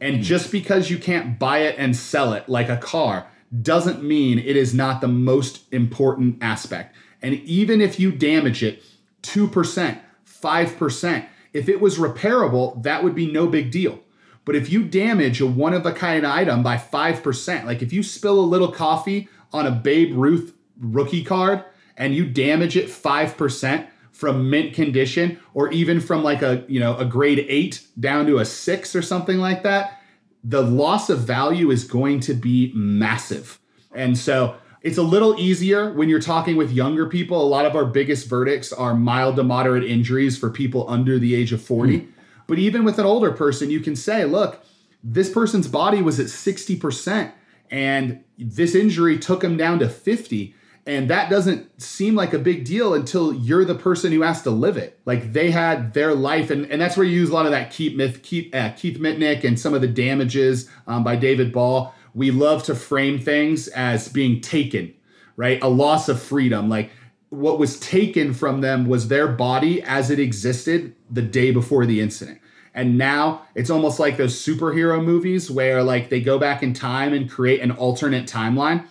And 0.01 0.17
hmm. 0.17 0.21
just 0.21 0.51
because 0.51 0.89
you 0.89 0.97
can't 0.97 1.39
buy 1.39 1.59
it 1.59 1.75
and 1.77 1.95
sell 1.95 2.33
it 2.33 2.49
like 2.49 2.69
a 2.69 2.77
car 2.77 3.27
doesn't 3.61 4.03
mean 4.03 4.39
it 4.39 4.57
is 4.57 4.73
not 4.73 5.01
the 5.01 5.07
most 5.07 5.61
important 5.71 6.37
aspect. 6.41 6.95
And 7.21 7.35
even 7.35 7.81
if 7.81 7.99
you 7.99 8.11
damage 8.11 8.63
it 8.63 8.83
2%, 9.23 9.99
5%, 10.41 11.25
if 11.53 11.69
it 11.69 11.79
was 11.79 11.97
repairable, 11.97 12.83
that 12.83 13.03
would 13.03 13.15
be 13.15 13.31
no 13.31 13.47
big 13.47 13.71
deal. 13.71 13.99
But 14.43 14.55
if 14.55 14.69
you 14.69 14.83
damage 14.83 15.41
a 15.41 15.47
one 15.47 15.73
of 15.73 15.85
a 15.85 15.91
kind 15.91 16.25
item 16.25 16.61
by 16.61 16.77
5%, 16.77 17.65
like 17.65 17.81
if 17.81 17.91
you 17.91 18.03
spill 18.03 18.39
a 18.39 18.41
little 18.41 18.71
coffee 18.71 19.27
on 19.51 19.65
a 19.65 19.71
Babe 19.71 20.15
Ruth 20.15 20.53
rookie 20.79 21.23
card 21.23 21.63
and 21.97 22.13
you 22.13 22.25
damage 22.25 22.77
it 22.77 22.87
5%, 22.87 23.87
from 24.15 24.49
mint 24.49 24.73
condition 24.73 25.37
or 25.53 25.69
even 25.71 25.99
from 25.99 26.23
like 26.23 26.41
a 26.41 26.63
you 26.67 26.79
know 26.79 26.95
a 26.97 27.05
grade 27.05 27.45
8 27.47 27.85
down 27.99 28.25
to 28.27 28.37
a 28.37 28.45
6 28.45 28.95
or 28.95 29.01
something 29.01 29.37
like 29.37 29.63
that 29.63 29.99
the 30.43 30.61
loss 30.61 31.09
of 31.09 31.19
value 31.21 31.71
is 31.71 31.83
going 31.83 32.19
to 32.19 32.33
be 32.35 32.71
massive. 32.75 33.59
And 33.95 34.15
so 34.15 34.55
it's 34.83 34.99
a 34.99 35.03
little 35.03 35.39
easier 35.39 35.91
when 35.91 36.07
you're 36.07 36.21
talking 36.21 36.55
with 36.55 36.71
younger 36.71 37.07
people. 37.07 37.41
A 37.41 37.47
lot 37.49 37.65
of 37.65 37.75
our 37.75 37.85
biggest 37.85 38.29
verdicts 38.29 38.71
are 38.71 38.93
mild 38.93 39.37
to 39.37 39.43
moderate 39.43 39.83
injuries 39.83 40.37
for 40.37 40.51
people 40.51 40.87
under 40.87 41.17
the 41.17 41.33
age 41.33 41.51
of 41.51 41.61
40 41.61 41.99
mm. 41.99 42.07
but 42.45 42.59
even 42.59 42.83
with 42.83 42.99
an 42.99 43.05
older 43.05 43.31
person 43.31 43.71
you 43.71 43.79
can 43.79 43.95
say 43.95 44.23
look 44.25 44.63
this 45.03 45.29
person's 45.29 45.67
body 45.67 46.01
was 46.01 46.19
at 46.19 46.27
60% 46.27 47.31
and 47.69 48.23
this 48.37 48.73
injury 48.73 49.19
took 49.19 49.43
him 49.43 49.55
down 49.55 49.79
to 49.79 49.89
50 49.89 50.55
and 50.87 51.09
that 51.09 51.29
doesn't 51.31 51.81
seem 51.81 52.13
like 52.13 52.33
a 52.33 52.39
big 52.39 52.63
deal 52.63 52.93
until 52.93 53.33
you're 53.33 53.65
the 53.65 53.75
person 53.75 54.11
who 54.11 54.21
has 54.21 54.43
to 54.43 54.51
live 54.51 54.77
it. 54.77 54.99
Like 55.05 55.33
they 55.33 55.49
had 55.49 55.93
their 55.93 56.13
life, 56.13 56.51
and, 56.51 56.69
and 56.71 56.79
that's 56.79 56.95
where 56.95 57.05
you 57.05 57.19
use 57.19 57.29
a 57.29 57.33
lot 57.33 57.45
of 57.45 57.51
that 57.51 57.71
Keith, 57.71 57.95
Myth, 57.95 58.21
Keith, 58.21 58.53
uh, 58.53 58.69
Keith 58.71 58.99
Mitnick 58.99 59.43
and 59.43 59.59
some 59.59 59.73
of 59.73 59.81
the 59.81 59.87
damages 59.87 60.69
um, 60.85 61.03
by 61.03 61.15
David 61.15 61.51
Ball. 61.51 61.93
We 62.13 62.31
love 62.31 62.63
to 62.63 62.75
frame 62.75 63.19
things 63.19 63.67
as 63.69 64.07
being 64.07 64.41
taken, 64.41 64.93
right? 65.37 65.61
A 65.61 65.67
loss 65.67 66.07
of 66.07 66.21
freedom. 66.21 66.69
Like 66.69 66.91
what 67.29 67.59
was 67.59 67.79
taken 67.79 68.33
from 68.33 68.61
them 68.61 68.85
was 68.85 69.07
their 69.07 69.27
body 69.27 69.81
as 69.81 70.11
it 70.11 70.19
existed 70.19 70.95
the 71.09 71.21
day 71.21 71.51
before 71.51 71.85
the 71.85 71.99
incident. 71.99 72.39
And 72.73 72.97
now 72.97 73.43
it's 73.55 73.69
almost 73.69 73.99
like 73.99 74.17
those 74.17 74.35
superhero 74.35 75.03
movies 75.03 75.49
where 75.49 75.81
like 75.81 76.09
they 76.09 76.21
go 76.21 76.37
back 76.37 76.61
in 76.61 76.73
time 76.73 77.13
and 77.13 77.29
create 77.29 77.61
an 77.61 77.71
alternate 77.71 78.27
timeline 78.27 78.85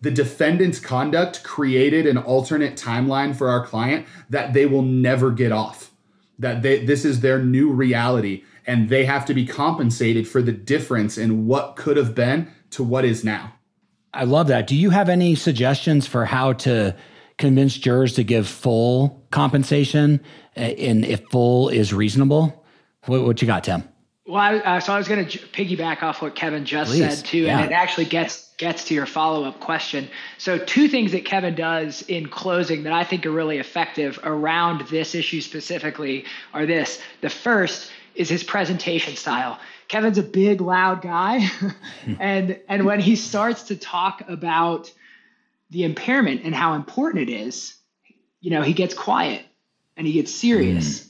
the 0.00 0.10
defendant's 0.10 0.80
conduct 0.80 1.42
created 1.42 2.06
an 2.06 2.16
alternate 2.16 2.76
timeline 2.76 3.36
for 3.36 3.48
our 3.48 3.64
client 3.64 4.06
that 4.30 4.52
they 4.52 4.66
will 4.66 4.82
never 4.82 5.30
get 5.30 5.52
off. 5.52 5.90
That 6.38 6.62
they, 6.62 6.84
this 6.84 7.04
is 7.04 7.20
their 7.20 7.42
new 7.42 7.70
reality 7.70 8.44
and 8.66 8.88
they 8.88 9.04
have 9.04 9.24
to 9.26 9.34
be 9.34 9.46
compensated 9.46 10.28
for 10.28 10.42
the 10.42 10.52
difference 10.52 11.18
in 11.18 11.46
what 11.46 11.76
could 11.76 11.96
have 11.96 12.14
been 12.14 12.50
to 12.70 12.84
what 12.84 13.04
is 13.04 13.24
now. 13.24 13.54
I 14.14 14.24
love 14.24 14.48
that. 14.48 14.66
Do 14.66 14.76
you 14.76 14.90
have 14.90 15.08
any 15.08 15.34
suggestions 15.34 16.06
for 16.06 16.24
how 16.24 16.54
to 16.54 16.96
convince 17.38 17.76
jurors 17.76 18.14
to 18.14 18.24
give 18.24 18.46
full 18.48 19.24
compensation 19.30 20.20
eh, 20.56 20.74
and 20.78 21.04
if 21.04 21.22
full 21.30 21.68
is 21.68 21.92
reasonable? 21.92 22.64
What, 23.06 23.24
what 23.24 23.42
you 23.42 23.46
got, 23.46 23.64
Tim? 23.64 23.84
Well, 24.30 24.40
I, 24.40 24.58
uh, 24.58 24.80
so 24.80 24.92
I 24.92 24.98
was 24.98 25.08
going 25.08 25.26
to 25.26 25.38
j- 25.38 25.40
piggyback 25.40 26.04
off 26.04 26.22
what 26.22 26.36
Kevin 26.36 26.64
just 26.64 26.92
Please. 26.92 27.16
said 27.16 27.26
too, 27.26 27.38
yeah. 27.38 27.58
and 27.58 27.70
it 27.70 27.74
actually 27.74 28.04
gets 28.04 28.48
gets 28.58 28.84
to 28.84 28.94
your 28.94 29.06
follow 29.06 29.42
up 29.42 29.58
question. 29.58 30.08
So, 30.38 30.56
two 30.56 30.86
things 30.86 31.10
that 31.12 31.24
Kevin 31.24 31.56
does 31.56 32.02
in 32.02 32.28
closing 32.28 32.84
that 32.84 32.92
I 32.92 33.02
think 33.02 33.26
are 33.26 33.32
really 33.32 33.58
effective 33.58 34.20
around 34.22 34.86
this 34.86 35.16
issue 35.16 35.40
specifically 35.40 36.26
are 36.54 36.64
this. 36.64 37.02
The 37.22 37.28
first 37.28 37.90
is 38.14 38.28
his 38.28 38.44
presentation 38.44 39.16
style. 39.16 39.58
Kevin's 39.88 40.18
a 40.18 40.22
big, 40.22 40.60
loud 40.60 41.02
guy, 41.02 41.48
and 42.20 42.60
and 42.68 42.84
when 42.84 43.00
he 43.00 43.16
starts 43.16 43.64
to 43.64 43.76
talk 43.76 44.22
about 44.28 44.92
the 45.70 45.82
impairment 45.82 46.42
and 46.44 46.54
how 46.54 46.74
important 46.74 47.28
it 47.28 47.32
is, 47.32 47.74
you 48.40 48.50
know, 48.50 48.62
he 48.62 48.74
gets 48.74 48.94
quiet 48.94 49.44
and 49.96 50.06
he 50.06 50.12
gets 50.12 50.32
serious. 50.32 51.00
Mm 51.00 51.09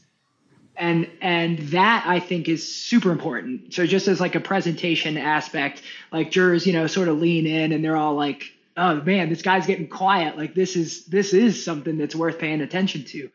and 0.81 1.09
and 1.21 1.59
that 1.59 2.05
i 2.07 2.19
think 2.19 2.49
is 2.49 2.75
super 2.75 3.13
important. 3.13 3.73
So 3.73 3.87
just 3.87 4.09
as 4.09 4.19
like 4.19 4.35
a 4.35 4.41
presentation 4.41 5.17
aspect 5.17 5.83
like 6.11 6.31
jurors 6.31 6.67
you 6.67 6.73
know 6.73 6.87
sort 6.87 7.09
of 7.09 7.21
lean 7.21 7.47
in 7.47 7.73
and 7.73 7.85
they're 7.85 7.97
all 7.97 8.15
like 8.15 8.53
oh 8.77 8.97
man 9.03 9.29
this 9.29 9.43
guy's 9.43 9.67
getting 9.67 9.87
quiet. 9.87 10.37
Like 10.37 10.55
this 10.55 10.75
is 10.75 11.05
this 11.05 11.33
is 11.35 11.63
something 11.65 11.99
that's 11.99 12.17
worth 12.17 12.39
paying 12.39 12.63
attention 12.63 13.05
to. 13.05 13.31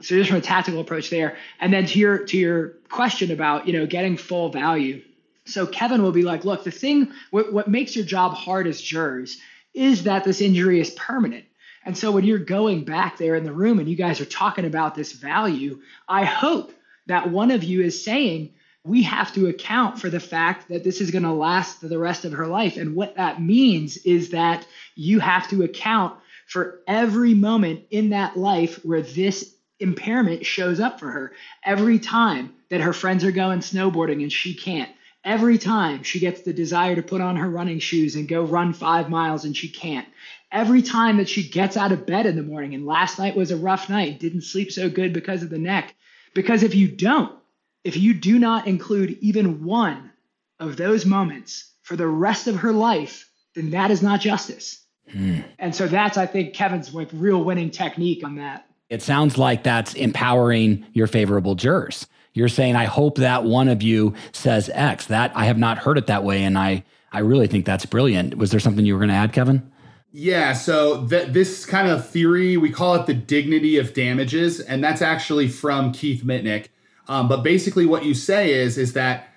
So 0.00 0.16
just 0.16 0.28
from 0.28 0.38
a 0.38 0.42
tactical 0.42 0.80
approach 0.80 1.10
there. 1.10 1.36
And 1.60 1.72
then 1.72 1.86
to 1.86 1.98
your 1.98 2.18
to 2.26 2.36
your 2.36 2.68
question 2.90 3.30
about 3.30 3.66
you 3.66 3.72
know 3.72 3.86
getting 3.86 4.16
full 4.16 4.50
value. 4.50 5.02
So 5.46 5.66
kevin 5.66 6.02
will 6.02 6.12
be 6.12 6.24
like 6.24 6.44
look 6.44 6.64
the 6.64 6.72
thing 6.72 7.12
what, 7.30 7.52
what 7.52 7.68
makes 7.68 7.94
your 7.94 8.04
job 8.04 8.34
hard 8.34 8.66
as 8.66 8.80
jurors 8.80 9.38
is 9.72 10.02
that 10.02 10.24
this 10.24 10.40
injury 10.40 10.80
is 10.80 10.90
permanent. 10.90 11.44
And 11.84 11.96
so 11.96 12.10
when 12.10 12.24
you're 12.24 12.38
going 12.38 12.84
back 12.84 13.16
there 13.16 13.34
in 13.34 13.44
the 13.44 13.52
room 13.52 13.78
and 13.78 13.88
you 13.88 13.96
guys 13.96 14.20
are 14.20 14.26
talking 14.26 14.64
about 14.66 14.96
this 14.96 15.12
value 15.12 15.80
i 16.08 16.24
hope 16.24 16.72
that 17.08 17.30
one 17.30 17.50
of 17.50 17.64
you 17.64 17.82
is 17.82 18.04
saying, 18.04 18.54
we 18.84 19.02
have 19.02 19.34
to 19.34 19.48
account 19.48 19.98
for 19.98 20.08
the 20.08 20.20
fact 20.20 20.68
that 20.68 20.84
this 20.84 21.00
is 21.00 21.10
going 21.10 21.24
to 21.24 21.32
last 21.32 21.86
the 21.86 21.98
rest 21.98 22.24
of 22.24 22.32
her 22.32 22.46
life. 22.46 22.76
And 22.76 22.94
what 22.94 23.16
that 23.16 23.42
means 23.42 23.96
is 23.98 24.30
that 24.30 24.66
you 24.94 25.18
have 25.18 25.48
to 25.48 25.64
account 25.64 26.18
for 26.46 26.80
every 26.86 27.34
moment 27.34 27.84
in 27.90 28.10
that 28.10 28.36
life 28.36 28.82
where 28.84 29.02
this 29.02 29.54
impairment 29.80 30.46
shows 30.46 30.80
up 30.80 30.98
for 30.98 31.10
her. 31.10 31.32
Every 31.64 31.98
time 31.98 32.54
that 32.70 32.80
her 32.80 32.92
friends 32.92 33.24
are 33.24 33.32
going 33.32 33.60
snowboarding 33.60 34.22
and 34.22 34.32
she 34.32 34.54
can't. 34.54 34.90
Every 35.24 35.58
time 35.58 36.04
she 36.04 36.20
gets 36.20 36.42
the 36.42 36.52
desire 36.52 36.94
to 36.96 37.02
put 37.02 37.20
on 37.20 37.36
her 37.36 37.50
running 37.50 37.80
shoes 37.80 38.16
and 38.16 38.28
go 38.28 38.42
run 38.42 38.72
five 38.72 39.10
miles 39.10 39.44
and 39.44 39.56
she 39.56 39.68
can't. 39.68 40.08
Every 40.50 40.80
time 40.80 41.18
that 41.18 41.28
she 41.28 41.46
gets 41.46 41.76
out 41.76 41.92
of 41.92 42.06
bed 42.06 42.24
in 42.24 42.36
the 42.36 42.42
morning 42.42 42.74
and 42.74 42.86
last 42.86 43.18
night 43.18 43.36
was 43.36 43.50
a 43.50 43.56
rough 43.56 43.90
night, 43.90 44.20
didn't 44.20 44.42
sleep 44.42 44.72
so 44.72 44.88
good 44.88 45.12
because 45.12 45.42
of 45.42 45.50
the 45.50 45.58
neck 45.58 45.94
because 46.38 46.62
if 46.62 46.72
you 46.72 46.86
don't, 46.86 47.36
if 47.82 47.96
you 47.96 48.14
do 48.14 48.38
not 48.38 48.68
include 48.68 49.18
even 49.20 49.64
one 49.64 50.12
of 50.60 50.76
those 50.76 51.04
moments 51.04 51.72
for 51.82 51.96
the 51.96 52.06
rest 52.06 52.46
of 52.46 52.54
her 52.54 52.70
life, 52.70 53.28
then 53.56 53.70
that 53.70 53.90
is 53.90 54.04
not 54.04 54.20
justice. 54.20 54.84
Hmm. 55.10 55.40
And 55.58 55.74
so 55.74 55.88
that's, 55.88 56.16
I 56.16 56.26
think, 56.26 56.54
Kevin's 56.54 56.94
like 56.94 57.08
real 57.12 57.42
winning 57.42 57.72
technique 57.72 58.22
on 58.22 58.36
that. 58.36 58.68
It 58.88 59.02
sounds 59.02 59.36
like 59.36 59.64
that's 59.64 59.94
empowering 59.94 60.86
your 60.92 61.08
favorable 61.08 61.56
jurors. 61.56 62.06
You're 62.34 62.46
saying, 62.46 62.76
I 62.76 62.84
hope 62.84 63.16
that 63.16 63.42
one 63.42 63.66
of 63.66 63.82
you 63.82 64.14
says 64.30 64.70
X. 64.72 65.06
That 65.06 65.32
I 65.34 65.46
have 65.46 65.58
not 65.58 65.76
heard 65.78 65.98
it 65.98 66.06
that 66.06 66.22
way. 66.22 66.44
And 66.44 66.56
I, 66.56 66.84
I 67.10 67.18
really 67.18 67.48
think 67.48 67.66
that's 67.66 67.84
brilliant. 67.84 68.36
Was 68.36 68.52
there 68.52 68.60
something 68.60 68.86
you 68.86 68.94
were 68.94 69.00
going 69.00 69.08
to 69.08 69.16
add, 69.16 69.32
Kevin? 69.32 69.72
Yeah, 70.10 70.54
so 70.54 71.06
th- 71.06 71.32
this 71.32 71.66
kind 71.66 71.86
of 71.88 72.08
theory, 72.08 72.56
we 72.56 72.70
call 72.70 72.94
it 72.94 73.06
the 73.06 73.14
dignity 73.14 73.76
of 73.76 73.92
damages, 73.92 74.58
and 74.58 74.82
that's 74.82 75.02
actually 75.02 75.48
from 75.48 75.92
Keith 75.92 76.22
Mitnick. 76.24 76.68
Um, 77.08 77.28
but 77.28 77.42
basically, 77.42 77.84
what 77.84 78.04
you 78.04 78.14
say 78.14 78.54
is 78.54 78.78
is 78.78 78.94
that 78.94 79.28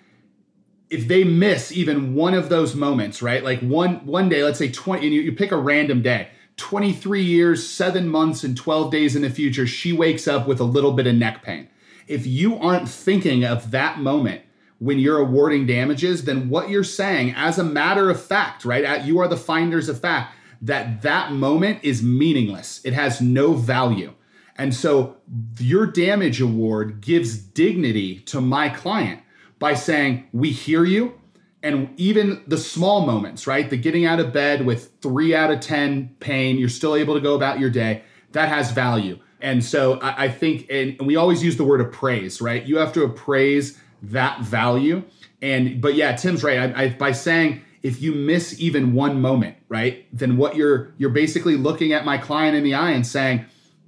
if 0.89 1.07
they 1.07 1.23
miss 1.23 1.71
even 1.71 2.15
one 2.15 2.33
of 2.33 2.49
those 2.49 2.73
moments, 2.73 3.21
right? 3.21 3.43
Like 3.43 3.59
one 3.59 4.05
one 4.05 4.29
day, 4.29 4.43
let's 4.43 4.59
say 4.59 4.71
twenty, 4.71 5.07
and 5.07 5.13
you, 5.13 5.21
you 5.21 5.33
pick 5.33 5.51
a 5.51 5.57
random 5.57 6.01
day, 6.01 6.29
twenty 6.55 6.93
three 6.93 7.23
years, 7.23 7.67
seven 7.67 8.07
months, 8.07 8.45
and 8.45 8.55
twelve 8.55 8.91
days 8.91 9.13
in 9.13 9.23
the 9.23 9.29
future, 9.29 9.67
she 9.67 9.91
wakes 9.91 10.25
up 10.25 10.47
with 10.47 10.61
a 10.61 10.65
little 10.65 10.93
bit 10.93 11.07
of 11.07 11.15
neck 11.15 11.43
pain. 11.43 11.67
If 12.07 12.25
you 12.25 12.57
aren't 12.57 12.87
thinking 12.87 13.43
of 13.43 13.71
that 13.71 13.99
moment 13.99 14.43
when 14.79 14.99
you're 14.99 15.19
awarding 15.19 15.67
damages, 15.67 16.23
then 16.23 16.49
what 16.49 16.69
you're 16.69 16.83
saying, 16.83 17.33
as 17.35 17.59
a 17.59 17.63
matter 17.63 18.09
of 18.09 18.21
fact, 18.21 18.65
right? 18.65 19.05
You 19.05 19.19
are 19.19 19.27
the 19.27 19.37
finders 19.37 19.89
of 19.89 19.99
fact 19.99 20.35
that 20.61 21.01
that 21.01 21.31
moment 21.31 21.79
is 21.83 22.03
meaningless. 22.03 22.81
It 22.83 22.93
has 22.93 23.19
no 23.19 23.53
value. 23.53 24.13
And 24.55 24.75
so 24.75 25.17
your 25.59 25.87
damage 25.87 26.39
award 26.39 27.01
gives 27.01 27.37
dignity 27.37 28.19
to 28.19 28.41
my 28.41 28.69
client 28.69 29.21
by 29.59 29.73
saying, 29.73 30.27
We 30.33 30.51
hear 30.51 30.85
you. 30.85 31.19
And 31.63 31.93
even 31.99 32.43
the 32.47 32.57
small 32.57 33.05
moments, 33.05 33.45
right? 33.45 33.69
The 33.69 33.77
getting 33.77 34.05
out 34.05 34.19
of 34.19 34.33
bed 34.33 34.65
with 34.65 34.91
three 35.01 35.35
out 35.35 35.51
of 35.51 35.59
10 35.59 36.15
pain, 36.19 36.57
you're 36.57 36.69
still 36.69 36.95
able 36.95 37.13
to 37.13 37.21
go 37.21 37.35
about 37.35 37.59
your 37.59 37.69
day. 37.69 38.03
That 38.31 38.49
has 38.49 38.71
value. 38.71 39.19
And 39.41 39.63
so 39.63 39.99
I, 39.99 40.25
I 40.25 40.29
think, 40.29 40.65
and 40.71 40.99
we 41.05 41.15
always 41.15 41.43
use 41.43 41.57
the 41.57 41.63
word 41.63 41.81
appraise, 41.81 42.41
right? 42.41 42.65
You 42.65 42.77
have 42.77 42.93
to 42.93 43.03
appraise 43.03 43.79
that 44.03 44.41
value. 44.41 45.03
And, 45.41 45.81
but 45.81 45.93
yeah, 45.93 46.15
Tim's 46.15 46.43
right. 46.43 46.57
I, 46.57 46.83
I, 46.83 46.89
by 46.89 47.11
saying, 47.11 47.61
if 47.83 48.01
you 48.01 48.13
miss 48.13 48.59
even 48.59 48.93
one 48.93 49.21
moment, 49.21 49.57
right? 49.69 50.05
Then 50.13 50.37
what 50.37 50.55
you're 50.55 50.93
you're 50.97 51.09
basically 51.09 51.55
looking 51.55 51.93
at 51.93 52.05
my 52.05 52.17
client 52.17 52.55
in 52.55 52.63
the 52.63 52.73
eye 52.73 52.91
and 52.91 53.05
saying 53.05 53.45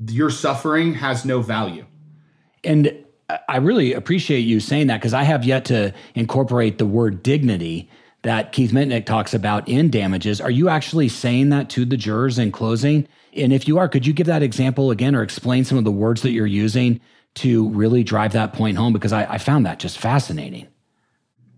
your 0.08 0.30
suffering 0.30 0.96
has 0.96 1.26
no 1.26 1.42
value. 1.42 1.86
And 2.64 3.04
I 3.48 3.58
really 3.58 3.94
appreciate 3.94 4.42
you 4.42 4.60
saying 4.60 4.88
that 4.88 4.98
because 4.98 5.14
I 5.14 5.24
have 5.24 5.44
yet 5.44 5.66
to 5.66 5.94
incorporate 6.16 6.78
the 6.78 6.86
word 6.86 7.24
dignity 7.24 7.90
that 8.24 8.52
Keith 8.52 8.72
Mitnick 8.72 9.06
talks 9.06 9.34
about 9.34 9.68
in 9.68 9.90
damages. 9.90 10.40
Are 10.40 10.52
you 10.52 10.70
actually 10.70 11.10
saying 11.10 11.50
that 11.50 11.70
to 11.72 11.86
the 11.86 11.98
jurors 11.98 12.40
in 12.40 12.52
closing? 12.52 13.08
And 13.36 13.52
if 13.52 13.68
you 13.68 13.78
are, 13.78 13.90
could 13.90 14.06
you 14.06 14.14
give 14.14 14.28
that 14.28 14.44
example 14.44 14.92
again 14.92 15.16
or 15.16 15.24
explain 15.24 15.66
some 15.66 15.78
of 15.78 15.84
the 15.84 15.92
words 15.92 16.22
that 16.22 16.32
you're 16.32 16.46
using 16.46 17.02
to 17.36 17.70
really 17.70 18.04
drive 18.04 18.34
that 18.34 18.54
point 18.54 18.78
home? 18.78 18.94
Because 18.94 19.12
I, 19.12 19.26
I 19.26 19.38
found 19.38 19.66
that 19.66 19.80
just 19.80 19.98
fascinating. 19.98 20.68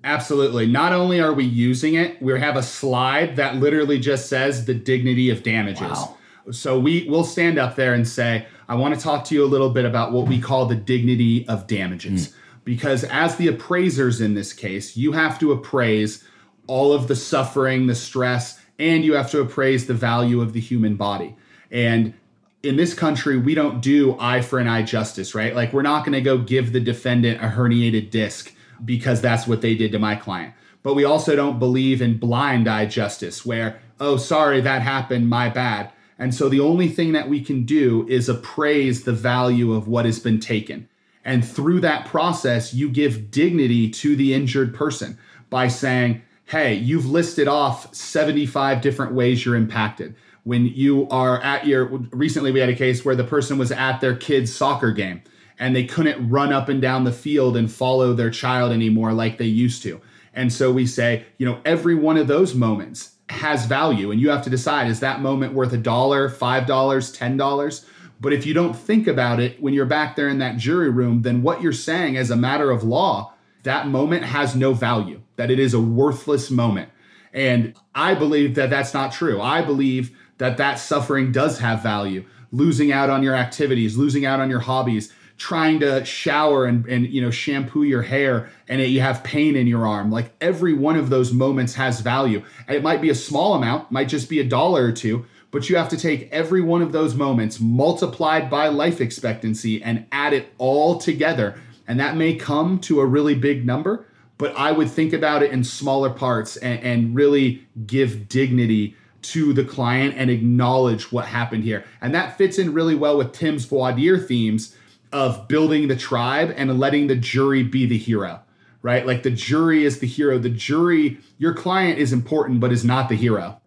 Absolutely. 0.06 0.68
Not 0.68 0.94
only 0.94 1.20
are 1.20 1.34
we 1.34 1.44
using 1.44 1.96
it, 1.96 2.22
we 2.22 2.40
have 2.40 2.56
a 2.56 2.64
slide 2.64 3.36
that 3.38 3.56
literally 3.56 4.00
just 4.00 4.30
says 4.30 4.66
the 4.66 4.76
dignity 4.76 5.32
of 5.32 5.42
damages. 5.42 5.82
Wow. 5.82 6.18
So 6.52 6.80
we 6.80 7.10
will 7.10 7.24
stand 7.24 7.58
up 7.58 7.76
there 7.76 7.96
and 7.96 8.08
say, 8.08 8.46
I 8.70 8.76
want 8.76 8.94
to 8.94 9.02
talk 9.02 9.26
to 9.26 9.36
you 9.36 9.44
a 9.44 9.48
little 9.48 9.72
bit 9.72 9.84
about 9.84 10.12
what 10.12 10.28
we 10.28 10.40
call 10.40 10.68
the 10.68 10.76
dignity 10.76 11.48
of 11.48 11.66
damages. 11.66 12.28
Mm. 12.28 12.34
Because 12.64 13.04
as 13.06 13.38
the 13.38 13.48
appraisers 13.48 14.22
in 14.22 14.36
this 14.36 14.54
case, 14.54 14.96
you 14.96 15.12
have 15.14 15.40
to 15.40 15.52
appraise 15.52 16.24
all 16.68 16.94
of 16.94 17.08
the 17.08 17.16
suffering, 17.16 17.88
the 17.88 17.96
stress, 17.96 18.60
and 18.78 19.04
you 19.04 19.14
have 19.14 19.32
to 19.32 19.42
appraise 19.42 19.88
the 19.88 19.94
value 19.96 20.40
of 20.40 20.54
the 20.54 20.60
human 20.60 20.96
body. 20.96 21.36
And 21.72 22.14
in 22.62 22.76
this 22.76 22.94
country, 22.94 23.38
we 23.38 23.56
don't 23.56 23.82
do 23.82 24.16
eye 24.20 24.42
for 24.42 24.60
an 24.60 24.68
eye 24.68 24.84
justice, 24.84 25.34
right? 25.34 25.56
Like, 25.56 25.74
we're 25.74 25.82
not 25.82 26.06
going 26.06 26.14
to 26.14 26.22
go 26.22 26.38
give 26.38 26.74
the 26.74 26.80
defendant 26.80 27.44
a 27.44 27.48
herniated 27.48 28.12
disc 28.12 28.55
because 28.84 29.22
that's 29.22 29.48
what 29.48 29.62
they 29.62 29.76
did 29.76 29.92
to 29.92 30.00
my 30.00 30.16
client. 30.16 30.54
But 30.84 30.94
we 30.94 31.04
also 31.04 31.36
don't 31.36 31.60
believe 31.60 32.02
in 32.02 32.18
blind 32.18 32.68
eye 32.68 32.86
justice, 32.86 33.46
where, 33.46 33.80
oh, 34.00 34.18
sorry, 34.18 34.62
that 34.62 34.82
happened, 34.82 35.30
my 35.30 35.50
bad. 35.50 35.92
And 36.20 36.34
so 36.34 36.48
the 36.48 36.60
only 36.60 36.88
thing 36.88 37.14
that 37.14 37.30
we 37.30 37.42
can 37.42 37.66
do 37.66 38.06
is 38.08 38.30
appraise 38.30 39.04
the 39.04 39.14
value 39.14 39.74
of 39.74 39.88
what 39.88 40.06
has 40.06 40.20
been 40.20 40.40
taken. 40.40 40.88
And 41.24 41.46
through 41.46 41.82
that 41.82 42.06
process, 42.06 42.74
you 42.74 42.88
give 42.90 43.32
dignity 43.32 43.90
to 43.90 44.16
the 44.16 44.34
injured 44.34 44.76
person 44.76 45.18
by 45.50 45.68
saying, 45.68 46.22
hey, 46.46 46.76
you've 46.76 47.08
listed 47.08 47.48
off 47.48 47.94
75 47.94 48.82
different 48.82 49.14
ways 49.14 49.44
you're 49.44 49.56
impacted. 49.56 50.16
When 50.44 50.68
you 50.68 51.10
are 51.10 51.42
at 51.42 51.66
your, 51.66 51.86
recently 52.12 52.52
we 52.52 52.60
had 52.60 52.70
a 52.70 52.76
case 52.76 53.04
where 53.04 53.16
the 53.16 53.24
person 53.24 53.58
was 53.58 53.72
at 53.72 54.00
their 54.00 54.16
kid's 54.16 54.56
soccer 54.56 54.92
game 54.92 55.24
and 55.60 55.76
they 55.76 55.86
couldn't 55.86 56.30
run 56.30 56.52
up 56.52 56.70
and 56.70 56.82
down 56.82 57.04
the 57.04 57.12
field 57.12 57.56
and 57.56 57.72
follow 57.72 58.14
their 58.14 58.30
child 58.30 58.72
anymore 58.72 59.14
like 59.14 59.38
they 59.38 59.46
used 59.46 59.84
to. 59.84 60.02
And 60.34 60.52
so 60.52 60.72
we 60.72 60.86
say, 60.86 61.26
you 61.38 61.46
know, 61.46 61.60
every 61.66 61.96
one 61.96 62.18
of 62.18 62.28
those 62.28 62.54
moments 62.54 63.12
has 63.30 63.66
value 63.66 64.12
and 64.12 64.20
you 64.20 64.30
have 64.30 64.44
to 64.44 64.50
decide 64.50 64.88
is 64.88 65.00
that 65.00 65.22
moment 65.22 65.54
worth 65.54 65.74
a 65.74 65.78
dollar, 65.78 66.30
$5, 66.30 66.66
$10? 66.66 67.86
But 68.20 68.34
if 68.34 68.46
you 68.46 68.54
don't 68.54 68.76
think 68.76 69.08
about 69.08 69.40
it 69.40 69.62
when 69.62 69.74
you're 69.74 69.86
back 69.86 70.16
there 70.16 70.30
in 70.30 70.40
that 70.40 70.58
jury 70.58 70.90
room, 70.90 71.22
then 71.22 71.42
what 71.42 71.62
you're 71.62 71.74
saying 71.74 72.18
as 72.18 72.32
a 72.32 72.36
matter 72.36 72.72
of 72.72 72.84
law, 72.84 73.34
that 73.64 73.88
moment 73.88 74.24
has 74.24 74.56
no 74.56 74.74
value, 74.74 75.22
that 75.38 75.52
it 75.52 75.60
is 75.60 75.74
a 75.74 75.82
worthless 75.82 76.52
moment. 76.52 76.90
And 77.34 77.76
I 77.94 78.14
believe 78.14 78.56
that 78.56 78.70
that's 78.70 78.94
not 78.94 79.12
true. 79.12 79.42
I 79.42 79.62
believe 79.62 80.16
that 80.38 80.58
that 80.58 80.76
suffering 80.76 81.32
does 81.32 81.60
have 81.60 81.82
value. 81.82 82.26
Losing 82.52 82.92
out 82.92 83.10
on 83.10 83.24
your 83.24 83.36
activities, 83.36 83.98
losing 83.98 84.26
out 84.26 84.40
on 84.40 84.50
your 84.50 84.62
hobbies, 84.62 85.12
trying 85.38 85.80
to 85.82 86.04
shower 86.06 86.66
and, 86.66 86.86
and 86.86 87.08
you 87.08 87.22
know 87.22 87.32
shampoo 87.32 87.84
your 87.84 88.02
hair 88.02 88.50
and 88.68 88.82
you 88.82 89.02
have 89.02 89.24
pain 89.24 89.56
in 89.56 89.68
your 89.68 89.86
arm. 89.86 90.12
Like 90.12 90.32
every 90.42 90.74
one 90.74 90.96
of 90.96 91.10
those 91.10 91.34
moments 91.34 91.76
has 91.76 92.00
value. 92.02 92.44
It 92.68 92.84
might 92.84 93.02
be 93.02 93.10
a 93.10 93.16
small 93.16 93.56
amount 93.56 93.92
might 93.92 94.08
just 94.10 94.30
be 94.30 94.40
a 94.40 94.44
dollar 94.44 94.86
or 94.86 94.92
two 94.92 95.26
but 95.52 95.70
you 95.70 95.78
have 95.78 95.88
to 95.88 95.98
take 95.98 96.30
every 96.34 96.62
one 96.62 96.82
of 96.82 96.92
those 96.92 97.16
moments 97.16 97.62
multiplied 97.62 98.50
by 98.50 98.68
life 98.68 99.00
expectancy 99.00 99.82
and 99.82 100.06
add 100.12 100.34
it 100.34 100.50
all 100.58 100.98
together. 100.98 101.58
And 101.88 101.98
that 101.98 102.18
may 102.18 102.36
come 102.36 102.78
to 102.80 103.00
a 103.00 103.06
really 103.06 103.36
big 103.36 103.66
number 103.66 104.06
but 104.38 104.54
i 104.58 104.72
would 104.72 104.90
think 104.90 105.14
about 105.14 105.42
it 105.44 105.52
in 105.52 105.64
smaller 105.64 106.10
parts 106.10 106.58
and, 106.58 106.80
and 106.82 107.16
really 107.16 107.66
give 107.86 108.28
dignity 108.28 108.96
to 109.22 109.54
the 109.54 109.64
client 109.64 110.14
and 110.18 110.30
acknowledge 110.30 111.12
what 111.12 111.26
happened 111.26 111.64
here. 111.64 111.84
And 112.00 112.14
that 112.14 112.38
fits 112.38 112.60
in 112.60 112.74
really 112.74 112.94
well 112.94 113.18
with 113.18 113.32
tim's 113.32 113.66
voir 113.66 113.92
dire 113.92 114.20
themes 114.20 114.76
of 115.16 115.48
building 115.48 115.88
the 115.88 115.96
tribe 115.96 116.54
and 116.58 116.78
letting 116.78 117.08
the 117.08 117.16
jury 117.16 117.64
be 117.64 117.86
the 117.86 117.98
hero, 117.98 118.42
right? 118.82 119.08
Like 119.08 119.24
the 119.24 119.32
jury 119.32 119.86
is 119.86 120.00
the 120.00 120.08
hero. 120.08 120.38
The 120.38 120.50
jury, 120.50 121.20
your 121.38 121.54
client 121.54 122.00
is 122.00 122.12
important, 122.12 122.60
but 122.60 122.74
is 122.74 122.84
not 122.84 123.08
the 123.08 123.16
hero. 123.16 123.62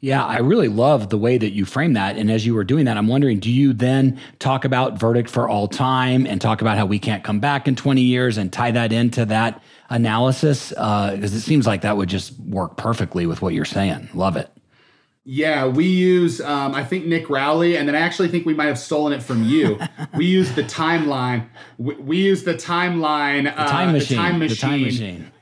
Yeah, 0.00 0.22
I 0.22 0.40
really 0.40 0.68
love 0.68 1.08
the 1.08 1.16
way 1.16 1.38
that 1.38 1.52
you 1.52 1.64
frame 1.64 1.94
that. 1.94 2.18
And 2.18 2.30
as 2.30 2.44
you 2.44 2.52
were 2.52 2.62
doing 2.62 2.84
that, 2.84 2.98
I'm 2.98 3.08
wondering, 3.08 3.40
do 3.40 3.50
you 3.50 3.72
then 3.72 4.20
talk 4.38 4.66
about 4.66 5.00
verdict 5.00 5.30
for 5.30 5.48
all 5.48 5.66
time 5.66 6.26
and 6.26 6.42
talk 6.42 6.60
about 6.60 6.76
how 6.76 6.84
we 6.84 6.98
can't 6.98 7.24
come 7.24 7.40
back 7.40 7.66
in 7.66 7.74
20 7.74 8.02
years 8.02 8.36
and 8.36 8.52
tie 8.52 8.72
that 8.72 8.92
into 8.92 9.24
that 9.24 9.62
analysis? 9.88 10.68
Because 10.68 11.32
uh, 11.32 11.36
it 11.36 11.40
seems 11.40 11.66
like 11.66 11.80
that 11.80 11.96
would 11.96 12.10
just 12.10 12.38
work 12.40 12.76
perfectly 12.76 13.24
with 13.24 13.40
what 13.40 13.54
you're 13.54 13.64
saying. 13.64 14.10
Love 14.12 14.36
it. 14.36 14.50
Yeah, 15.28 15.66
we 15.66 15.86
use 15.86 16.40
um, 16.40 16.72
I 16.72 16.84
think 16.84 17.06
Nick 17.06 17.28
Rowley, 17.28 17.76
and 17.76 17.88
then 17.88 17.96
I 17.96 17.98
actually 17.98 18.28
think 18.28 18.46
we 18.46 18.54
might 18.54 18.66
have 18.66 18.78
stolen 18.78 19.12
it 19.12 19.20
from 19.20 19.42
you. 19.42 19.76
we 20.14 20.24
use 20.24 20.54
the 20.54 20.62
timeline. 20.62 21.48
We, 21.78 21.96
we 21.96 22.16
use 22.18 22.44
the 22.44 22.54
timeline. 22.54 23.44
The 23.44 23.64
time 23.64 23.88
uh, 23.88 23.92
machine. 23.92 24.16
The 24.16 24.22
time 24.22 24.38
machine. 24.38 24.52
The 24.54 24.60
time 24.60 24.82
machine. 24.82 25.32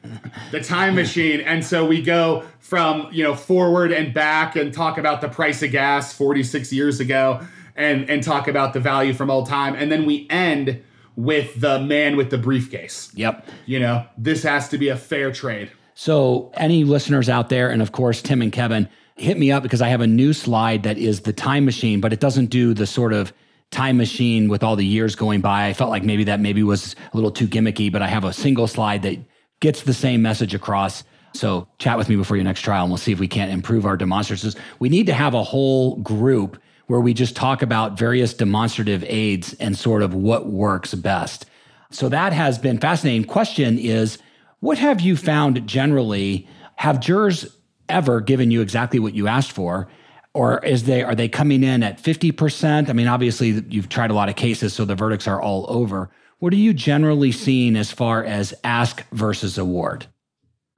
the 0.53 0.61
time 0.63 0.95
machine. 0.95 1.41
And 1.43 1.63
so 1.63 1.85
we 1.85 2.01
go 2.01 2.45
from 2.61 3.09
you 3.13 3.23
know 3.23 3.35
forward 3.35 3.93
and 3.93 4.15
back 4.15 4.57
and 4.57 4.73
talk 4.73 4.97
about 4.97 5.21
the 5.21 5.29
price 5.29 5.63
of 5.63 5.71
gas 5.71 6.15
46 6.15 6.73
years 6.73 6.99
ago, 6.99 7.47
and 7.77 8.09
and 8.09 8.23
talk 8.23 8.49
about 8.49 8.73
the 8.73 8.81
value 8.81 9.13
from 9.13 9.31
old 9.31 9.47
time, 9.47 9.75
and 9.75 9.93
then 9.93 10.07
we 10.07 10.27
end 10.31 10.83
with 11.15 11.61
the 11.61 11.79
man 11.79 12.17
with 12.17 12.31
the 12.31 12.39
briefcase. 12.39 13.13
Yep. 13.17 13.47
You 13.67 13.81
know, 13.81 14.07
this 14.17 14.45
has 14.45 14.71
to 14.71 14.79
be 14.79 14.89
a 14.89 14.97
fair 14.97 15.31
trade. 15.31 15.71
So, 15.95 16.51
any 16.55 16.85
listeners 16.85 17.29
out 17.29 17.51
there, 17.51 17.69
and 17.69 17.83
of 17.83 17.93
course, 17.93 18.23
Tim 18.23 18.41
and 18.41 18.51
Kevin 18.51 18.89
hit 19.17 19.39
me 19.39 19.53
up 19.53 19.63
because 19.63 19.81
I 19.81 19.89
have 19.89 20.01
a 20.01 20.07
new 20.07 20.33
slide 20.33 20.83
that 20.85 20.99
is 20.99 21.21
the 21.21 21.33
time 21.33 21.65
machine, 21.65 22.01
but 22.01 22.13
it 22.13 22.21
doesn't 22.21 22.47
do 22.47 22.75
the 22.75 22.87
sort 22.87 23.13
of 23.13 23.33
time 23.71 23.97
machine 23.97 24.49
with 24.49 24.63
all 24.63 24.77
the 24.77 24.85
years 24.87 25.15
going 25.15 25.41
by. 25.41 25.67
I 25.67 25.73
felt 25.73 25.91
like 25.91 26.05
maybe 26.05 26.25
that 26.25 26.41
maybe 26.41 26.63
was 26.63 26.95
a 27.13 27.17
little 27.17 27.31
too 27.31 27.49
gimmicky, 27.49 27.91
but 27.91 28.03
I 28.03 28.09
have 28.09 28.25
a 28.25 28.33
single 28.33 28.67
slide 28.67 29.03
that 29.03 29.19
gets 29.61 29.83
the 29.83 29.95
same 29.95 30.23
message 30.23 30.55
across. 30.55 31.05
So 31.33 31.67
chat 31.79 31.99
with 31.99 32.09
me 32.09 32.17
before 32.17 32.37
your 32.37 32.45
next 32.45 32.61
trial 32.61 32.85
and 32.85 32.91
we'll 32.91 32.99
see 32.99 33.13
if 33.13 33.19
we 33.19 33.29
can't 33.29 33.51
improve 33.51 33.87
our 33.87 33.99
demonstratives. 33.99 34.57
We 34.79 34.89
need 34.89 35.07
to 35.07 35.15
have 35.15 35.35
a 35.35 35.43
whole 35.43 35.97
group 35.97 36.61
where 36.87 37.01
we 37.01 37.15
just 37.15 37.35
talk 37.35 37.63
about 37.63 37.99
various 37.99 38.35
demonstrative 38.35 39.05
aids 39.07 39.55
and 39.55 39.77
sort 39.77 40.03
of 40.03 40.15
what 40.15 40.47
works 40.47 40.95
best. 40.95 41.47
So 41.91 42.09
that 42.09 42.33
has 42.33 42.59
been 42.59 42.79
fascinating. 42.79 43.25
Question 43.25 43.79
is, 43.79 44.19
what 44.61 44.79
have 44.79 45.01
you 45.01 45.17
found 45.17 45.67
generally? 45.67 46.47
Have 46.77 47.01
jurors 47.01 47.47
ever 47.89 48.21
given 48.21 48.51
you 48.51 48.61
exactly 48.61 48.99
what 48.99 49.15
you 49.15 49.27
asked 49.27 49.53
for? 49.53 49.89
Or 50.33 50.65
is 50.65 50.85
they 50.85 51.03
are 51.03 51.15
they 51.15 51.29
coming 51.29 51.63
in 51.63 51.83
at 51.83 52.03
50%? 52.03 52.89
I 52.89 52.93
mean, 52.93 53.07
obviously 53.07 53.65
you've 53.69 53.89
tried 53.89 54.11
a 54.11 54.15
lot 54.15 54.29
of 54.29 54.37
cases, 54.37 54.73
so 54.73 54.85
the 54.85 54.97
verdicts 54.97 55.29
are 55.29 55.41
all 55.41 55.67
over. 55.69 56.11
What 56.39 56.53
are 56.53 56.57
you 56.57 56.75
generally 56.75 57.31
seeing 57.33 57.77
as 57.77 57.93
far 57.93 58.25
as 58.25 58.53
ask 58.65 59.09
versus 59.11 59.57
award? 59.57 60.07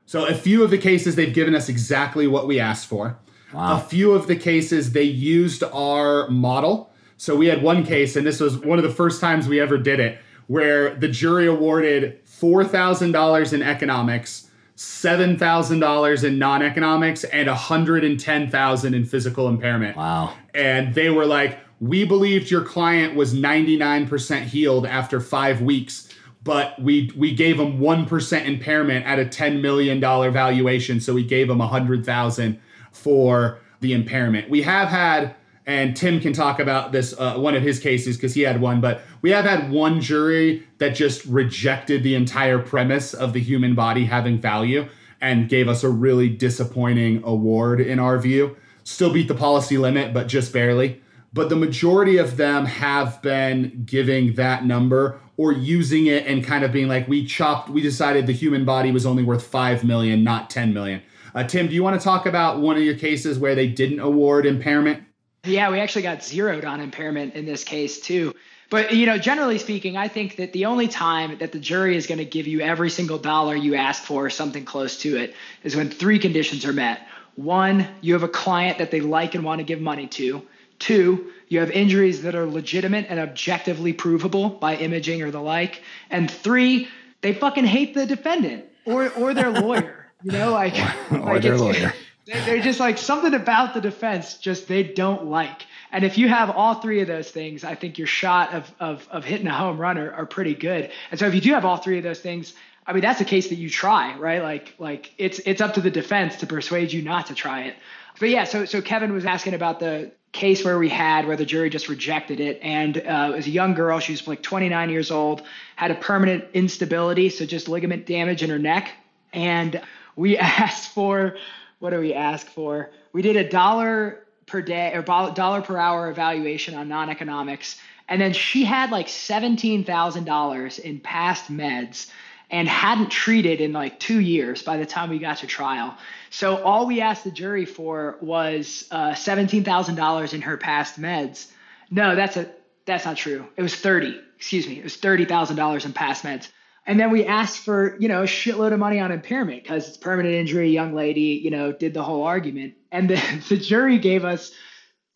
So 0.05 0.27
a 0.27 0.35
few 0.35 0.63
of 0.63 0.71
the 0.71 0.79
cases 0.79 1.17
they've 1.17 1.35
given 1.35 1.55
us 1.55 1.69
exactly 1.69 2.27
what 2.27 2.47
we 2.47 2.61
asked 2.61 2.87
for. 2.87 3.19
Wow. 3.53 3.77
A 3.77 3.81
few 3.81 4.13
of 4.13 4.27
the 4.27 4.37
cases 4.37 4.93
they 4.93 5.03
used 5.03 5.65
our 5.65 6.29
model. 6.29 6.93
So 7.17 7.35
we 7.35 7.47
had 7.47 7.63
one 7.63 7.85
case, 7.85 8.15
and 8.15 8.27
this 8.27 8.39
was 8.39 8.59
one 8.59 8.79
of 8.79 8.85
the 8.85 8.91
first 8.91 9.21
times 9.21 9.49
we 9.49 9.59
ever 9.59 9.79
did 9.79 9.99
it, 9.99 10.19
where 10.47 10.95
the 10.95 11.09
jury 11.09 11.47
awarded 11.47 12.25
$4,000 12.27 13.53
in 13.53 13.63
economics 13.63 14.46
$7,000 14.77 16.25
in 16.25 16.39
non-economics 16.39 17.25
and 17.25 17.49
110,000 17.49 18.95
in 18.95 19.05
physical 19.05 19.49
impairment. 19.49 19.97
Wow. 19.97 20.35
And 20.55 20.95
they 20.95 21.09
were 21.09 21.25
like, 21.25 21.59
"We 21.81 22.05
believed 22.05 22.51
your 22.51 22.61
client 22.61 23.15
was 23.17 23.33
99% 23.35 24.45
healed 24.45 24.87
after 24.87 25.21
5 25.21 25.63
weeks, 25.63 26.09
but 26.45 26.81
we 26.81 27.11
we 27.17 27.35
gave 27.35 27.59
him 27.59 27.81
1% 27.81 28.47
impairment 28.47 29.07
at 29.07 29.19
a 29.19 29.25
10 29.25 29.63
million 29.63 29.99
dollar 29.99 30.31
valuation, 30.31 31.01
so 31.01 31.15
we 31.15 31.25
gave 31.25 31.49
him 31.49 31.59
100,000 31.59 32.59
for 32.93 33.59
the 33.81 33.95
impairment." 33.95 34.51
We 34.51 34.63
have 34.63 34.89
had 34.89 35.35
and 35.67 35.97
Tim 35.97 36.21
can 36.21 36.33
talk 36.33 36.61
about 36.61 36.93
this 36.93 37.13
uh, 37.19 37.35
one 37.35 37.57
of 37.57 37.63
his 37.63 37.81
cases 37.81 38.17
because 38.17 38.35
he 38.35 38.43
had 38.43 38.61
one. 38.61 38.81
But 38.81 39.03
we 39.27 39.33
have 39.33 39.45
had 39.45 39.73
one 39.73 40.01
jury 40.01 40.65
that 40.79 40.91
just 40.91 41.25
rejected 41.25 42.05
the 42.05 42.15
entire 42.15 42.61
premise 42.61 43.13
of 43.13 43.33
the 43.33 43.41
human 43.41 43.75
body 43.75 44.05
having 44.05 44.41
value 44.41 44.89
and 45.21 45.49
gave 45.49 45.67
us 45.67 45.83
a 45.83 45.89
really 45.89 46.29
disappointing 46.29 47.21
award 47.25 47.81
in 47.81 47.99
our 47.99 48.21
view. 48.21 48.57
Still 48.85 49.13
beat 49.13 49.27
the 49.27 49.35
policy 49.35 49.79
limit, 49.79 50.15
but 50.15 50.29
just 50.29 50.53
barely. 50.53 51.03
But 51.33 51.49
the 51.49 51.57
majority 51.57 52.19
of 52.19 52.37
them 52.37 52.67
have 52.67 53.21
been 53.21 53.83
giving 53.85 54.35
that 54.35 54.65
number 54.65 55.19
or 55.37 55.51
using 55.51 56.07
it 56.07 56.25
and 56.29 56.45
kind 56.45 56.63
of 56.63 56.71
being 56.71 56.87
like, 56.87 57.09
we 57.09 57.27
chopped, 57.27 57.69
we 57.69 57.83
decided 57.83 58.29
the 58.29 58.33
human 58.33 58.65
body 58.65 58.93
was 58.93 59.05
only 59.05 59.25
worth 59.25 59.45
5 59.45 59.83
million, 59.83 60.23
not 60.23 60.51
10 60.51 60.73
million. 60.73 61.03
Uh, 61.35 61.43
Tim, 61.43 61.67
do 61.67 61.75
you 61.75 61.83
want 61.83 62.01
to 62.01 62.05
talk 62.05 62.27
about 62.27 62.61
one 62.61 62.77
of 62.77 62.83
your 62.85 62.95
cases 62.95 63.41
where 63.41 63.57
they 63.57 63.67
didn't 63.67 63.99
award 63.99 64.47
impairment? 64.47 65.03
Yeah, 65.43 65.69
we 65.69 65.81
actually 65.81 66.03
got 66.03 66.23
zeroed 66.23 66.65
on 66.65 66.81
impairment 66.81 67.35
in 67.35 67.45
this 67.45 67.65
case 67.65 67.99
too. 68.01 68.33
But 68.69 68.95
you 68.95 69.07
know, 69.07 69.19
generally 69.19 69.59
speaking, 69.59 69.97
I 69.97 70.09
think 70.09 70.37
that 70.37 70.53
the 70.53 70.67
only 70.67 70.89
time 70.89 71.39
that 71.39 71.53
the 71.53 71.59
jury 71.59 71.97
is 71.97 72.07
going 72.07 72.19
to 72.19 72.25
give 72.25 72.47
you 72.47 72.61
every 72.61 72.91
single 72.91 73.19
dollar 73.19 73.55
you 73.55 73.77
ask 73.77 74.03
for, 74.03 74.27
or 74.27 74.31
something 74.31 74.65
close 74.65 74.99
to 74.99 75.17
it, 75.17 75.35
is 75.63 75.77
when 75.77 75.91
three 75.91 76.19
conditions 76.19 76.65
are 76.65 76.73
met. 76.73 77.07
One, 77.37 77.87
you 78.01 78.15
have 78.15 78.23
a 78.23 78.29
client 78.29 78.79
that 78.79 78.91
they 78.91 79.01
like 79.01 79.35
and 79.35 79.45
want 79.45 79.61
to 79.61 79.65
give 79.65 79.81
money 79.81 80.07
to. 80.09 80.43
Two, 80.79 81.33
you 81.49 81.61
have 81.61 81.71
injuries 81.71 82.23
that 82.23 82.35
are 82.35 82.47
legitimate 82.47 83.07
and 83.09 83.21
objectively 83.21 83.93
provable 83.93 84.49
by 84.49 84.77
imaging 84.77 85.23
or 85.23 85.31
the 85.31 85.41
like. 85.41 85.83
And 86.11 86.31
three, 86.31 86.89
they 87.21 87.35
fucking 87.35 87.65
hate 87.65 87.95
the 87.95 88.07
defendant 88.07 88.65
or 88.85 89.11
or 89.11 89.33
their 89.33 89.51
lawyer. 89.63 90.11
You 90.25 90.33
know, 90.33 90.51
like 90.51 90.75
or 91.13 91.19
like 91.19 91.43
their 91.43 91.57
lawyer. 91.57 91.93
They're 92.27 92.61
just 92.61 92.81
like 92.81 92.99
something 92.99 93.35
about 93.35 93.75
the 93.75 93.81
defense 93.81 94.39
just 94.39 94.67
they 94.67 94.83
don't 94.83 95.27
like. 95.27 95.63
And 95.97 96.05
if 96.05 96.19
you 96.19 96.29
have 96.29 96.51
all 96.51 96.75
three 96.75 97.01
of 97.01 97.09
those 97.09 97.31
things, 97.31 97.65
I 97.65 97.75
think 97.75 97.97
your 97.97 98.07
shot 98.07 98.53
of 98.53 98.71
of, 98.79 99.09
of 99.11 99.25
hitting 99.25 99.47
a 99.47 99.55
home 99.55 99.79
run 99.79 99.97
are, 99.97 100.13
are 100.13 100.27
pretty 100.27 100.55
good. 100.55 100.91
And 101.11 101.19
so 101.19 101.27
if 101.27 101.35
you 101.35 101.41
do 101.41 101.55
have 101.55 101.65
all 101.65 101.79
three 101.79 101.97
of 101.97 102.05
those 102.05 102.21
things, 102.21 102.53
I 102.87 102.93
mean 102.93 103.01
that's 103.01 103.23
a 103.23 103.25
case 103.25 103.49
that 103.49 103.55
you 103.55 103.71
try, 103.71 104.15
right? 104.19 104.43
Like 104.43 104.75
like 104.79 105.15
it's 105.17 105.39
it's 105.47 105.63
up 105.63 105.73
to 105.73 105.81
the 105.81 105.91
defense 105.91 106.37
to 106.37 106.47
persuade 106.47 106.93
you 106.93 107.01
not 107.01 107.29
to 107.29 107.35
try 107.35 107.63
it. 107.63 107.77
But 108.21 108.29
yeah, 108.29 108.45
so 108.45 108.67
so 108.67 108.83
Kevin 108.83 109.15
was 109.15 109.25
asking 109.25 109.55
about 109.55 109.81
the 109.81 110.13
case 110.33 110.63
where 110.63 110.79
we 110.79 110.91
had 110.91 111.27
where 111.27 111.37
the 111.39 111.47
jury 111.47 111.71
just 111.71 111.89
rejected 111.89 112.41
it, 112.41 112.61
and 112.61 112.99
uh, 112.99 113.31
it 113.33 113.37
was 113.37 113.47
a 113.47 113.51
young 113.51 113.73
girl. 113.73 113.99
She 113.99 114.13
was 114.13 114.29
like 114.29 114.43
29 114.43 114.91
years 114.91 115.11
old, 115.11 115.45
had 115.77 115.93
a 115.93 115.95
permanent 115.95 116.45
instability, 116.53 117.31
so 117.31 117.47
just 117.47 117.71
ligament 117.71 118.05
damage 118.05 118.43
in 118.43 118.51
her 118.51 118.59
neck, 118.59 118.93
and 119.33 119.81
we 120.15 120.37
asked 120.37 120.93
for 120.93 121.39
what 121.79 121.91
do 121.91 122.01
we 122.01 122.13
ask 122.13 122.47
for? 122.49 122.91
We 123.15 123.23
did 123.23 123.37
a 123.37 123.49
dollar 123.49 124.26
per 124.47 124.63
day 124.63 124.93
or 124.95 125.03
dollar 125.03 125.63
per 125.63 125.77
hour 125.77 126.09
evaluation 126.09 126.75
on 126.75 126.89
non-economics, 126.89 127.79
and 128.09 128.21
then 128.21 128.33
she 128.33 128.65
had 128.65 128.91
like 128.91 129.09
seventeen 129.09 129.85
thousand 129.85 130.25
dollars 130.25 130.79
in 130.79 131.01
past 131.01 131.51
meds 131.51 132.11
and 132.51 132.69
hadn't 132.69 133.11
treated 133.11 133.61
in 133.61 133.73
like 133.73 133.99
two 133.99 134.21
years 134.21 134.63
by 134.63 134.77
the 134.77 134.87
time 134.87 135.11
we 135.11 135.19
got 135.19 135.39
to 135.39 135.47
trial. 135.47 135.97
So 136.31 136.63
all 136.63 136.87
we 136.87 137.01
asked 137.01 137.25
the 137.25 137.31
jury 137.31 137.65
for 137.65 138.19
was 138.21 138.87
uh, 138.91 139.15
seventeen 139.15 139.65
thousand 139.65 139.97
dollars 139.97 140.33
in 140.33 140.43
her 140.43 140.57
past 140.57 141.01
meds. 141.01 141.51
No, 141.91 142.15
that's 142.15 142.37
a 142.37 142.51
that's 142.85 143.05
not 143.05 143.17
true. 143.17 143.47
It 143.57 143.63
was 143.63 143.75
thirty. 143.75 144.21
Excuse 144.37 144.69
me. 144.69 144.79
It 144.79 144.85
was 144.85 144.97
thirty 144.97 145.25
thousand 145.25 145.57
dollars 145.57 145.85
in 145.85 145.93
past 145.93 146.25
meds. 146.25 146.49
And 146.89 147.01
then 147.01 147.11
we 147.11 147.25
asked 147.25 147.59
for 147.59 147.97
you 147.99 148.07
know 148.07 148.23
a 148.23 148.27
shitload 148.27 148.73
of 148.73 148.79
money 148.79 149.01
on 149.01 149.11
impairment 149.11 149.65
because 149.65 149.89
it's 149.89 149.97
permanent 149.97 150.35
injury. 150.35 150.71
Young 150.71 150.95
lady, 150.95 151.41
you 151.43 151.51
know, 151.51 151.73
did 151.73 151.95
the 151.95 152.03
whole 152.03 152.23
argument, 152.23 152.75
and 152.93 153.11
the, 153.11 153.43
the 153.49 153.57
jury 153.57 153.99
gave 153.99 154.25
us 154.25 154.53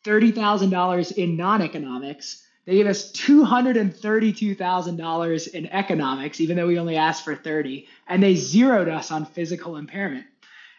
thirty 0.05 0.33
thousand 0.33 0.71
dollars 0.71 1.11
in 1.11 1.37
non-economics 1.37 2.45
they 2.66 2.75
gave 2.77 2.87
us 2.87 3.11
$232,000 3.12 5.49
in 5.49 5.66
economics, 5.66 6.41
even 6.41 6.57
though 6.57 6.68
we 6.68 6.79
only 6.79 6.97
asked 6.97 7.25
for 7.25 7.35
30, 7.35 7.89
and 8.07 8.23
they 8.23 8.37
zeroed 8.37 8.89
us 8.89 9.11
on 9.11 9.27
physical 9.27 9.77
impairment. 9.77 10.27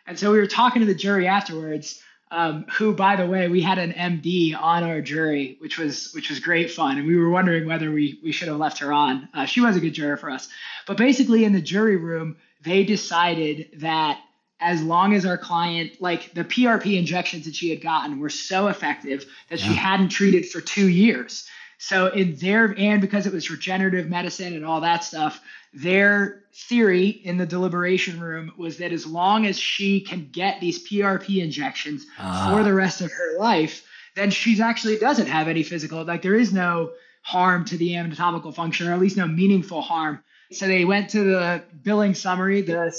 And 0.08 0.18
so 0.18 0.32
we 0.32 0.38
were 0.38 0.48
talking 0.48 0.80
to 0.82 0.86
the 0.86 0.96
jury 0.96 1.28
afterwards, 1.28 2.02
um, 2.32 2.66
who, 2.78 2.94
by 2.94 3.18
the 3.18 3.26
way, 3.26 3.50
we 3.50 3.62
had 3.62 3.78
an 3.78 3.92
MD 3.92 4.58
on 4.58 4.84
our 4.84 5.02
jury, 5.02 5.58
which 5.60 5.78
was 5.78 6.14
which 6.14 6.30
was 6.30 6.40
great 6.40 6.72
fun, 6.72 6.98
and 6.98 7.06
we 7.06 7.18
were 7.18 7.30
wondering 7.30 7.68
whether 7.68 7.92
we 7.92 8.22
we 8.24 8.32
should 8.32 8.48
have 8.48 8.56
left 8.56 8.80
her 8.80 8.94
on. 8.94 9.28
Uh, 9.34 9.46
she 9.46 9.60
was 9.60 9.76
a 9.76 9.82
good 9.82 9.94
juror 9.94 10.16
for 10.16 10.30
us, 10.30 10.48
but 10.88 10.96
basically 10.96 11.44
in 11.44 11.52
the 11.52 11.62
jury 11.62 11.98
room, 11.98 12.38
they 12.64 12.86
decided 12.86 13.82
that 13.82 14.22
as 14.62 14.82
long 14.82 15.14
as 15.14 15.26
our 15.26 15.38
client, 15.38 16.00
like 16.00 16.34
the 16.34 16.44
PRP 16.44 16.98
injections 16.98 17.46
that 17.46 17.56
she 17.56 17.70
had 17.70 17.82
gotten, 17.82 18.20
were 18.20 18.30
so 18.30 18.68
effective 18.68 19.26
that 19.50 19.60
yeah. 19.60 19.68
she 19.68 19.74
hadn't 19.74 20.10
treated 20.10 20.48
for 20.48 20.62
two 20.62 20.88
years 20.88 21.50
so 21.84 22.10
in 22.10 22.36
their 22.36 22.76
and 22.78 23.02
because 23.02 23.26
it 23.26 23.34
was 23.34 23.50
regenerative 23.50 24.08
medicine 24.08 24.54
and 24.54 24.64
all 24.64 24.82
that 24.82 25.04
stuff, 25.04 25.42
their 25.74 26.44
theory 26.54 27.08
in 27.08 27.38
the 27.38 27.46
deliberation 27.48 28.20
room 28.20 28.52
was 28.56 28.78
that 28.78 28.92
as 28.92 29.08
long 29.08 29.48
as 29.48 29.58
she 29.58 30.00
can 30.00 30.30
get 30.32 30.62
these 30.62 30.88
PRP 30.88 31.42
injections 31.42 32.06
ah. 32.20 32.54
for 32.54 32.64
the 32.64 32.72
rest 32.72 33.02
of 33.02 33.12
her 33.12 33.36
life, 33.40 33.84
then 34.16 34.30
she's 34.30 34.60
actually 34.60 35.00
doesn't 35.00 35.26
have 35.26 35.48
any 35.48 35.64
physical 35.64 36.04
like 36.04 36.22
there 36.22 36.36
is 36.36 36.54
no 36.54 36.92
harm 37.24 37.66
to 37.66 37.78
the 37.78 37.96
anatomical 37.96 38.52
function 38.52 38.88
or 38.88 38.94
at 38.94 39.00
least 39.00 39.18
no 39.18 39.26
meaningful 39.26 39.82
harm. 39.82 40.24
So 40.52 40.68
they 40.68 40.86
went 40.86 41.12
to 41.12 41.24
the 41.24 41.64
billing 41.84 42.14
summary, 42.14 42.62
the 42.62 42.92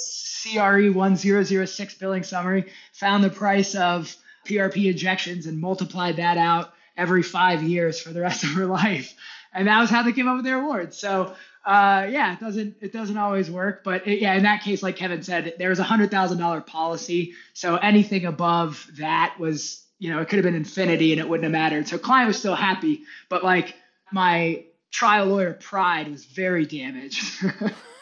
CRE 0.42 0.90
1006 0.90 1.94
billing 1.94 2.22
summary, 2.22 2.72
found 2.92 3.22
the 3.22 3.30
price 3.30 3.74
of 3.74 4.14
PRP 4.46 4.90
injections 4.90 5.46
and 5.46 5.60
multiplied 5.60 6.16
that 6.16 6.38
out 6.38 6.72
every 6.96 7.22
five 7.22 7.62
years 7.62 8.00
for 8.00 8.10
the 8.10 8.20
rest 8.20 8.44
of 8.44 8.50
her 8.50 8.66
life. 8.82 9.14
And 9.54 9.68
that 9.68 9.80
was 9.80 9.90
how 9.90 10.02
they 10.02 10.12
came 10.12 10.28
up 10.28 10.36
with 10.36 10.44
their 10.44 10.60
awards. 10.60 10.96
So 10.96 11.34
uh, 11.64 12.08
yeah, 12.10 12.32
it 12.32 12.40
doesn't 12.40 12.76
it 12.80 12.92
doesn't 12.92 13.16
always 13.16 13.50
work, 13.50 13.84
but 13.84 14.06
it, 14.06 14.20
yeah, 14.20 14.34
in 14.34 14.42
that 14.42 14.62
case, 14.62 14.82
like 14.82 14.96
Kevin 14.96 15.22
said, 15.22 15.54
there 15.58 15.68
was 15.68 15.78
a 15.78 15.84
hundred 15.84 16.10
thousand 16.10 16.38
dollar 16.38 16.60
policy, 16.60 17.34
so 17.52 17.76
anything 17.76 18.24
above 18.24 18.90
that 18.98 19.36
was 19.38 19.84
you 19.98 20.10
know 20.10 20.20
it 20.20 20.28
could 20.28 20.38
have 20.38 20.44
been 20.44 20.56
infinity 20.56 21.12
and 21.12 21.20
it 21.20 21.28
wouldn't 21.28 21.44
have 21.44 21.52
mattered. 21.52 21.86
So 21.86 21.98
client 21.98 22.26
was 22.26 22.38
still 22.38 22.56
happy, 22.56 23.02
but 23.28 23.44
like 23.44 23.76
my 24.10 24.64
trial 24.92 25.26
lawyer 25.26 25.54
pride 25.54 26.08
was 26.08 26.24
very 26.26 26.64
damaged. 26.64 27.44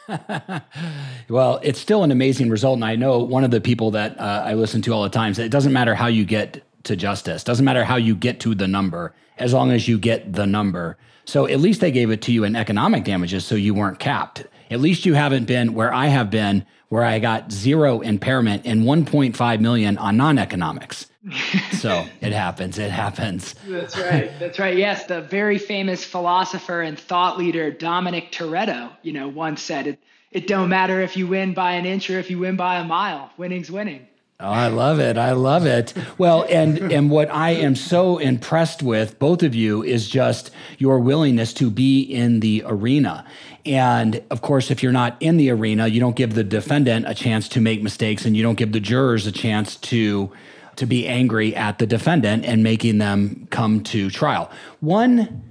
well, 1.29 1.61
it's 1.63 1.81
still 1.81 2.03
an 2.03 2.11
amazing 2.11 2.51
result, 2.51 2.75
and 2.77 2.85
I 2.85 2.97
know 2.97 3.21
one 3.21 3.45
of 3.45 3.51
the 3.51 3.61
people 3.61 3.93
that 3.93 4.21
uh, 4.21 4.43
I 4.45 4.55
listen 4.55 4.83
to 4.83 4.93
all 4.93 5.03
the 5.03 5.09
time. 5.09 5.33
Says 5.33 5.47
it 5.47 5.53
doesn't 5.53 5.73
matter 5.73 5.95
how 5.95 6.09
you 6.09 6.25
get 6.25 6.63
to 6.85 6.97
justice. 6.97 7.45
Doesn't 7.45 7.65
matter 7.65 7.85
how 7.85 7.97
you 7.97 8.15
get 8.15 8.41
to 8.41 8.55
the 8.55 8.67
number, 8.67 9.15
as 9.39 9.55
long 9.55 9.71
as 9.71 9.89
you 9.89 9.99
get 9.99 10.33
the 10.33 10.47
number. 10.47 10.99
So 11.25 11.47
at 11.47 11.61
least 11.61 11.81
they 11.81 11.93
gave 11.93 12.11
it 12.11 12.23
to 12.23 12.33
you 12.33 12.45
in 12.45 12.57
economic 12.57 13.05
damages, 13.05 13.45
so 13.45 13.55
you 13.55 13.73
weren't 13.73 13.99
capped. 13.99 14.45
At 14.71 14.81
least 14.81 15.07
you 15.07 15.15
haven't 15.15 15.45
been 15.45 15.75
where 15.75 15.95
I 15.95 16.07
have 16.07 16.31
been, 16.31 16.67
where 16.89 17.05
I 17.05 17.19
got 17.21 17.53
zero 17.53 18.01
impairment 18.01 18.67
and 18.67 18.83
1.5 18.83 19.61
million 19.61 19.97
on 19.97 20.17
non-economics. 20.17 21.10
so 21.73 22.07
it 22.21 22.33
happens. 22.33 22.79
It 22.79 22.91
happens. 22.91 23.55
That's 23.67 23.97
right. 23.99 24.33
That's 24.39 24.59
right. 24.59 24.77
Yes, 24.77 25.05
the 25.05 25.21
very 25.21 25.59
famous 25.59 26.05
philosopher 26.05 26.81
and 26.81 26.99
thought 26.99 27.39
leader 27.39 27.71
Dominic 27.71 28.33
Toretto, 28.33 28.91
you 29.03 29.13
know, 29.13 29.29
once 29.29 29.63
said 29.63 29.87
it. 29.87 29.99
It 30.31 30.47
don't 30.47 30.69
matter 30.69 31.01
if 31.01 31.17
you 31.17 31.27
win 31.27 31.55
by 31.55 31.73
an 31.73 31.85
inch 31.87 32.09
or 32.09 32.19
if 32.19 32.31
you 32.31 32.39
win 32.39 32.57
by 32.57 32.77
a 32.77 32.85
mile. 32.85 33.31
Winning's 33.37 33.71
winning. 33.71 34.07
Oh, 34.39 34.49
I 34.49 34.69
love 34.69 35.01
it. 35.01 35.19
I 35.19 35.33
love 35.33 35.67
it. 35.67 35.93
Well, 36.17 36.47
and 36.49 36.91
and 36.91 37.11
what 37.11 37.31
I 37.31 37.51
am 37.51 37.77
so 37.77 38.17
impressed 38.17 38.83
with 38.83 39.19
both 39.19 39.43
of 39.43 39.55
you 39.55 39.83
is 39.83 40.09
just 40.09 40.51
your 40.79 40.99
willingness 40.99 41.53
to 41.55 41.71
be 41.71 42.01
in 42.01 42.41
the 42.41 42.63
arena. 42.65 43.27
And 43.67 44.23
of 44.31 44.41
course, 44.41 44.71
if 44.71 44.83
you're 44.83 44.93
not 44.93 45.19
in 45.21 45.37
the 45.37 45.51
arena, 45.51 45.89
you 45.89 46.01
don't 46.01 46.17
give 46.17 46.33
the 46.33 46.45
defendant 46.45 47.07
a 47.07 47.15
chance 47.15 47.49
to 47.51 47.61
make 47.61 47.83
mistakes 47.83 48.25
and 48.25 48.35
you 48.35 48.43
don't 48.43 48.55
give 48.55 48.73
the 48.73 48.81
jurors 48.81 49.27
a 49.27 49.33
chance 49.33 49.77
to 49.77 50.33
to 50.81 50.87
be 50.87 51.07
angry 51.07 51.55
at 51.55 51.79
the 51.79 51.87
defendant 51.87 52.45
and 52.45 52.63
making 52.63 52.99
them 52.99 53.47
come 53.51 53.83
to 53.83 54.11
trial. 54.11 54.51
One 54.81 55.43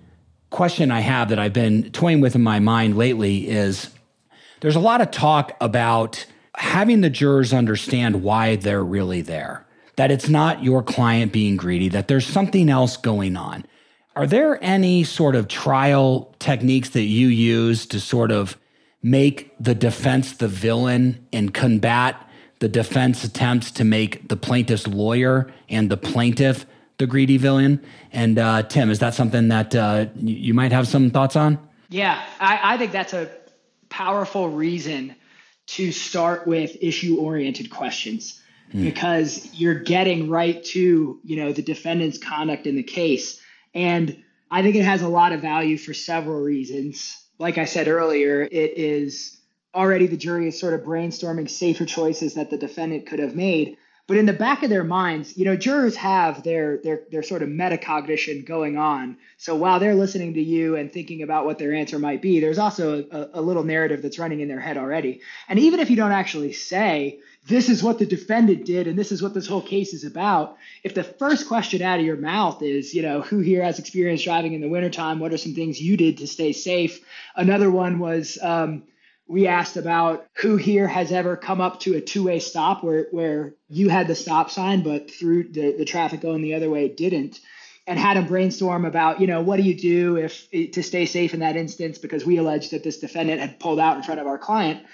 question 0.49 0.89
I 0.89 1.01
have 1.01 1.29
that 1.29 1.37
I've 1.37 1.53
been 1.53 1.91
toying 1.91 2.19
with 2.19 2.33
in 2.33 2.41
my 2.41 2.59
mind 2.59 2.97
lately 2.97 3.47
is 3.47 3.91
there's 4.61 4.75
a 4.75 4.79
lot 4.79 5.01
of 5.01 5.11
talk 5.11 5.55
about 5.61 6.25
having 6.55 7.01
the 7.01 7.11
jurors 7.11 7.53
understand 7.53 8.23
why 8.23 8.55
they're 8.55 8.83
really 8.83 9.21
there, 9.21 9.65
that 9.97 10.09
it's 10.09 10.29
not 10.29 10.63
your 10.63 10.81
client 10.81 11.31
being 11.31 11.55
greedy, 11.55 11.89
that 11.89 12.07
there's 12.07 12.25
something 12.25 12.67
else 12.67 12.97
going 12.97 13.37
on. 13.37 13.65
Are 14.15 14.25
there 14.25 14.57
any 14.63 15.03
sort 15.03 15.35
of 15.35 15.47
trial 15.47 16.35
techniques 16.39 16.89
that 16.89 17.03
you 17.03 17.27
use 17.27 17.85
to 17.85 17.99
sort 17.99 18.31
of 18.31 18.57
make 19.03 19.53
the 19.59 19.75
defense 19.75 20.33
the 20.33 20.47
villain 20.47 21.27
and 21.31 21.53
combat 21.53 22.28
the 22.59 22.69
defense 22.69 23.23
attempts 23.23 23.71
to 23.71 23.83
make 23.83 24.27
the 24.27 24.37
plaintiff's 24.37 24.87
lawyer 24.87 25.51
and 25.69 25.89
the 25.89 25.97
plaintiff 25.97 26.65
the 26.97 27.07
greedy 27.07 27.37
villain? 27.37 27.83
And 28.11 28.37
uh, 28.37 28.63
Tim, 28.63 28.89
is 28.89 28.99
that 28.99 29.13
something 29.13 29.47
that 29.47 29.75
uh, 29.75 30.07
you 30.15 30.53
might 30.53 30.71
have 30.71 30.87
some 30.87 31.09
thoughts 31.09 31.35
on? 31.35 31.57
Yeah, 31.89 32.23
I, 32.39 32.75
I 32.75 32.77
think 32.77 32.91
that's 32.91 33.13
a 33.13 33.31
powerful 33.89 34.49
reason 34.49 35.15
to 35.67 35.91
start 35.91 36.47
with 36.47 36.75
issue 36.81 37.17
oriented 37.19 37.69
questions 37.69 38.41
mm. 38.73 38.83
because 38.83 39.49
you're 39.53 39.79
getting 39.79 40.29
right 40.29 40.63
to 40.63 41.19
you 41.23 41.35
know 41.35 41.51
the 41.51 41.61
defendant's 41.61 42.17
conduct 42.17 42.65
in 42.65 42.75
the 42.75 42.83
case 42.83 43.39
and 43.73 44.23
i 44.49 44.61
think 44.61 44.75
it 44.75 44.83
has 44.83 45.01
a 45.01 45.07
lot 45.07 45.31
of 45.31 45.41
value 45.41 45.77
for 45.77 45.93
several 45.93 46.39
reasons 46.39 47.17
like 47.37 47.57
i 47.57 47.65
said 47.65 47.87
earlier 47.87 48.41
it 48.41 48.77
is 48.77 49.37
already 49.75 50.07
the 50.07 50.17
jury 50.17 50.47
is 50.47 50.59
sort 50.59 50.73
of 50.73 50.81
brainstorming 50.81 51.49
safer 51.49 51.85
choices 51.85 52.35
that 52.35 52.49
the 52.49 52.57
defendant 52.57 53.05
could 53.07 53.19
have 53.19 53.35
made 53.35 53.77
But 54.09 54.17
in 54.17 54.25
the 54.25 54.33
back 54.33 54.63
of 54.63 54.71
their 54.71 54.83
minds, 54.83 55.37
you 55.37 55.45
know, 55.45 55.55
jurors 55.55 55.95
have 55.97 56.41
their 56.41 56.77
their 56.77 57.01
their 57.11 57.21
sort 57.21 57.43
of 57.43 57.49
metacognition 57.49 58.43
going 58.43 58.75
on. 58.75 59.17
So 59.37 59.55
while 59.55 59.79
they're 59.79 59.93
listening 59.93 60.33
to 60.33 60.41
you 60.41 60.75
and 60.75 60.91
thinking 60.91 61.21
about 61.21 61.45
what 61.45 61.59
their 61.59 61.75
answer 61.75 61.99
might 61.99 62.19
be, 62.19 62.39
there's 62.39 62.57
also 62.57 63.05
a, 63.11 63.29
a 63.35 63.41
little 63.41 63.63
narrative 63.63 64.01
that's 64.01 64.17
running 64.17 64.39
in 64.39 64.47
their 64.47 64.59
head 64.59 64.77
already. 64.77 65.21
And 65.47 65.59
even 65.59 65.79
if 65.79 65.91
you 65.91 65.95
don't 65.95 66.11
actually 66.11 66.53
say, 66.53 67.19
this 67.47 67.69
is 67.69 67.83
what 67.83 67.99
the 67.99 68.05
defendant 68.07 68.65
did 68.65 68.87
and 68.87 68.97
this 68.97 69.11
is 69.11 69.21
what 69.21 69.35
this 69.35 69.45
whole 69.47 69.61
case 69.61 69.93
is 69.93 70.03
about 70.03 70.57
if 70.83 70.95
the 70.95 71.03
first 71.03 71.47
question 71.47 71.83
out 71.83 71.99
of 71.99 72.05
your 72.05 72.17
mouth 72.17 72.61
is 72.63 72.93
you 72.93 73.01
know 73.01 73.21
who 73.21 73.39
here 73.39 73.63
has 73.63 73.79
experience 73.79 74.23
driving 74.23 74.53
in 74.53 74.61
the 74.61 74.69
wintertime 74.69 75.19
what 75.19 75.31
are 75.33 75.37
some 75.37 75.53
things 75.53 75.81
you 75.81 75.95
did 75.97 76.17
to 76.17 76.27
stay 76.27 76.51
safe 76.51 76.99
another 77.35 77.71
one 77.71 77.97
was 77.97 78.37
um, 78.41 78.83
we 79.29 79.47
asked 79.47 79.77
about 79.77 80.25
who 80.41 80.57
here 80.57 80.87
has 80.87 81.11
ever 81.11 81.37
come 81.37 81.61
up 81.61 81.79
to 81.81 81.95
a 81.95 82.01
two-way 82.01 82.39
stop 82.39 82.83
where, 82.83 83.07
where 83.11 83.53
you 83.69 83.87
had 83.87 84.07
the 84.07 84.15
stop 84.15 84.49
sign 84.49 84.83
but 84.83 85.09
through 85.11 85.43
the, 85.43 85.75
the 85.77 85.85
traffic 85.85 86.19
going 86.19 86.41
the 86.41 86.55
other 86.55 86.69
way 86.69 86.89
didn't 86.89 87.39
and 87.89 87.97
had 87.97 88.17
a 88.17 88.21
brainstorm 88.21 88.85
about 88.85 89.19
you 89.19 89.25
know 89.25 89.41
what 89.41 89.57
do 89.57 89.63
you 89.63 89.75
do 89.75 90.15
if 90.15 90.49
to 90.73 90.83
stay 90.83 91.07
safe 91.07 91.33
in 91.33 91.39
that 91.39 91.55
instance? 91.55 91.97
Because 91.97 92.23
we 92.23 92.37
alleged 92.37 92.71
that 92.71 92.83
this 92.83 92.99
defendant 92.99 93.41
had 93.41 93.59
pulled 93.59 93.79
out 93.79 93.97
in 93.97 94.03
front 94.03 94.21
of 94.21 94.27
our 94.27 94.37
client. 94.37 94.85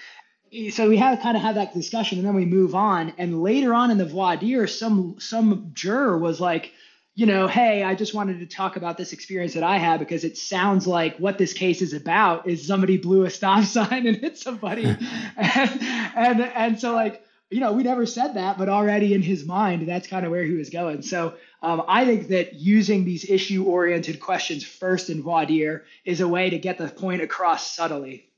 So 0.71 0.87
we 0.87 0.95
have 0.97 1.19
kind 1.19 1.35
of 1.35 1.43
have 1.43 1.55
that 1.55 1.73
discussion 1.73 2.19
and 2.19 2.25
then 2.25 2.35
we 2.35 2.45
move 2.45 2.73
on. 2.73 3.13
And 3.17 3.43
later 3.43 3.73
on 3.73 3.91
in 3.91 3.97
the 3.97 4.05
voir 4.05 4.37
dire 4.37 4.65
some 4.67 5.17
some 5.19 5.71
juror 5.73 6.17
was 6.17 6.39
like 6.39 6.71
you 7.15 7.25
know 7.25 7.47
hey 7.47 7.81
i 7.81 7.95
just 7.95 8.13
wanted 8.13 8.39
to 8.39 8.45
talk 8.45 8.75
about 8.75 8.97
this 8.97 9.13
experience 9.13 9.53
that 9.53 9.63
i 9.63 9.77
had 9.77 9.99
because 9.99 10.23
it 10.23 10.37
sounds 10.37 10.85
like 10.85 11.17
what 11.17 11.37
this 11.37 11.53
case 11.53 11.81
is 11.81 11.93
about 11.93 12.47
is 12.47 12.67
somebody 12.67 12.97
blew 12.97 13.23
a 13.23 13.29
stop 13.29 13.63
sign 13.63 14.05
and 14.05 14.17
hit 14.17 14.37
somebody. 14.37 14.85
And, 15.37 15.81
and 16.15 16.41
and 16.41 16.79
so 16.79 16.93
like 16.93 17.23
you 17.49 17.59
know 17.59 17.73
we 17.73 17.83
never 17.83 18.05
said 18.05 18.33
that 18.35 18.57
but 18.57 18.69
already 18.69 19.13
in 19.13 19.21
his 19.21 19.45
mind 19.45 19.87
that's 19.87 20.07
kind 20.07 20.25
of 20.25 20.31
where 20.31 20.43
he 20.43 20.53
was 20.53 20.69
going. 20.69 21.01
So 21.01 21.35
um, 21.61 21.83
i 21.87 22.05
think 22.05 22.27
that 22.29 22.53
using 22.53 23.05
these 23.05 23.29
issue 23.29 23.63
oriented 23.63 24.19
questions 24.19 24.63
first 24.65 25.09
in 25.09 25.23
voir 25.23 25.45
dire 25.45 25.85
is 26.03 26.21
a 26.21 26.27
way 26.27 26.49
to 26.49 26.59
get 26.59 26.77
the 26.77 26.87
point 26.87 27.21
across 27.21 27.75
subtly 27.75 28.29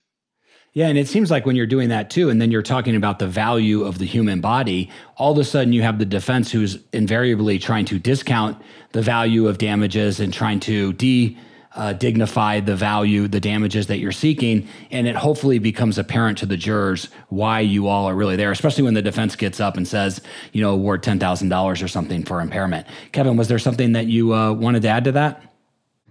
yeah, 0.77 0.89
and 0.89 0.97
it 0.99 1.07
seems 1.07 1.31
like 1.31 1.43
when 1.43 1.55
you're 1.55 1.65
doing 1.65 1.89
that 1.89 2.11
too, 2.11 2.29
and 2.29 2.39
then 2.39 2.51
you're 2.51 2.61
talking 2.61 2.95
about 2.95 3.17
the 3.17 3.25
value 3.25 3.83
of 3.83 3.97
the 3.97 4.05
human 4.05 4.41
body, 4.41 4.91
all 5.15 5.31
of 5.31 5.39
a 5.39 5.43
sudden 5.43 5.73
you 5.73 5.81
have 5.81 5.97
the 5.97 6.05
defense 6.05 6.51
who's 6.51 6.77
invariably 6.93 7.57
trying 7.57 7.83
to 7.85 7.97
discount 7.97 8.61
the 8.91 9.01
value 9.01 9.47
of 9.47 9.57
damages 9.57 10.19
and 10.19 10.31
trying 10.31 10.59
to 10.59 10.93
de 10.93 11.35
uh, 11.73 11.93
dignify 11.93 12.59
the 12.59 12.75
value, 12.75 13.27
the 13.27 13.39
damages 13.39 13.87
that 13.87 13.97
you're 13.97 14.11
seeking, 14.11 14.67
and 14.91 15.07
it 15.07 15.15
hopefully 15.15 15.57
becomes 15.57 15.97
apparent 15.97 16.37
to 16.37 16.45
the 16.45 16.57
jurors 16.57 17.09
why 17.29 17.59
you 17.59 17.87
all 17.87 18.05
are 18.05 18.13
really 18.13 18.35
there, 18.35 18.51
especially 18.51 18.83
when 18.83 18.93
the 18.93 19.01
defense 19.01 19.35
gets 19.35 19.59
up 19.59 19.77
and 19.77 19.87
says, 19.87 20.21
you 20.53 20.61
know, 20.61 20.73
award 20.73 21.01
ten 21.01 21.17
thousand 21.17 21.49
dollars 21.49 21.81
or 21.81 21.87
something 21.87 22.23
for 22.23 22.39
impairment. 22.39 22.85
Kevin, 23.13 23.35
was 23.35 23.47
there 23.47 23.57
something 23.57 23.93
that 23.93 24.05
you 24.05 24.31
uh, 24.31 24.53
wanted 24.53 24.83
to 24.83 24.89
add 24.89 25.05
to 25.05 25.11
that? 25.13 25.56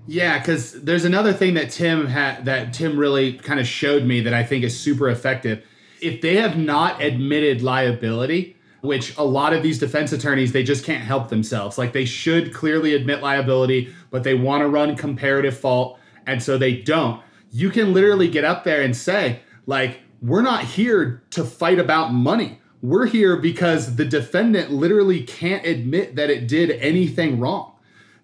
Yeah, 0.06 0.38
because 0.38 0.72
there's 0.82 1.04
another 1.04 1.32
thing 1.32 1.54
that 1.54 1.70
Tim 1.70 2.06
had 2.06 2.44
that 2.44 2.72
Tim 2.72 2.96
really 2.96 3.34
kind 3.34 3.58
of 3.58 3.66
showed 3.66 4.04
me 4.04 4.20
that 4.20 4.34
I 4.34 4.44
think 4.44 4.64
is 4.64 4.78
super 4.78 5.08
effective. 5.08 5.64
If 6.00 6.20
they 6.20 6.36
have 6.36 6.56
not 6.56 7.02
admitted 7.02 7.62
liability, 7.62 8.56
which 8.82 9.16
a 9.16 9.24
lot 9.24 9.52
of 9.52 9.62
these 9.62 9.78
defense 9.78 10.12
attorneys 10.12 10.52
they 10.52 10.62
just 10.62 10.84
can't 10.84 11.02
help 11.02 11.28
themselves. 11.28 11.76
Like 11.76 11.92
they 11.92 12.04
should 12.04 12.54
clearly 12.54 12.94
admit 12.94 13.22
liability, 13.22 13.92
but 14.10 14.22
they 14.22 14.34
want 14.34 14.62
to 14.62 14.68
run 14.68 14.96
comparative 14.96 15.58
fault, 15.58 15.98
and 16.26 16.42
so 16.42 16.56
they 16.56 16.76
don't. 16.76 17.20
You 17.50 17.70
can 17.70 17.92
literally 17.92 18.28
get 18.28 18.44
up 18.44 18.64
there 18.64 18.82
and 18.82 18.96
say, 18.96 19.40
like, 19.66 20.00
we're 20.22 20.42
not 20.42 20.64
here 20.64 21.22
to 21.30 21.44
fight 21.44 21.78
about 21.78 22.12
money. 22.12 22.60
We're 22.82 23.06
here 23.06 23.36
because 23.36 23.96
the 23.96 24.04
defendant 24.04 24.70
literally 24.70 25.22
can't 25.22 25.64
admit 25.66 26.16
that 26.16 26.30
it 26.30 26.46
did 26.46 26.70
anything 26.70 27.40
wrong 27.40 27.72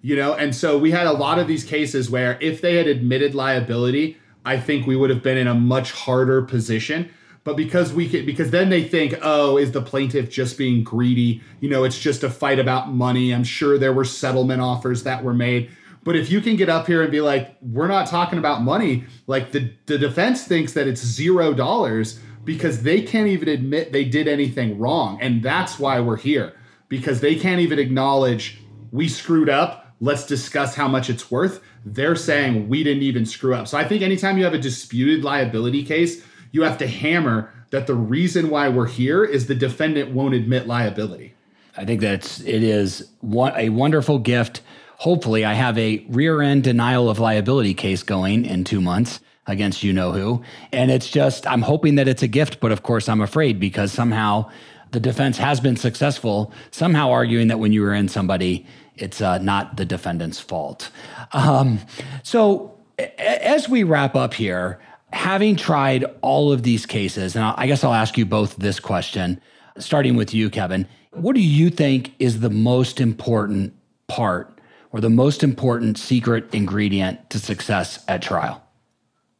you 0.03 0.17
know? 0.17 0.35
And 0.35 0.55
so 0.55 0.77
we 0.77 0.91
had 0.91 1.07
a 1.07 1.13
lot 1.13 1.39
of 1.39 1.47
these 1.47 1.65
cases 1.65 2.11
where 2.11 2.37
if 2.41 2.61
they 2.61 2.77
had 2.77 2.87
admitted 2.87 3.35
liability 3.35 4.19
i 4.45 4.59
think 4.59 4.87
we 4.87 4.97
would 4.97 5.11
have 5.11 5.23
been 5.23 5.39
in 5.39 5.47
a 5.47 5.55
much 5.55 5.93
harder 5.93 6.43
position. 6.43 7.11
But 7.45 7.57
because 7.57 7.93
we 7.93 8.09
could 8.09 8.25
because 8.25 8.51
then 8.51 8.69
they 8.71 8.85
think 8.85 9.15
oh 9.23 9.57
is 9.57 9.73
the 9.73 9.83
plaintiff 9.83 10.31
just 10.31 10.57
being 10.57 10.85
greedy? 10.85 11.43
You 11.61 11.69
know 11.69 11.85
it's 11.85 11.99
just 11.99 12.23
a 12.23 12.31
fight 12.31 12.59
about 12.59 12.93
money. 12.93 13.33
I'm 13.33 13.45
sure 13.45 13.79
there 13.79 13.93
were 13.93 14.05
settlement 14.05 14.61
offers 14.61 15.03
that 15.05 15.25
were 15.25 15.35
made. 15.35 15.71
But 16.05 16.17
if 16.17 16.31
you 16.31 16.41
can 16.41 16.57
get 16.57 16.69
up 16.69 16.87
here 16.87 17.03
and 17.03 17.11
be 17.11 17.21
like 17.21 17.57
we're 17.61 17.89
not 17.89 18.07
talking 18.07 18.39
about 18.39 18.63
money 18.63 19.05
like 19.27 19.53
the 19.53 19.73
the 19.87 19.99
defense 19.99 20.45
thinks 20.45 20.73
that 20.75 20.87
it's 20.87 21.05
zero 21.05 21.53
dollars 21.53 22.21
because 22.45 22.83
they 22.83 23.03
can't 23.03 23.29
even 23.29 23.49
admit 23.49 23.93
they 23.93 24.05
did 24.05 24.29
anything 24.29 24.79
wrong. 24.79 25.21
And 25.21 25.43
that's 25.43 25.79
why 25.79 26.01
we're 26.01 26.17
here 26.17 26.55
because 26.89 27.21
they 27.21 27.35
can't 27.35 27.61
even 27.61 27.79
acknowledge 27.79 28.61
we 28.91 29.09
screwed 29.09 29.49
up 29.49 29.82
let's 30.03 30.27
discuss 30.27 30.75
how 30.75 30.89
much 30.89 31.09
it's 31.09 31.31
worth. 31.31 31.61
They're 31.85 32.17
saying 32.17 32.69
we 32.69 32.83
didn't 32.83 33.05
even 33.05 33.25
screw 33.25 33.55
up. 33.55 33.69
So 33.69 33.79
I 33.79 33.85
think 33.87 34.03
anytime 34.03 34.37
you 34.37 34.45
have 34.45 34.53
a 34.53 34.59
disputed 34.59 35.25
liability 35.25 35.85
case, 35.85 36.23
you 36.51 36.63
have 36.63 36.77
to 36.79 36.89
hammer 36.89 37.51
that 37.71 37.87
the 37.87 37.95
reason 37.95 38.51
why 38.51 38.69
we're 38.69 38.89
here 38.89 39.25
is 39.25 39.47
the 39.47 39.55
defendant 39.55 40.11
won't 40.11 40.35
admit 40.35 40.67
liability. 40.67 41.35
I 41.77 41.85
think 41.85 42.01
that's 42.01 42.41
it 42.41 42.63
is 42.63 43.09
a 43.57 43.69
wonderful 43.71 44.19
gift. 44.19 44.61
Hopefully, 44.99 45.45
I 45.45 45.55
have 45.55 45.79
a 45.79 46.05
rear 46.09 46.43
end 46.43 46.65
denial 46.65 47.09
of 47.09 47.19
liability 47.19 47.73
case 47.73 48.03
going 48.03 48.45
in 48.45 48.65
two 48.65 48.81
months 48.81 49.21
against 49.47 49.83
you 49.83 49.93
know 49.93 50.13
who. 50.13 50.43
And 50.73 50.91
it's 50.91 51.09
just, 51.09 51.47
I'm 51.47 51.63
hoping 51.63 51.95
that 51.95 52.09
it's 52.09 52.23
a 52.23 52.29
gift, 52.29 52.61
but 52.61 52.73
of 52.73 52.83
course, 52.83 53.09
I'm 53.09 53.21
afraid 53.21 53.59
because 53.59 53.93
somehow 53.93 54.51
the 54.93 55.01
defense 55.01 55.39
has 55.39 55.59
been 55.61 55.77
successful, 55.77 56.53
somehow 56.71 57.11
arguing 57.11 57.49
that 57.49 57.59
when 57.59 57.73
you 57.73 57.83
were 57.83 57.95
in 57.95 58.09
somebody, 58.09 58.67
it's 58.97 59.21
uh, 59.21 59.39
not 59.39 59.77
the 59.77 59.85
defendant's 59.85 60.39
fault. 60.41 60.91
Um, 61.33 61.81
so, 62.23 62.79
a- 62.99 63.49
as 63.49 63.69
we 63.69 63.83
wrap 63.83 64.15
up 64.15 64.35
here, 64.35 64.81
having 65.13 65.57
tried 65.57 66.05
all 66.21 66.53
of 66.53 66.63
these 66.63 66.87
cases, 66.87 67.37
and 67.37 67.45
I 67.45 67.67
guess 67.67 67.85
I'll 67.85 67.95
ask 67.95 68.17
you 68.17 68.27
both 68.27 68.57
this 68.57 68.81
question, 68.81 69.41
starting 69.79 70.17
with 70.17 70.35
you, 70.35 70.51
Kevin. 70.51 70.87
What 71.13 71.35
do 71.35 71.43
you 71.43 71.69
think 71.71 72.15
is 72.19 72.41
the 72.41 72.51
most 72.51 73.01
important 73.01 73.75
part 74.07 74.59
or 74.93 75.01
the 75.01 75.11
most 75.11 75.43
important 75.43 75.99
secret 75.99 76.55
ingredient 76.55 77.31
to 77.31 77.39
success 77.39 78.03
at 78.09 78.23
trial? 78.23 78.63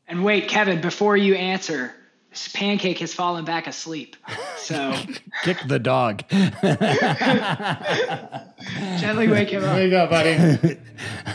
And 0.07 0.25
wait, 0.25 0.49
Kevin, 0.49 0.81
before 0.81 1.17
you 1.17 1.35
answer, 1.35 1.95
Pancake 2.55 2.99
has 2.99 3.13
fallen 3.13 3.45
back 3.45 3.67
asleep. 3.67 4.17
So 4.57 4.95
kick 5.45 5.59
the 5.67 5.79
dog. 5.79 6.23
Gently 8.99 9.29
wake 9.29 9.51
him 9.51 9.65
up. 9.65 9.77
Wake 9.77 9.93
up, 9.93 10.11
buddy. 10.11 10.35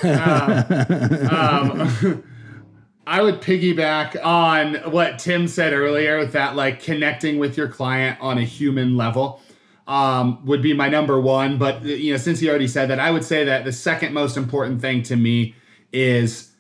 um, 0.04 1.30
um, 1.30 2.24
I 3.06 3.22
would 3.22 3.42
piggyback 3.42 4.24
on 4.24 4.76
what 4.92 5.20
Tim 5.20 5.48
said 5.48 5.74
earlier 5.74 6.18
with 6.18 6.34
that, 6.34 6.56
like 6.56 6.82
connecting 6.82 7.40
with 7.40 7.58
your 7.58 7.68
client 7.68 8.20
on 8.20 8.38
a 8.38 8.44
human 8.44 8.98
level. 8.98 9.42
Um, 9.88 10.46
would 10.46 10.62
be 10.62 10.74
my 10.74 10.90
number 10.90 11.22
one. 11.22 11.58
But 11.58 11.84
you 11.84 12.12
know, 12.12 12.18
since 12.18 12.40
he 12.40 12.50
already 12.50 12.68
said 12.68 12.90
that, 12.90 13.00
I 13.00 13.12
would 13.12 13.24
say 13.24 13.46
that 13.46 13.64
the 13.64 13.72
second 13.72 14.14
most 14.14 14.36
important 14.36 14.82
thing 14.82 15.04
to 15.04 15.16
me 15.16 15.56
is 15.94 16.52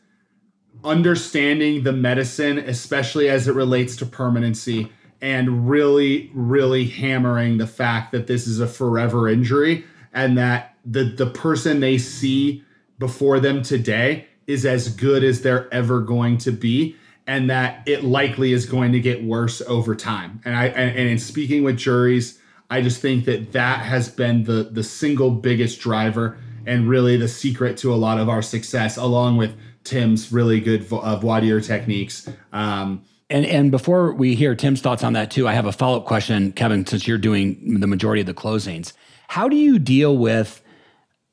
understanding 0.87 1.83
the 1.83 1.91
medicine, 1.91 2.57
especially 2.57 3.29
as 3.29 3.47
it 3.47 3.53
relates 3.53 3.95
to 3.97 4.05
permanency, 4.05 4.91
and 5.21 5.69
really, 5.69 6.31
really 6.33 6.85
hammering 6.85 7.57
the 7.57 7.67
fact 7.67 8.11
that 8.11 8.27
this 8.27 8.47
is 8.47 8.59
a 8.59 8.67
forever 8.67 9.27
injury 9.27 9.83
and 10.13 10.37
that 10.37 10.75
the 10.85 11.03
the 11.03 11.27
person 11.27 11.79
they 11.79 11.97
see 11.97 12.63
before 12.99 13.39
them 13.39 13.61
today 13.61 14.27
is 14.47 14.65
as 14.65 14.89
good 14.89 15.23
as 15.23 15.41
they're 15.41 15.71
ever 15.73 15.99
going 16.01 16.37
to 16.37 16.51
be 16.51 16.95
and 17.27 17.49
that 17.49 17.83
it 17.85 18.03
likely 18.03 18.53
is 18.53 18.65
going 18.65 18.93
to 18.93 18.99
get 18.99 19.23
worse 19.23 19.61
over 19.67 19.95
time. 19.95 20.41
And 20.45 20.55
i 20.55 20.67
and, 20.67 20.97
and 20.97 21.09
in 21.09 21.19
speaking 21.19 21.63
with 21.63 21.77
juries 21.77 22.39
i 22.69 22.81
just 22.81 23.01
think 23.01 23.25
that 23.25 23.51
that 23.51 23.79
has 23.79 24.09
been 24.09 24.43
the 24.43 24.69
the 24.71 24.83
single 24.83 25.31
biggest 25.31 25.79
driver 25.79 26.37
and 26.65 26.87
really 26.89 27.17
the 27.17 27.27
secret 27.27 27.77
to 27.77 27.93
a 27.93 27.95
lot 27.95 28.19
of 28.19 28.27
our 28.29 28.41
success 28.41 28.97
along 28.97 29.37
with 29.37 29.55
Tim's 29.87 30.31
really 30.31 30.59
good 30.59 30.85
uh, 30.91 31.15
voir 31.17 31.41
dire 31.41 31.61
techniques. 31.61 32.29
Um, 32.51 33.03
and 33.29 33.45
and 33.45 33.71
before 33.71 34.13
we 34.13 34.35
hear 34.35 34.55
Tim's 34.55 34.81
thoughts 34.81 35.03
on 35.03 35.13
that 35.13 35.31
too, 35.31 35.47
I 35.47 35.53
have 35.53 35.65
a 35.65 35.71
follow 35.71 35.97
up 35.97 36.05
question, 36.05 36.51
Kevin. 36.51 36.85
Since 36.85 37.07
you're 37.07 37.17
doing 37.17 37.79
the 37.79 37.87
majority 37.87 38.21
of 38.21 38.27
the 38.27 38.33
closings, 38.33 38.93
how 39.27 39.49
do 39.49 39.55
you 39.55 39.79
deal 39.79 40.17
with 40.17 40.61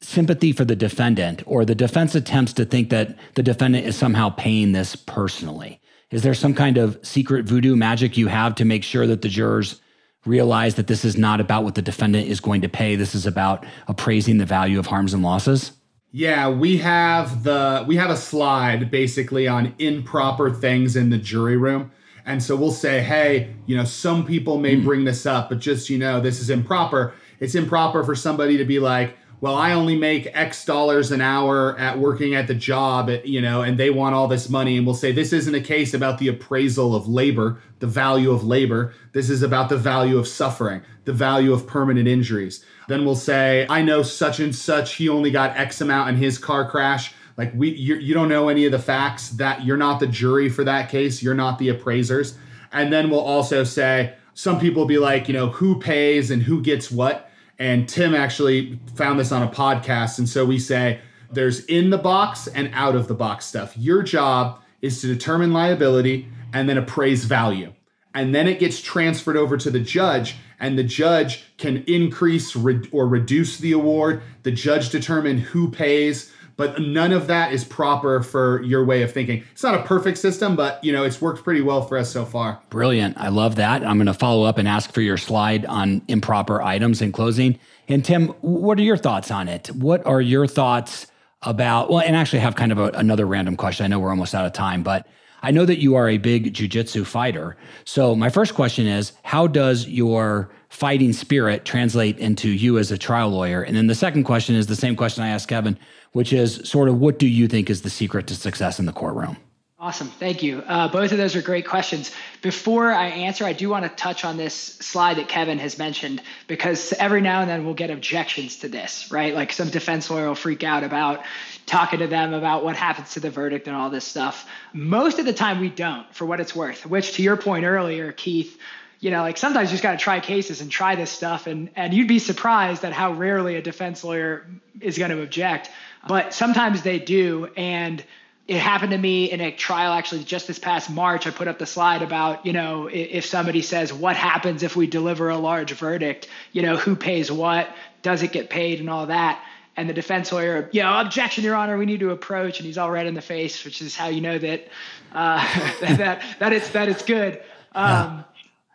sympathy 0.00 0.52
for 0.52 0.64
the 0.64 0.76
defendant 0.76 1.42
or 1.46 1.64
the 1.64 1.74
defense 1.74 2.14
attempts 2.14 2.52
to 2.54 2.64
think 2.64 2.90
that 2.90 3.16
the 3.34 3.42
defendant 3.42 3.86
is 3.86 3.96
somehow 3.96 4.30
paying 4.30 4.72
this 4.72 4.96
personally? 4.96 5.80
Is 6.10 6.22
there 6.22 6.34
some 6.34 6.54
kind 6.54 6.76
of 6.76 6.98
secret 7.02 7.44
voodoo 7.46 7.74
magic 7.74 8.16
you 8.16 8.28
have 8.28 8.54
to 8.56 8.64
make 8.64 8.84
sure 8.84 9.06
that 9.06 9.22
the 9.22 9.28
jurors 9.28 9.80
realize 10.26 10.76
that 10.76 10.86
this 10.86 11.04
is 11.04 11.16
not 11.16 11.40
about 11.40 11.64
what 11.64 11.74
the 11.74 11.82
defendant 11.82 12.28
is 12.28 12.40
going 12.40 12.62
to 12.62 12.68
pay? 12.68 12.96
This 12.96 13.14
is 13.14 13.26
about 13.26 13.64
appraising 13.88 14.38
the 14.38 14.46
value 14.46 14.78
of 14.78 14.86
harms 14.86 15.14
and 15.14 15.22
losses? 15.22 15.72
Yeah, 16.16 16.48
we 16.48 16.76
have 16.76 17.42
the 17.42 17.84
we 17.88 17.96
have 17.96 18.08
a 18.08 18.16
slide 18.16 18.88
basically 18.88 19.48
on 19.48 19.74
improper 19.80 20.48
things 20.48 20.94
in 20.94 21.10
the 21.10 21.18
jury 21.18 21.56
room. 21.56 21.90
And 22.24 22.40
so 22.40 22.54
we'll 22.54 22.70
say, 22.70 23.02
"Hey, 23.02 23.52
you 23.66 23.76
know, 23.76 23.82
some 23.82 24.24
people 24.24 24.58
may 24.58 24.76
mm. 24.76 24.84
bring 24.84 25.02
this 25.02 25.26
up, 25.26 25.48
but 25.48 25.58
just 25.58 25.90
you 25.90 25.98
know, 25.98 26.20
this 26.20 26.38
is 26.38 26.50
improper." 26.50 27.14
It's 27.40 27.56
improper 27.56 28.04
for 28.04 28.14
somebody 28.14 28.56
to 28.58 28.64
be 28.64 28.78
like, 28.78 29.16
well, 29.40 29.54
I 29.54 29.72
only 29.72 29.96
make 29.96 30.28
X 30.32 30.64
dollars 30.64 31.10
an 31.10 31.20
hour 31.20 31.78
at 31.78 31.98
working 31.98 32.34
at 32.34 32.46
the 32.46 32.54
job, 32.54 33.10
you 33.24 33.40
know, 33.40 33.62
and 33.62 33.78
they 33.78 33.90
want 33.90 34.14
all 34.14 34.28
this 34.28 34.48
money. 34.48 34.76
And 34.76 34.86
we'll 34.86 34.94
say 34.94 35.12
this 35.12 35.32
isn't 35.32 35.54
a 35.54 35.60
case 35.60 35.92
about 35.92 36.18
the 36.18 36.28
appraisal 36.28 36.94
of 36.94 37.08
labor, 37.08 37.60
the 37.80 37.86
value 37.86 38.30
of 38.30 38.44
labor. 38.44 38.94
This 39.12 39.28
is 39.28 39.42
about 39.42 39.68
the 39.68 39.76
value 39.76 40.18
of 40.18 40.26
suffering, 40.26 40.82
the 41.04 41.12
value 41.12 41.52
of 41.52 41.66
permanent 41.66 42.08
injuries. 42.08 42.64
Then 42.88 43.04
we'll 43.04 43.16
say, 43.16 43.66
I 43.68 43.82
know 43.82 44.02
such 44.02 44.40
and 44.40 44.54
such, 44.54 44.94
he 44.94 45.08
only 45.08 45.30
got 45.30 45.56
X 45.56 45.80
amount 45.80 46.08
in 46.10 46.16
his 46.16 46.38
car 46.38 46.70
crash. 46.70 47.14
Like 47.36 47.52
we, 47.54 47.70
you, 47.70 47.96
you 47.96 48.14
don't 48.14 48.28
know 48.28 48.48
any 48.48 48.64
of 48.64 48.72
the 48.72 48.78
facts. 48.78 49.30
That 49.30 49.64
you're 49.64 49.76
not 49.76 50.00
the 50.00 50.06
jury 50.06 50.48
for 50.48 50.64
that 50.64 50.88
case. 50.88 51.22
You're 51.22 51.34
not 51.34 51.58
the 51.58 51.68
appraisers. 51.68 52.38
And 52.72 52.92
then 52.92 53.10
we'll 53.10 53.20
also 53.20 53.64
say, 53.64 54.14
some 54.34 54.58
people 54.58 54.84
be 54.84 54.98
like, 54.98 55.28
you 55.28 55.34
know, 55.34 55.48
who 55.48 55.78
pays 55.78 56.30
and 56.30 56.42
who 56.42 56.60
gets 56.60 56.90
what 56.90 57.23
and 57.58 57.88
Tim 57.88 58.14
actually 58.14 58.80
found 58.94 59.18
this 59.18 59.32
on 59.32 59.42
a 59.42 59.48
podcast. 59.48 60.18
And 60.18 60.28
so 60.28 60.44
we 60.44 60.58
say 60.58 61.00
there's 61.30 61.64
in 61.66 61.90
the 61.90 61.98
box 61.98 62.46
and 62.48 62.70
out 62.72 62.96
of 62.96 63.08
the 63.08 63.14
box 63.14 63.46
stuff. 63.46 63.76
Your 63.76 64.02
job 64.02 64.60
is 64.82 65.00
to 65.00 65.06
determine 65.06 65.52
liability 65.52 66.28
and 66.52 66.68
then 66.68 66.78
appraise 66.78 67.24
value. 67.24 67.72
And 68.14 68.34
then 68.34 68.46
it 68.46 68.60
gets 68.60 68.80
transferred 68.80 69.36
over 69.36 69.56
to 69.56 69.70
the 69.70 69.80
judge, 69.80 70.36
and 70.60 70.78
the 70.78 70.84
judge 70.84 71.44
can 71.58 71.82
increase 71.88 72.54
or 72.54 73.08
reduce 73.08 73.58
the 73.58 73.72
award. 73.72 74.22
The 74.44 74.52
judge 74.52 74.90
determine 74.90 75.38
who 75.38 75.70
pays 75.70 76.32
but 76.56 76.80
none 76.80 77.12
of 77.12 77.26
that 77.26 77.52
is 77.52 77.64
proper 77.64 78.22
for 78.22 78.62
your 78.62 78.84
way 78.84 79.02
of 79.02 79.12
thinking. 79.12 79.42
It's 79.52 79.62
not 79.62 79.74
a 79.74 79.82
perfect 79.82 80.18
system, 80.18 80.56
but 80.56 80.82
you 80.84 80.92
know, 80.92 81.04
it's 81.04 81.20
worked 81.20 81.44
pretty 81.44 81.60
well 81.60 81.82
for 81.82 81.98
us 81.98 82.10
so 82.10 82.24
far. 82.24 82.60
Brilliant. 82.70 83.16
I 83.18 83.28
love 83.28 83.56
that. 83.56 83.84
I'm 83.84 83.96
going 83.96 84.06
to 84.06 84.14
follow 84.14 84.44
up 84.44 84.58
and 84.58 84.68
ask 84.68 84.92
for 84.92 85.00
your 85.00 85.16
slide 85.16 85.66
on 85.66 86.02
improper 86.08 86.62
items 86.62 87.02
in 87.02 87.12
closing. 87.12 87.58
And 87.88 88.04
Tim, 88.04 88.28
what 88.40 88.78
are 88.78 88.82
your 88.82 88.96
thoughts 88.96 89.30
on 89.30 89.48
it? 89.48 89.68
What 89.68 90.04
are 90.06 90.20
your 90.20 90.46
thoughts 90.46 91.06
about 91.44 91.90
well, 91.90 92.00
and 92.00 92.16
actually 92.16 92.40
have 92.40 92.56
kind 92.56 92.72
of 92.72 92.78
a, 92.78 92.88
another 92.90 93.26
random 93.26 93.56
question. 93.56 93.84
I 93.84 93.88
know 93.88 93.98
we're 93.98 94.10
almost 94.10 94.34
out 94.34 94.46
of 94.46 94.52
time, 94.52 94.82
but 94.82 95.06
I 95.42 95.50
know 95.50 95.66
that 95.66 95.78
you 95.78 95.94
are 95.94 96.08
a 96.08 96.16
big 96.16 96.54
jujitsu 96.54 97.04
fighter. 97.04 97.56
So 97.84 98.16
my 98.16 98.30
first 98.30 98.54
question 98.54 98.86
is, 98.86 99.12
how 99.24 99.46
does 99.46 99.86
your 99.86 100.50
fighting 100.70 101.12
spirit 101.12 101.66
translate 101.66 102.18
into 102.18 102.48
you 102.48 102.78
as 102.78 102.90
a 102.90 102.96
trial 102.96 103.28
lawyer? 103.28 103.62
And 103.62 103.76
then 103.76 103.86
the 103.86 103.94
second 103.94 104.24
question 104.24 104.54
is 104.54 104.66
the 104.66 104.76
same 104.76 104.96
question 104.96 105.22
I 105.22 105.28
asked 105.28 105.48
Kevin 105.48 105.78
which 106.14 106.32
is 106.32 106.60
sort 106.64 106.88
of 106.88 106.98
what 106.98 107.18
do 107.18 107.26
you 107.26 107.46
think 107.46 107.68
is 107.68 107.82
the 107.82 107.90
secret 107.90 108.28
to 108.28 108.34
success 108.34 108.78
in 108.78 108.86
the 108.86 108.92
courtroom? 108.92 109.36
Awesome. 109.80 110.06
Thank 110.06 110.42
you. 110.42 110.60
Uh, 110.60 110.88
both 110.88 111.12
of 111.12 111.18
those 111.18 111.36
are 111.36 111.42
great 111.42 111.66
questions. 111.66 112.10
Before 112.40 112.90
I 112.90 113.08
answer, 113.08 113.44
I 113.44 113.52
do 113.52 113.68
want 113.68 113.84
to 113.84 113.90
touch 113.90 114.24
on 114.24 114.38
this 114.38 114.54
slide 114.54 115.18
that 115.18 115.28
Kevin 115.28 115.58
has 115.58 115.76
mentioned 115.76 116.22
because 116.46 116.94
every 116.94 117.20
now 117.20 117.40
and 117.40 117.50
then 117.50 117.64
we'll 117.66 117.74
get 117.74 117.90
objections 117.90 118.60
to 118.60 118.68
this, 118.68 119.10
right? 119.10 119.34
Like 119.34 119.52
some 119.52 119.68
defense 119.68 120.08
lawyer 120.08 120.28
will 120.28 120.36
freak 120.36 120.64
out 120.64 120.84
about 120.84 121.22
talking 121.66 121.98
to 121.98 122.06
them 122.06 122.32
about 122.32 122.64
what 122.64 122.76
happens 122.76 123.12
to 123.14 123.20
the 123.20 123.28
verdict 123.28 123.66
and 123.66 123.76
all 123.76 123.90
this 123.90 124.04
stuff. 124.04 124.48
Most 124.72 125.18
of 125.18 125.26
the 125.26 125.34
time 125.34 125.60
we 125.60 125.68
don't, 125.68 126.06
for 126.14 126.24
what 126.24 126.40
it's 126.40 126.54
worth, 126.56 126.86
which 126.86 127.14
to 127.16 127.22
your 127.22 127.36
point 127.36 127.66
earlier, 127.66 128.12
Keith, 128.12 128.58
you 129.00 129.10
know, 129.10 129.20
like 129.20 129.36
sometimes 129.36 129.70
you 129.70 129.74
just 129.74 129.82
got 129.82 129.92
to 129.92 129.98
try 129.98 130.18
cases 130.18 130.62
and 130.62 130.70
try 130.70 130.94
this 130.94 131.10
stuff. 131.10 131.46
And, 131.46 131.68
and 131.76 131.92
you'd 131.92 132.08
be 132.08 132.20
surprised 132.20 132.84
at 132.86 132.94
how 132.94 133.12
rarely 133.12 133.56
a 133.56 133.60
defense 133.60 134.02
lawyer 134.02 134.46
is 134.80 134.96
going 134.96 135.10
to 135.10 135.20
object 135.20 135.68
but 136.06 136.34
sometimes 136.34 136.82
they 136.82 136.98
do. 136.98 137.48
And 137.56 138.04
it 138.46 138.58
happened 138.58 138.92
to 138.92 138.98
me 138.98 139.30
in 139.30 139.40
a 139.40 139.50
trial 139.50 139.92
actually 139.92 140.24
just 140.24 140.46
this 140.46 140.58
past 140.58 140.90
March. 140.90 141.26
I 141.26 141.30
put 141.30 141.48
up 141.48 141.58
the 141.58 141.66
slide 141.66 142.02
about, 142.02 142.44
you 142.44 142.52
know, 142.52 142.88
if 142.92 143.24
somebody 143.24 143.62
says, 143.62 143.92
what 143.92 144.16
happens 144.16 144.62
if 144.62 144.76
we 144.76 144.86
deliver 144.86 145.30
a 145.30 145.38
large 145.38 145.72
verdict? 145.72 146.28
You 146.52 146.62
know, 146.62 146.76
who 146.76 146.94
pays 146.94 147.32
what? 147.32 147.68
Does 148.02 148.22
it 148.22 148.32
get 148.32 148.50
paid 148.50 148.80
and 148.80 148.90
all 148.90 149.06
that? 149.06 149.42
And 149.76 149.88
the 149.88 149.94
defense 149.94 150.30
lawyer, 150.30 150.68
you 150.72 150.82
know, 150.82 151.00
objection, 151.00 151.42
Your 151.42 151.56
Honor, 151.56 151.76
we 151.76 151.86
need 151.86 152.00
to 152.00 152.10
approach. 152.10 152.58
And 152.58 152.66
he's 152.66 152.78
all 152.78 152.90
red 152.90 153.06
in 153.06 153.14
the 153.14 153.22
face, 153.22 153.64
which 153.64 153.80
is 153.82 153.96
how 153.96 154.08
you 154.08 154.20
know 154.20 154.38
that 154.38 154.68
uh, 155.12 155.70
that, 155.80 156.22
that, 156.38 156.52
it's 156.52 156.68
that 156.70 156.88
it's 156.88 157.04
good. 157.04 157.38
Um, 157.74 157.84
yeah. 157.84 158.22